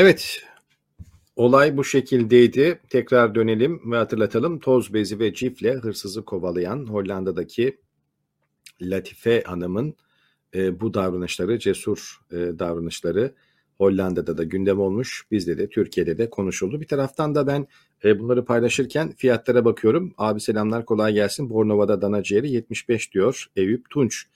Evet, 0.00 0.40
olay 1.36 1.76
bu 1.76 1.84
şekildeydi. 1.84 2.80
Tekrar 2.90 3.34
dönelim 3.34 3.92
ve 3.92 3.96
hatırlatalım. 3.96 4.58
Toz 4.58 4.94
bezi 4.94 5.18
ve 5.18 5.34
cifle 5.34 5.72
hırsızı 5.72 6.24
kovalayan 6.24 6.86
Hollanda'daki 6.86 7.78
Latife 8.82 9.42
Hanım'ın 9.46 9.94
e, 10.54 10.80
bu 10.80 10.94
davranışları, 10.94 11.58
cesur 11.58 12.20
e, 12.32 12.36
davranışları 12.36 13.34
Hollanda'da 13.78 14.38
da 14.38 14.44
gündem 14.44 14.80
olmuş. 14.80 15.26
Bizde 15.30 15.58
de 15.58 15.68
Türkiye'de 15.68 16.18
de 16.18 16.30
konuşuldu. 16.30 16.80
Bir 16.80 16.88
taraftan 16.88 17.34
da 17.34 17.46
ben 17.46 17.66
e, 18.04 18.18
bunları 18.18 18.44
paylaşırken 18.44 19.12
fiyatlara 19.16 19.64
bakıyorum. 19.64 20.14
Abi 20.18 20.40
selamlar 20.40 20.84
kolay 20.84 21.12
gelsin. 21.14 21.50
Bornova'da 21.50 22.02
dana 22.02 22.22
ciğeri 22.22 22.50
75 22.50 23.14
diyor 23.14 23.46
Eyüp 23.56 23.90
Tunç. 23.90 24.26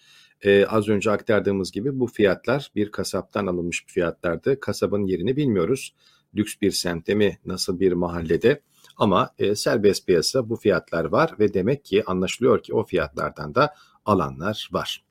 Ee, 0.43 0.66
az 0.66 0.88
önce 0.88 1.11
aktardığımız 1.11 1.72
gibi 1.72 2.01
bu 2.01 2.07
fiyatlar 2.07 2.70
bir 2.74 2.90
kasaptan 2.90 3.47
alınmış 3.47 3.84
fiyatlardı. 3.86 4.61
Kasabın 4.61 5.07
yerini 5.07 5.36
bilmiyoruz. 5.36 5.95
Lüks 6.36 6.55
bir 6.62 6.70
semtte 6.70 7.14
mi, 7.14 7.38
nasıl 7.45 7.80
bir 7.80 7.93
mahallede 7.93 8.61
ama 8.97 9.34
e, 9.38 9.55
serbest 9.55 10.07
piyasa 10.07 10.49
bu 10.49 10.57
fiyatlar 10.57 11.05
var 11.05 11.34
ve 11.38 11.55
demek 11.55 11.84
ki 11.84 12.05
anlaşılıyor 12.07 12.62
ki 12.62 12.74
o 12.74 12.84
fiyatlardan 12.84 13.55
da 13.55 13.74
alanlar 14.05 14.68
var. 14.72 15.05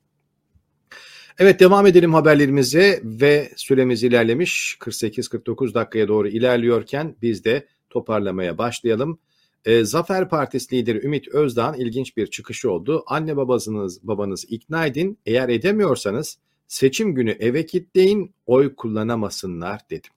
Evet 1.38 1.60
devam 1.60 1.86
edelim 1.86 2.14
haberlerimize 2.14 3.00
ve 3.04 3.52
süremiz 3.56 4.02
ilerlemiş 4.02 4.76
48-49 4.80 5.74
dakikaya 5.74 6.08
doğru 6.08 6.28
ilerliyorken 6.28 7.16
biz 7.22 7.44
de 7.44 7.66
toparlamaya 7.90 8.58
başlayalım. 8.58 9.18
E, 9.64 9.84
Zafer 9.84 10.28
Partisi 10.28 10.76
lideri 10.76 11.06
Ümit 11.06 11.28
Özdağ'ın 11.28 11.74
ilginç 11.74 12.16
bir 12.16 12.26
çıkışı 12.26 12.70
oldu. 12.70 13.04
Anne 13.06 13.36
babanız, 13.36 14.06
babanız 14.06 14.44
ikna 14.48 14.86
edin. 14.86 15.18
Eğer 15.26 15.48
edemiyorsanız 15.48 16.38
seçim 16.68 17.14
günü 17.14 17.30
eve 17.30 17.66
kitleyin, 17.66 18.34
oy 18.46 18.74
kullanamasınlar 18.74 19.80
dedim. 19.90 20.10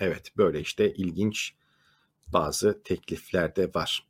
Evet 0.00 0.36
böyle 0.36 0.60
işte 0.60 0.94
ilginç 0.94 1.52
bazı 2.32 2.82
teklifler 2.84 3.56
de 3.56 3.70
var. 3.74 4.08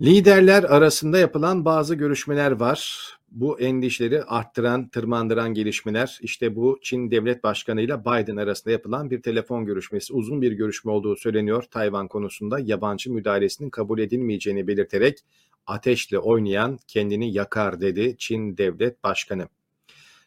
Liderler 0.00 0.64
arasında 0.64 1.18
yapılan 1.18 1.64
bazı 1.64 1.94
görüşmeler 1.94 2.50
var 2.50 3.08
bu 3.32 3.60
endişeleri 3.60 4.24
arttıran, 4.24 4.88
tırmandıran 4.88 5.54
gelişmeler 5.54 6.18
işte 6.22 6.56
bu 6.56 6.78
Çin 6.82 7.10
Devlet 7.10 7.44
Başkanı 7.44 7.80
ile 7.80 8.00
Biden 8.00 8.36
arasında 8.36 8.72
yapılan 8.72 9.10
bir 9.10 9.22
telefon 9.22 9.66
görüşmesi. 9.66 10.12
Uzun 10.12 10.42
bir 10.42 10.52
görüşme 10.52 10.92
olduğu 10.92 11.16
söyleniyor 11.16 11.62
Tayvan 11.62 12.08
konusunda 12.08 12.58
yabancı 12.58 13.12
müdahalesinin 13.12 13.70
kabul 13.70 13.98
edilmeyeceğini 13.98 14.66
belirterek 14.66 15.18
ateşle 15.66 16.18
oynayan 16.18 16.78
kendini 16.88 17.32
yakar 17.32 17.80
dedi 17.80 18.14
Çin 18.18 18.56
Devlet 18.56 19.04
Başkanı. 19.04 19.48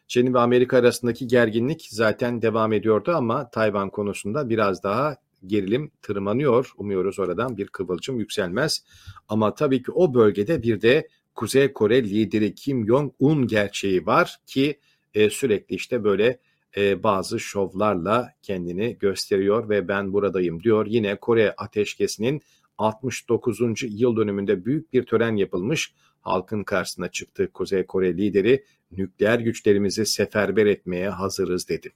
Çin 0.08 0.34
ve 0.34 0.38
Amerika 0.38 0.78
arasındaki 0.78 1.26
gerginlik 1.26 1.88
zaten 1.90 2.42
devam 2.42 2.72
ediyordu 2.72 3.12
ama 3.14 3.50
Tayvan 3.50 3.90
konusunda 3.90 4.48
biraz 4.48 4.82
daha 4.82 5.16
gerilim 5.46 5.90
tırmanıyor. 6.02 6.72
Umuyoruz 6.76 7.18
oradan 7.18 7.56
bir 7.56 7.66
kıvılcım 7.66 8.18
yükselmez. 8.18 8.84
Ama 9.28 9.54
tabii 9.54 9.82
ki 9.82 9.92
o 9.92 10.14
bölgede 10.14 10.62
bir 10.62 10.80
de 10.80 11.08
Kuzey 11.36 11.72
Kore 11.72 12.04
lideri 12.04 12.54
Kim 12.54 12.86
Jong-un 12.86 13.46
gerçeği 13.46 14.06
var 14.06 14.36
ki 14.46 14.78
e, 15.14 15.30
sürekli 15.30 15.76
işte 15.76 16.04
böyle 16.04 16.38
e, 16.76 17.02
bazı 17.02 17.40
şovlarla 17.40 18.32
kendini 18.42 18.98
gösteriyor 18.98 19.68
ve 19.68 19.88
ben 19.88 20.12
buradayım 20.12 20.62
diyor. 20.62 20.86
Yine 20.86 21.16
Kore 21.16 21.54
ateşkesinin 21.56 22.42
69. 22.78 23.60
yıl 23.82 24.16
dönümünde 24.16 24.64
büyük 24.64 24.92
bir 24.92 25.02
tören 25.02 25.36
yapılmış. 25.36 25.94
Halkın 26.20 26.64
karşısına 26.64 27.08
çıktı 27.08 27.50
Kuzey 27.52 27.86
Kore 27.86 28.16
lideri 28.16 28.64
nükleer 28.92 29.38
güçlerimizi 29.38 30.06
seferber 30.06 30.66
etmeye 30.66 31.08
hazırız 31.08 31.68
dedi. 31.68 31.92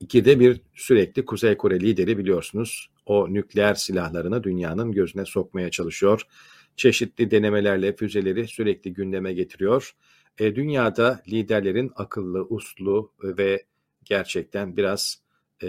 İkide 0.00 0.40
bir 0.40 0.60
sürekli 0.74 1.24
Kuzey 1.24 1.56
Kore 1.56 1.80
lideri 1.80 2.18
biliyorsunuz 2.18 2.90
o 3.06 3.34
nükleer 3.34 3.74
silahlarını 3.74 4.42
dünyanın 4.42 4.92
gözüne 4.92 5.24
sokmaya 5.24 5.70
çalışıyor 5.70 6.26
çeşitli 6.76 7.30
denemelerle 7.30 7.96
füzeleri 7.96 8.48
sürekli 8.48 8.92
gündeme 8.92 9.32
getiriyor. 9.32 9.94
E, 10.38 10.56
dünyada 10.56 11.22
liderlerin 11.28 11.92
akıllı, 11.96 12.46
uslu 12.48 13.12
ve 13.22 13.64
gerçekten 14.04 14.76
biraz 14.76 15.22
e, 15.62 15.68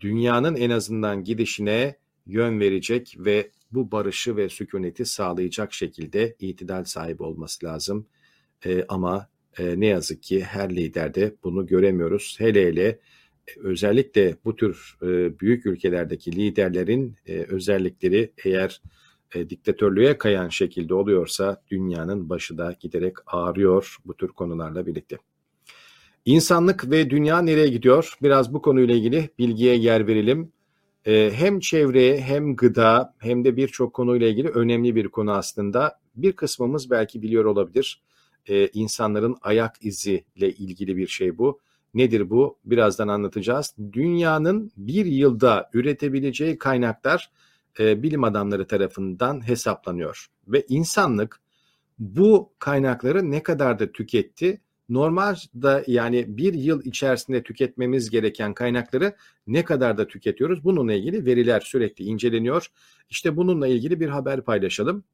dünyanın 0.00 0.56
en 0.56 0.70
azından 0.70 1.24
gidişine 1.24 1.96
yön 2.26 2.60
verecek 2.60 3.16
ve 3.18 3.50
bu 3.72 3.92
barışı 3.92 4.36
ve 4.36 4.48
sükuneti 4.48 5.04
sağlayacak 5.04 5.72
şekilde 5.72 6.36
itidal 6.38 6.84
sahibi 6.84 7.22
olması 7.22 7.66
lazım. 7.66 8.06
E, 8.66 8.84
ama 8.88 9.28
e, 9.58 9.80
ne 9.80 9.86
yazık 9.86 10.22
ki 10.22 10.44
her 10.44 10.76
liderde 10.76 11.34
bunu 11.44 11.66
göremiyoruz. 11.66 12.36
Hele 12.38 12.66
hele 12.66 12.86
e, 12.86 12.98
özellikle 13.56 14.36
bu 14.44 14.56
tür 14.56 14.96
e, 15.02 15.40
büyük 15.40 15.66
ülkelerdeki 15.66 16.36
liderlerin 16.36 17.16
e, 17.26 17.34
özellikleri 17.34 18.32
eğer 18.44 18.82
e, 19.34 19.50
diktatörlüğe 19.50 20.18
kayan 20.18 20.48
şekilde 20.48 20.94
oluyorsa 20.94 21.62
dünyanın 21.70 22.28
başı 22.28 22.58
da 22.58 22.76
giderek 22.80 23.16
ağrıyor 23.26 23.96
bu 24.04 24.14
tür 24.14 24.28
konularla 24.28 24.86
birlikte. 24.86 25.18
İnsanlık 26.24 26.90
ve 26.90 27.10
dünya 27.10 27.42
nereye 27.42 27.68
gidiyor? 27.68 28.14
Biraz 28.22 28.54
bu 28.54 28.62
konuyla 28.62 28.94
ilgili 28.94 29.30
bilgiye 29.38 29.76
yer 29.76 30.06
verelim. 30.06 30.52
E, 31.06 31.30
hem 31.34 31.60
çevreye 31.60 32.20
hem 32.20 32.56
gıda 32.56 33.14
hem 33.18 33.44
de 33.44 33.56
birçok 33.56 33.94
konuyla 33.94 34.28
ilgili 34.28 34.48
önemli 34.48 34.94
bir 34.94 35.08
konu 35.08 35.32
aslında. 35.32 35.98
Bir 36.16 36.32
kısmımız 36.32 36.90
belki 36.90 37.22
biliyor 37.22 37.44
olabilir. 37.44 38.02
E, 38.46 38.68
insanların 38.68 39.36
ayak 39.42 39.76
iziyle 39.80 40.52
ilgili 40.52 40.96
bir 40.96 41.06
şey 41.06 41.38
bu. 41.38 41.60
Nedir 41.94 42.30
bu? 42.30 42.58
Birazdan 42.64 43.08
anlatacağız. 43.08 43.74
Dünyanın 43.92 44.72
bir 44.76 45.06
yılda 45.06 45.70
üretebileceği 45.72 46.58
kaynaklar 46.58 47.30
e, 47.78 48.02
bilim 48.02 48.24
adamları 48.24 48.66
tarafından 48.66 49.48
hesaplanıyor 49.48 50.26
ve 50.46 50.64
insanlık 50.68 51.40
bu 51.98 52.52
kaynakları 52.58 53.30
ne 53.30 53.42
kadar 53.42 53.78
da 53.78 53.92
tüketti, 53.92 54.60
normalde 54.88 55.84
yani 55.86 56.24
bir 56.36 56.54
yıl 56.54 56.84
içerisinde 56.84 57.42
tüketmemiz 57.42 58.10
gereken 58.10 58.54
kaynakları 58.54 59.16
ne 59.46 59.64
kadar 59.64 59.98
da 59.98 60.08
tüketiyoruz? 60.08 60.64
Bununla 60.64 60.92
ilgili 60.92 61.26
veriler 61.26 61.60
sürekli 61.60 62.04
inceleniyor. 62.04 62.66
İşte 63.10 63.36
bununla 63.36 63.66
ilgili 63.66 64.00
bir 64.00 64.08
haber 64.08 64.44
paylaşalım. 64.44 65.04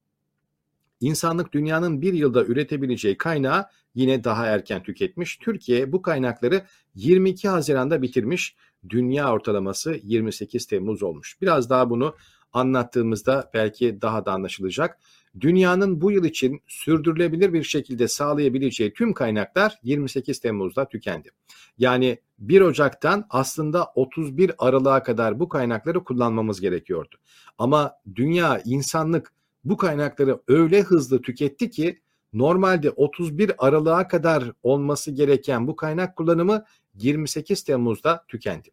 İnsanlık 1.00 1.52
dünyanın 1.52 2.02
bir 2.02 2.12
yılda 2.12 2.44
üretebileceği 2.44 3.16
kaynağı 3.16 3.66
yine 3.94 4.24
daha 4.24 4.46
erken 4.46 4.82
tüketmiş. 4.82 5.36
Türkiye 5.36 5.92
bu 5.92 6.02
kaynakları 6.02 6.62
22 6.94 7.48
Haziran'da 7.48 8.02
bitirmiş. 8.02 8.56
Dünya 8.88 9.32
ortalaması 9.32 10.00
28 10.02 10.66
Temmuz 10.66 11.02
olmuş. 11.02 11.36
Biraz 11.40 11.70
daha 11.70 11.90
bunu 11.90 12.14
anlattığımızda 12.52 13.50
belki 13.54 14.02
daha 14.02 14.26
da 14.26 14.32
anlaşılacak. 14.32 14.98
Dünyanın 15.40 16.00
bu 16.00 16.12
yıl 16.12 16.24
için 16.24 16.60
sürdürülebilir 16.66 17.52
bir 17.52 17.62
şekilde 17.62 18.08
sağlayabileceği 18.08 18.92
tüm 18.92 19.14
kaynaklar 19.14 19.78
28 19.82 20.40
Temmuz'da 20.40 20.88
tükendi. 20.88 21.30
Yani 21.78 22.18
1 22.38 22.60
Ocak'tan 22.60 23.26
aslında 23.30 23.84
31 23.94 24.52
Aralık'a 24.58 25.02
kadar 25.02 25.40
bu 25.40 25.48
kaynakları 25.48 26.04
kullanmamız 26.04 26.60
gerekiyordu. 26.60 27.16
Ama 27.58 27.92
dünya, 28.14 28.62
insanlık 28.64 29.32
bu 29.64 29.76
kaynakları 29.76 30.40
öyle 30.48 30.82
hızlı 30.82 31.22
tüketti 31.22 31.70
ki 31.70 32.00
normalde 32.32 32.90
31 32.90 33.52
Aralık'a 33.58 34.08
kadar 34.08 34.52
olması 34.62 35.10
gereken 35.10 35.66
bu 35.66 35.76
kaynak 35.76 36.16
kullanımı 36.16 36.64
28 36.94 37.62
Temmuz'da 37.62 38.24
tükendi. 38.28 38.70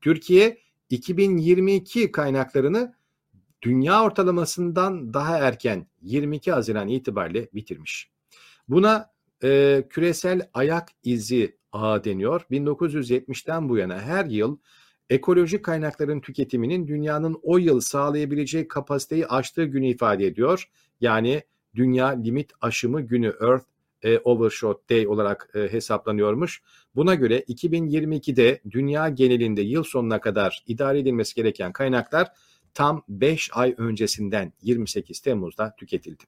Türkiye 0.00 0.58
2022 0.90 2.12
kaynaklarını 2.12 2.94
dünya 3.62 4.04
ortalamasından 4.04 5.14
daha 5.14 5.38
erken 5.38 5.86
22 6.02 6.52
Haziran 6.52 6.88
itibariyle 6.88 7.48
bitirmiş. 7.54 8.10
Buna 8.68 9.10
e, 9.44 9.82
küresel 9.90 10.48
ayak 10.54 10.88
izi 11.04 11.56
ağı 11.72 12.04
deniyor. 12.04 12.46
1970'ten 12.50 13.68
bu 13.68 13.76
yana 13.76 14.00
her 14.00 14.24
yıl 14.24 14.58
ekolojik 15.10 15.64
kaynakların 15.64 16.20
tüketiminin 16.20 16.88
dünyanın 16.88 17.40
o 17.42 17.58
yıl 17.58 17.80
sağlayabileceği 17.80 18.68
kapasiteyi 18.68 19.26
aştığı 19.26 19.64
günü 19.64 19.86
ifade 19.86 20.26
ediyor. 20.26 20.70
Yani 21.00 21.42
Dünya 21.74 22.08
Limit 22.08 22.52
Aşımı 22.60 23.00
Günü 23.00 23.36
Earth 23.40 23.64
e, 24.02 24.18
Overshot 24.18 24.90
Day 24.90 25.08
olarak 25.08 25.50
e, 25.54 25.72
hesaplanıyormuş. 25.72 26.62
Buna 26.94 27.14
göre 27.14 27.40
2022'de 27.40 28.60
dünya 28.70 29.08
genelinde 29.08 29.62
yıl 29.62 29.84
sonuna 29.84 30.20
kadar 30.20 30.62
idare 30.66 30.98
edilmesi 30.98 31.34
gereken 31.34 31.72
kaynaklar 31.72 32.28
tam 32.74 33.02
5 33.08 33.50
ay 33.52 33.74
öncesinden 33.78 34.52
28 34.62 35.20
Temmuz'da 35.20 35.74
tüketildi. 35.76 36.24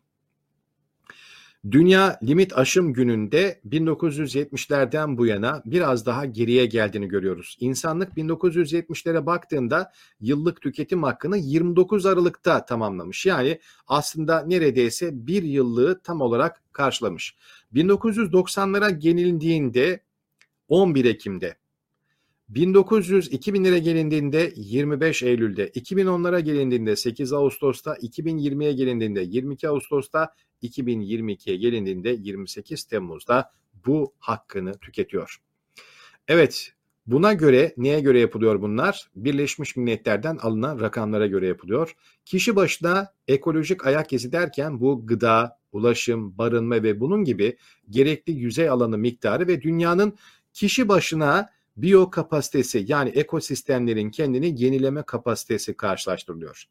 Dünya 1.70 2.18
limit 2.22 2.58
aşım 2.58 2.92
gününde 2.92 3.60
1970'lerden 3.68 5.18
bu 5.18 5.26
yana 5.26 5.62
biraz 5.66 6.06
daha 6.06 6.24
geriye 6.24 6.66
geldiğini 6.66 7.08
görüyoruz. 7.08 7.56
İnsanlık 7.60 8.12
1970'lere 8.12 9.26
baktığında 9.26 9.92
yıllık 10.20 10.60
tüketim 10.62 11.02
hakkını 11.02 11.36
29 11.36 12.06
Aralık'ta 12.06 12.64
tamamlamış. 12.64 13.26
Yani 13.26 13.60
aslında 13.86 14.42
neredeyse 14.46 15.26
bir 15.26 15.42
yıllığı 15.42 16.00
tam 16.00 16.20
olarak 16.20 16.62
karşılamış. 16.72 17.36
1990'lara 17.74 18.90
gelindiğinde 18.90 20.00
11 20.68 21.04
Ekim'de 21.04 21.56
1900 22.48 23.32
2000'lere 23.32 23.78
gelindiğinde 23.78 24.52
25 24.56 25.22
Eylül'de, 25.22 25.68
2010'lara 25.68 26.40
gelindiğinde 26.40 26.96
8 26.96 27.32
Ağustos'ta, 27.32 27.94
2020'ye 27.94 28.72
gelindiğinde 28.72 29.20
22 29.20 29.68
Ağustos'ta, 29.68 30.34
2022'ye 30.62 31.56
gelindiğinde 31.56 32.10
28 32.10 32.84
Temmuz'da 32.84 33.52
bu 33.86 34.12
hakkını 34.18 34.72
tüketiyor. 34.78 35.36
Evet, 36.28 36.72
buna 37.06 37.32
göre 37.32 37.74
neye 37.76 38.00
göre 38.00 38.20
yapılıyor 38.20 38.62
bunlar? 38.62 39.10
Birleşmiş 39.16 39.76
Milletler'den 39.76 40.36
alınan 40.36 40.80
rakamlara 40.80 41.26
göre 41.26 41.46
yapılıyor. 41.46 41.96
Kişi 42.24 42.56
başına 42.56 43.12
ekolojik 43.28 43.86
ayak 43.86 44.12
izi 44.12 44.32
derken 44.32 44.80
bu 44.80 45.06
gıda, 45.06 45.58
ulaşım, 45.72 46.38
barınma 46.38 46.82
ve 46.82 47.00
bunun 47.00 47.24
gibi 47.24 47.56
gerekli 47.90 48.32
yüzey 48.32 48.68
alanı 48.68 48.98
miktarı 48.98 49.46
ve 49.46 49.62
dünyanın 49.62 50.18
kişi 50.52 50.88
başına 50.88 51.48
biyo 51.76 52.10
kapasitesi 52.10 52.84
yani 52.88 53.10
ekosistemlerin 53.10 54.10
kendini 54.10 54.62
yenileme 54.62 55.02
kapasitesi 55.02 55.76
karşılaştırılıyor. 55.76 56.64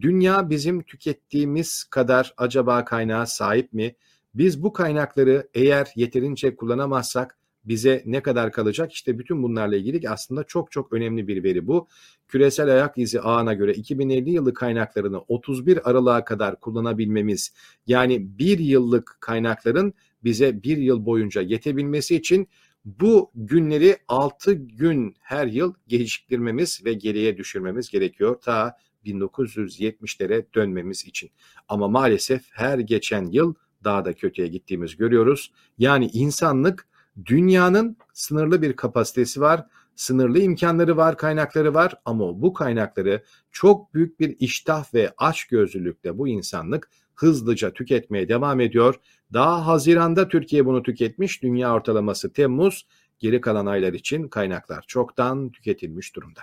Dünya 0.00 0.50
bizim 0.50 0.82
tükettiğimiz 0.82 1.84
kadar 1.84 2.34
acaba 2.36 2.84
kaynağa 2.84 3.26
sahip 3.26 3.72
mi? 3.72 3.94
Biz 4.34 4.62
bu 4.62 4.72
kaynakları 4.72 5.48
eğer 5.54 5.88
yeterince 5.96 6.56
kullanamazsak 6.56 7.38
bize 7.64 8.02
ne 8.06 8.22
kadar 8.22 8.52
kalacak? 8.52 8.92
İşte 8.92 9.18
bütün 9.18 9.42
bunlarla 9.42 9.76
ilgili 9.76 10.10
aslında 10.10 10.44
çok 10.44 10.72
çok 10.72 10.92
önemli 10.92 11.28
bir 11.28 11.44
veri 11.44 11.66
bu. 11.66 11.88
Küresel 12.28 12.72
ayak 12.72 12.98
izi 12.98 13.20
ağına 13.20 13.54
göre 13.54 13.72
2050 13.72 14.30
yılı 14.30 14.54
kaynaklarını 14.54 15.20
31 15.28 15.90
Aralık'a 15.90 16.24
kadar 16.24 16.60
kullanabilmemiz 16.60 17.52
yani 17.86 18.38
bir 18.38 18.58
yıllık 18.58 19.16
kaynakların 19.20 19.94
bize 20.24 20.62
bir 20.62 20.76
yıl 20.76 21.06
boyunca 21.06 21.42
yetebilmesi 21.42 22.16
için 22.16 22.48
bu 22.86 23.30
günleri 23.34 23.96
6 24.08 24.52
gün 24.52 25.16
her 25.20 25.46
yıl 25.46 25.74
geciktirmemiz 25.86 26.84
ve 26.84 26.92
geriye 26.92 27.36
düşürmemiz 27.36 27.90
gerekiyor 27.90 28.40
ta 28.40 28.76
1970'lere 29.04 30.46
dönmemiz 30.54 31.04
için. 31.04 31.30
Ama 31.68 31.88
maalesef 31.88 32.42
her 32.50 32.78
geçen 32.78 33.26
yıl 33.26 33.54
daha 33.84 34.04
da 34.04 34.12
kötüye 34.12 34.48
gittiğimiz 34.48 34.96
görüyoruz. 34.96 35.52
Yani 35.78 36.10
insanlık 36.12 36.88
dünyanın 37.24 37.96
sınırlı 38.12 38.62
bir 38.62 38.72
kapasitesi 38.72 39.40
var, 39.40 39.66
sınırlı 39.96 40.38
imkanları 40.38 40.96
var, 40.96 41.16
kaynakları 41.16 41.74
var 41.74 41.94
ama 42.04 42.42
bu 42.42 42.52
kaynakları 42.52 43.24
çok 43.52 43.94
büyük 43.94 44.20
bir 44.20 44.36
iştah 44.38 44.94
ve 44.94 45.14
açgözlülükle 45.18 46.18
bu 46.18 46.28
insanlık 46.28 46.90
hızlıca 47.16 47.72
tüketmeye 47.72 48.28
devam 48.28 48.60
ediyor. 48.60 48.94
Daha 49.32 49.66
Haziran'da 49.66 50.28
Türkiye 50.28 50.66
bunu 50.66 50.82
tüketmiş. 50.82 51.42
Dünya 51.42 51.74
ortalaması 51.74 52.32
Temmuz. 52.32 52.86
Geri 53.18 53.40
kalan 53.40 53.66
aylar 53.66 53.92
için 53.92 54.28
kaynaklar 54.28 54.84
çoktan 54.88 55.50
tüketilmiş 55.50 56.16
durumda. 56.16 56.40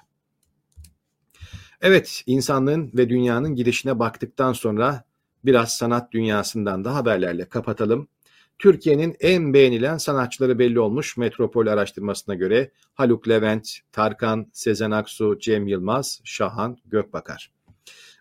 Evet, 1.81 2.23
insanlığın 2.25 2.91
ve 2.93 3.09
dünyanın 3.09 3.55
gidişine 3.55 3.99
baktıktan 3.99 4.53
sonra 4.53 5.03
biraz 5.45 5.77
sanat 5.77 6.11
dünyasından 6.11 6.85
da 6.85 6.95
haberlerle 6.95 7.45
kapatalım. 7.45 8.07
Türkiye'nin 8.59 9.15
en 9.19 9.53
beğenilen 9.53 9.97
sanatçıları 9.97 10.59
belli 10.59 10.79
olmuş 10.79 11.17
Metropol 11.17 11.67
araştırmasına 11.67 12.35
göre 12.35 12.71
Haluk 12.93 13.29
Levent, 13.29 13.77
Tarkan, 13.91 14.47
Sezen 14.53 14.91
Aksu, 14.91 15.39
Cem 15.39 15.67
Yılmaz, 15.67 16.21
Şahan 16.23 16.77
Gökbakar. 16.85 17.52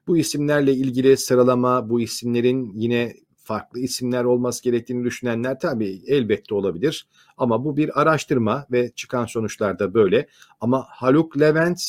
Bu 0.06 0.16
isimlerle 0.16 0.72
ilgili 0.72 1.16
sıralama, 1.16 1.90
bu 1.90 2.00
isimlerin 2.00 2.72
yine 2.74 3.14
farklı 3.36 3.80
isimler 3.80 4.24
olması 4.24 4.62
gerektiğini 4.62 5.04
düşünenler 5.04 5.60
tabii 5.60 6.02
elbette 6.06 6.54
olabilir. 6.54 7.06
Ama 7.36 7.64
bu 7.64 7.76
bir 7.76 8.00
araştırma 8.00 8.66
ve 8.72 8.90
çıkan 8.94 9.26
sonuçlar 9.26 9.78
da 9.78 9.94
böyle. 9.94 10.26
Ama 10.60 10.86
Haluk 10.88 11.40
Levent 11.40 11.82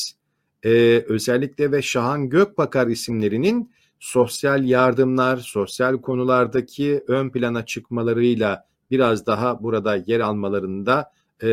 e, 0.62 0.70
özellikle 1.08 1.72
ve 1.72 1.82
Şahan 1.82 2.28
Gökbakar 2.28 2.86
isimlerinin 2.86 3.70
sosyal 4.00 4.64
yardımlar, 4.64 5.36
sosyal 5.36 6.00
konulardaki 6.00 7.04
ön 7.08 7.30
plana 7.30 7.66
çıkmalarıyla 7.66 8.66
biraz 8.90 9.26
daha 9.26 9.62
burada 9.62 9.96
yer 10.06 10.20
almalarında 10.20 11.12
e, 11.42 11.48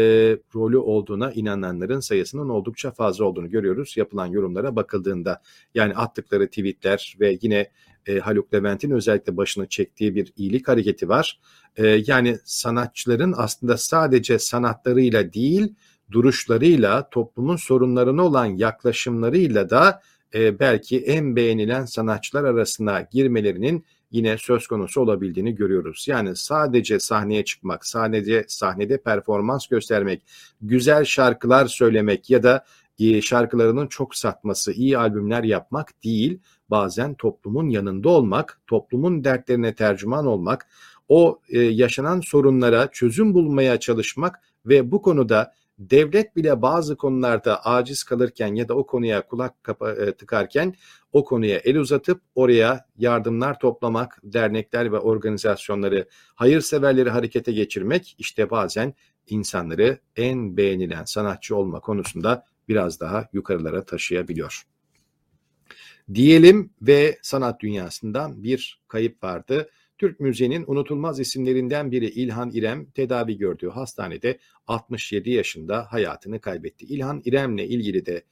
rolü 0.56 0.78
olduğuna 0.78 1.32
inananların 1.32 2.00
sayısının 2.00 2.50
oldukça 2.50 2.92
fazla 2.92 3.26
olduğunu 3.26 3.50
görüyoruz 3.50 3.98
yapılan 3.98 4.26
yorumlara 4.28 4.76
bakıldığında. 4.76 5.42
Yani 5.76 5.96
attıkları 5.96 6.48
tweetler 6.48 7.16
ve 7.20 7.38
yine 7.42 7.70
e, 8.06 8.20
Haluk 8.20 8.54
Levent'in 8.54 8.92
özellikle 8.92 9.38
başını 9.38 9.68
çektiği 9.68 10.16
bir 10.16 10.34
iyilik 10.38 10.68
hareketi 10.68 11.10
var. 11.10 11.40
E, 11.76 11.88
yani 12.08 12.38
sanatçıların 12.46 13.34
aslında 13.38 13.78
sadece 13.78 14.40
sanatlarıyla 14.40 15.34
değil 15.34 15.76
duruşlarıyla 16.12 17.10
toplumun 17.10 17.56
sorunlarına 17.56 18.26
olan 18.26 18.46
yaklaşımlarıyla 18.46 19.70
da 19.70 20.02
e, 20.34 20.60
belki 20.60 21.00
en 21.00 21.36
beğenilen 21.36 21.86
sanatçılar 21.86 22.44
arasına 22.44 23.02
girmelerinin 23.12 23.86
yine 24.12 24.38
söz 24.38 24.68
konusu 24.68 25.02
olabildiğini 25.02 25.56
görüyoruz. 25.56 26.06
Yani 26.08 26.36
sadece 26.36 27.00
sahneye 27.00 27.46
çıkmak, 27.46 27.86
sadece 27.86 28.46
sahnede 28.48 28.98
performans 28.98 29.68
göstermek, 29.68 30.22
güzel 30.62 31.06
şarkılar 31.06 31.66
söylemek 31.66 32.30
ya 32.30 32.44
da 32.44 32.66
e, 33.00 33.22
şarkılarının 33.22 33.88
çok 33.88 34.16
satması, 34.16 34.72
iyi 34.72 34.98
albümler 34.98 35.44
yapmak 35.44 36.04
değil, 36.04 36.40
bazen 36.70 37.14
toplumun 37.14 37.70
yanında 37.70 38.10
olmak, 38.10 38.62
toplumun 38.68 39.24
dertlerine 39.24 39.76
tercüman 39.76 40.26
olmak, 40.26 40.68
o 41.10 41.40
e, 41.50 41.60
yaşanan 41.60 42.22
sorunlara 42.22 42.92
çözüm 42.92 43.34
bulmaya 43.34 43.80
çalışmak 43.80 44.40
ve 44.66 44.92
bu 44.92 45.02
konuda 45.02 45.54
devlet 45.90 46.36
bile 46.36 46.62
bazı 46.62 46.98
konularda 46.98 47.66
aciz 47.66 48.04
kalırken 48.04 48.56
ya 48.56 48.68
da 48.68 48.74
o 48.74 48.86
konuya 48.86 49.28
kulak 49.28 49.64
kapa, 49.64 49.92
e, 49.92 50.12
tıkarken 50.12 50.76
o 51.12 51.26
konuya 51.26 51.58
el 51.58 51.78
uzatıp 51.78 52.22
oraya 52.36 52.86
yardımlar 52.98 53.60
toplamak, 53.60 54.20
dernekler 54.24 54.92
ve 54.92 55.00
organizasyonları, 55.00 56.08
hayırseverleri 56.36 57.10
harekete 57.10 57.52
geçirmek 57.52 58.16
işte 58.18 58.50
bazen 58.50 58.94
insanları 59.28 60.00
en 60.16 60.58
beğenilen 60.58 61.06
sanatçı 61.06 61.56
olma 61.56 61.80
konusunda 61.80 62.46
biraz 62.68 63.00
daha 63.00 63.28
yukarılara 63.34 63.86
taşıyabiliyor. 63.86 64.64
Diyelim 66.14 66.74
ve 66.82 67.20
sanat 67.22 67.62
dünyasından 67.62 68.44
bir 68.44 68.82
kayıp 68.88 69.24
vardı. 69.24 69.70
Türk 70.02 70.20
müziğinin 70.20 70.64
unutulmaz 70.68 71.20
isimlerinden 71.20 71.92
biri 71.92 72.06
İlhan 72.06 72.52
İrem 72.54 72.86
tedavi 72.86 73.38
gördüğü 73.38 73.70
hastanede 73.70 74.40
67 74.68 75.30
yaşında 75.30 75.86
hayatını 75.92 76.42
kaybetti. 76.42 76.86
İlhan 76.86 77.22
İrem'le 77.26 77.58
ilgili 77.58 78.06
de 78.06 78.24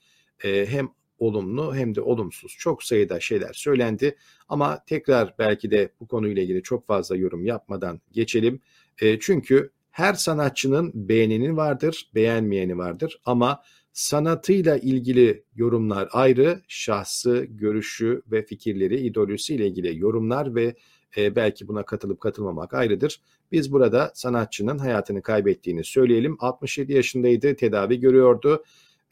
e, 0.44 0.66
hem 0.66 0.88
olumlu 1.18 1.74
hem 1.74 1.94
de 1.94 2.00
olumsuz 2.00 2.56
çok 2.58 2.82
sayıda 2.82 3.20
şeyler 3.20 3.52
söylendi 3.52 4.16
ama 4.48 4.84
tekrar 4.86 5.34
belki 5.38 5.70
de 5.70 5.92
bu 6.00 6.08
konuyla 6.08 6.42
ilgili 6.42 6.62
çok 6.62 6.86
fazla 6.86 7.16
yorum 7.16 7.44
yapmadan 7.44 8.00
geçelim. 8.12 8.60
E, 9.00 9.18
çünkü 9.20 9.70
her 9.90 10.14
sanatçının 10.14 10.92
beğenini 10.94 11.56
vardır, 11.56 12.10
beğenmeyeni 12.14 12.78
vardır 12.78 13.20
ama 13.24 13.62
sanatıyla 13.92 14.78
ilgili 14.78 15.44
yorumlar 15.54 16.08
ayrı, 16.12 16.62
şahsı, 16.68 17.46
görüşü 17.50 18.22
ve 18.26 18.46
fikirleri, 18.46 19.00
ideolojisiyle 19.00 19.66
ilgili 19.66 19.98
yorumlar 19.98 20.54
ve 20.54 20.74
e, 21.16 21.36
belki 21.36 21.68
buna 21.68 21.82
katılıp 21.82 22.20
katılmamak 22.20 22.74
ayrıdır. 22.74 23.20
Biz 23.52 23.72
burada 23.72 24.12
sanatçının 24.14 24.78
hayatını 24.78 25.22
kaybettiğini 25.22 25.84
söyleyelim. 25.84 26.36
67 26.40 26.92
yaşındaydı, 26.92 27.56
tedavi 27.56 28.00
görüyordu. 28.00 28.64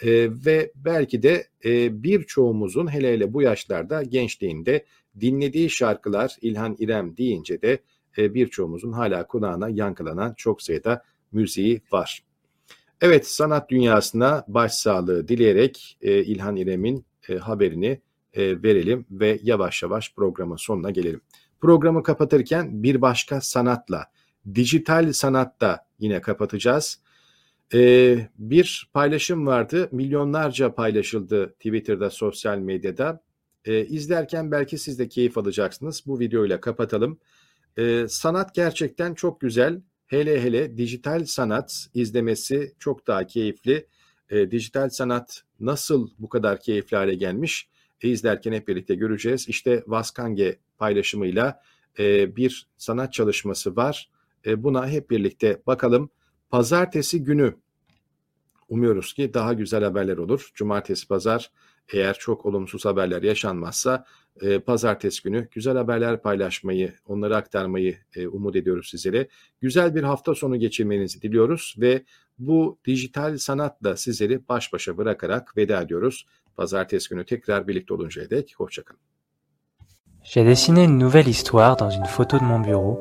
E, 0.03 0.29
ve 0.47 0.73
belki 0.75 1.23
de 1.23 1.47
e, 1.65 2.03
birçoğumuzun 2.03 2.93
hele 2.93 3.13
hele 3.13 3.33
bu 3.33 3.43
yaşlarda 3.43 4.03
gençliğinde 4.03 4.85
dinlediği 5.21 5.71
şarkılar 5.71 6.37
İlhan 6.41 6.77
İrem 6.79 7.17
deyince 7.17 7.63
de 7.63 7.79
e, 8.19 8.35
birçoğumuzun 8.35 8.93
hala 8.93 9.27
kulağına 9.27 9.69
yankılanan 9.69 10.35
çok 10.37 10.63
sayıda 10.63 11.03
müziği 11.33 11.81
var. 11.93 12.23
Evet 13.01 13.27
sanat 13.27 13.71
dünyasına 13.71 14.45
başsağlığı 14.49 15.29
dileyerek 15.29 15.99
e, 16.03 16.25
İlhan 16.25 16.57
İrem'in 16.57 17.05
e, 17.29 17.37
haberini 17.37 18.01
e, 18.33 18.63
verelim 18.63 19.07
ve 19.11 19.39
yavaş 19.43 19.83
yavaş 19.83 20.15
programın 20.15 20.57
sonuna 20.57 20.91
gelelim. 20.91 21.21
Programı 21.61 22.03
kapatırken 22.03 22.83
bir 22.83 23.03
başka 23.03 23.41
sanatla, 23.41 24.05
dijital 24.55 25.13
sanatta 25.13 25.87
yine 25.99 26.21
kapatacağız. 26.21 27.01
Ee, 27.75 28.29
bir 28.39 28.91
paylaşım 28.95 29.47
vardı, 29.47 29.89
milyonlarca 29.93 30.75
paylaşıldı 30.75 31.53
Twitter'da, 31.53 32.11
sosyal 32.11 32.59
medyada. 32.59 33.21
Ee, 33.65 33.85
izlerken 33.87 34.51
belki 34.51 34.79
siz 34.79 34.99
de 34.99 35.09
keyif 35.09 35.39
alacaksınız. 35.39 36.03
Bu 36.07 36.21
videoyla 36.21 36.61
kapatalım. 36.61 37.19
Ee, 37.79 38.07
sanat 38.09 38.55
gerçekten 38.55 39.15
çok 39.15 39.41
güzel. 39.41 39.83
Hele 40.07 40.43
hele 40.43 40.77
dijital 40.77 41.25
sanat 41.25 41.87
izlemesi 41.95 42.75
çok 42.79 43.07
daha 43.07 43.27
keyifli. 43.27 43.87
Ee, 44.31 44.51
dijital 44.51 44.89
sanat 44.89 45.43
nasıl 45.61 46.11
bu 46.19 46.29
kadar 46.29 46.61
keyifli 46.61 46.97
hale 46.97 47.15
gelmiş? 47.15 47.69
İzlerken 48.03 48.53
hep 48.53 48.69
birlikte 48.69 48.95
göreceğiz. 48.95 49.49
İşte 49.49 49.83
Vaskange 49.87 50.59
paylaşımıyla 50.79 51.63
e, 51.99 52.37
bir 52.37 52.69
sanat 52.77 53.13
çalışması 53.13 53.77
var. 53.77 54.11
E, 54.47 54.63
buna 54.63 54.89
hep 54.89 55.11
birlikte 55.11 55.63
bakalım. 55.67 56.11
Pazartesi 56.51 57.25
günü 57.25 57.55
umuyoruz 58.69 59.13
ki 59.13 59.35
daha 59.35 59.53
güzel 59.53 59.85
haberler 59.85 60.17
olur. 60.17 60.51
Cumartesi 60.55 61.09
pazar 61.09 61.51
eğer 61.93 62.15
çok 62.15 62.47
olumsuz 62.47 62.85
haberler 62.85 63.23
yaşanmazsa 63.23 64.05
e, 64.41 64.59
pazartesi 64.59 65.23
günü 65.23 65.49
güzel 65.53 65.77
haberler 65.77 66.23
paylaşmayı, 66.23 66.95
onları 67.07 67.37
aktarmayı 67.37 67.99
e, 68.17 68.29
umut 68.29 68.57
ediyoruz 68.57 68.89
sizlere. 68.91 69.29
Güzel 69.61 69.95
bir 69.95 70.03
hafta 70.03 70.35
sonu 70.35 70.57
geçirmenizi 70.57 71.23
diliyoruz 71.23 71.75
ve 71.79 72.05
bu 72.39 72.79
dijital 72.87 73.39
sanatla 73.39 73.97
sizleri 73.97 74.49
baş 74.49 74.73
başa 74.73 74.97
bırakarak 74.97 75.57
veda 75.57 75.83
ediyoruz. 75.83 76.27
J'ai 80.25 80.45
dessiné 80.45 80.85
une 80.85 80.99
nouvelle 80.99 81.29
histoire 81.29 81.77
dans 81.77 81.89
une 81.89 82.05
photo 82.05 82.39
de 82.39 82.45
mon 82.45 82.59
bureau 82.59 82.99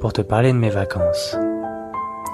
pour 0.00 0.12
te 0.12 0.22
parler 0.22 0.52
de 0.52 0.58
mes 0.58 0.70
vacances. 0.70 1.36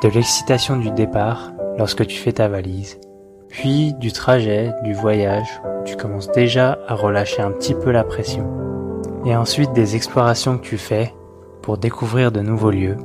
De 0.03 0.09
l'excitation 0.09 0.77
du 0.77 0.91
départ 0.91 1.53
lorsque 1.79 2.07
tu 2.07 2.17
fais 2.17 2.33
ta 2.33 2.47
valise, 2.47 3.01
puis 3.49 3.95
du 3.95 4.13
trajet, 4.13 4.73
du 4.85 4.93
voyage, 4.93 5.61
où 5.65 5.85
tu 5.85 5.97
commences 5.97 6.31
déjà 6.31 6.79
à 6.87 6.95
relâcher 6.95 7.43
un 7.43 7.53
petit 7.53 7.75
peu 7.75 7.91
la 7.91 8.05
pression. 8.05 8.47
Et 9.25 9.35
ensuite 9.35 9.73
des 9.73 9.97
explorations 9.97 10.59
que 10.59 10.67
tu 10.67 10.79
fais 10.79 11.13
pour 11.63 11.79
découvrir 11.79 12.33
de 12.33 12.41
nouveaux 12.41 12.71
lieux. 12.71 12.97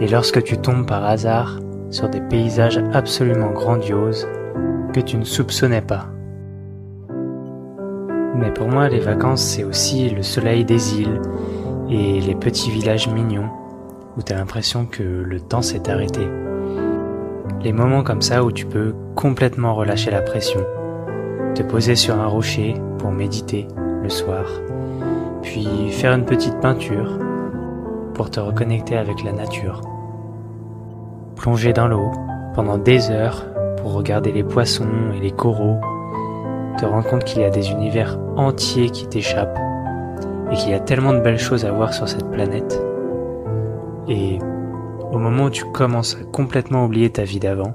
Et 0.00 0.08
lorsque 0.08 0.42
tu 0.42 0.58
tombes 0.58 0.86
par 0.86 1.04
hasard 1.04 1.60
sur 1.90 2.08
des 2.08 2.20
paysages 2.20 2.80
absolument 2.92 3.52
grandioses 3.52 4.28
que 4.92 5.00
tu 5.00 5.16
ne 5.16 5.24
soupçonnais 5.24 5.82
pas. 5.82 6.08
Mais 8.34 8.52
pour 8.52 8.68
moi, 8.68 8.88
les 8.88 9.00
vacances, 9.00 9.42
c'est 9.42 9.64
aussi 9.64 10.08
le 10.10 10.22
soleil 10.22 10.64
des 10.64 11.00
îles 11.00 11.20
et 11.90 12.20
les 12.20 12.34
petits 12.34 12.70
villages 12.70 13.08
mignons 13.08 13.50
où 14.16 14.22
tu 14.22 14.32
as 14.32 14.36
l'impression 14.36 14.86
que 14.86 15.02
le 15.02 15.40
temps 15.40 15.62
s'est 15.62 15.90
arrêté. 15.90 16.26
Les 17.62 17.72
moments 17.72 18.02
comme 18.02 18.22
ça 18.22 18.44
où 18.44 18.52
tu 18.52 18.66
peux 18.66 18.94
complètement 19.14 19.74
relâcher 19.74 20.10
la 20.10 20.22
pression, 20.22 20.60
te 21.54 21.62
poser 21.62 21.96
sur 21.96 22.18
un 22.18 22.26
rocher 22.26 22.74
pour 22.98 23.10
méditer 23.10 23.66
le 24.02 24.08
soir, 24.08 24.44
puis 25.42 25.90
faire 25.90 26.12
une 26.14 26.24
petite 26.24 26.58
peinture 26.60 27.18
pour 28.14 28.30
te 28.30 28.40
reconnecter 28.40 28.96
avec 28.96 29.24
la 29.24 29.32
nature. 29.32 29.80
Plonger 31.36 31.72
dans 31.72 31.88
l'eau 31.88 32.12
pendant 32.54 32.78
des 32.78 33.10
heures 33.10 33.46
pour 33.78 33.94
regarder 33.94 34.32
les 34.32 34.44
poissons 34.44 35.12
et 35.16 35.20
les 35.20 35.30
coraux 35.30 35.80
te 36.78 36.86
rends 36.86 37.02
compte 37.02 37.24
qu'il 37.24 37.42
y 37.42 37.44
a 37.44 37.50
des 37.50 37.70
univers 37.70 38.18
entiers 38.36 38.90
qui 38.90 39.06
t'échappent 39.06 39.58
et 40.50 40.54
qu'il 40.56 40.70
y 40.70 40.74
a 40.74 40.80
tellement 40.80 41.12
de 41.12 41.20
belles 41.20 41.38
choses 41.38 41.64
à 41.64 41.72
voir 41.72 41.92
sur 41.92 42.08
cette 42.08 42.28
planète. 42.30 42.82
Et 44.08 44.38
au 45.12 45.18
moment 45.18 45.44
où 45.44 45.50
tu 45.50 45.64
commences 45.72 46.16
à 46.16 46.24
complètement 46.24 46.84
oublier 46.84 47.10
ta 47.10 47.24
vie 47.24 47.40
d'avant, 47.40 47.74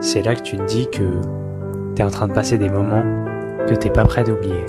c'est 0.00 0.22
là 0.22 0.34
que 0.34 0.42
tu 0.42 0.56
te 0.56 0.64
dis 0.64 0.88
que 0.90 1.20
tu 1.94 2.02
es 2.02 2.04
en 2.04 2.10
train 2.10 2.28
de 2.28 2.32
passer 2.32 2.58
des 2.58 2.68
moments 2.68 3.04
que 3.66 3.74
t'es 3.74 3.90
pas 3.90 4.04
prêt 4.04 4.24
d'oublier. 4.24 4.64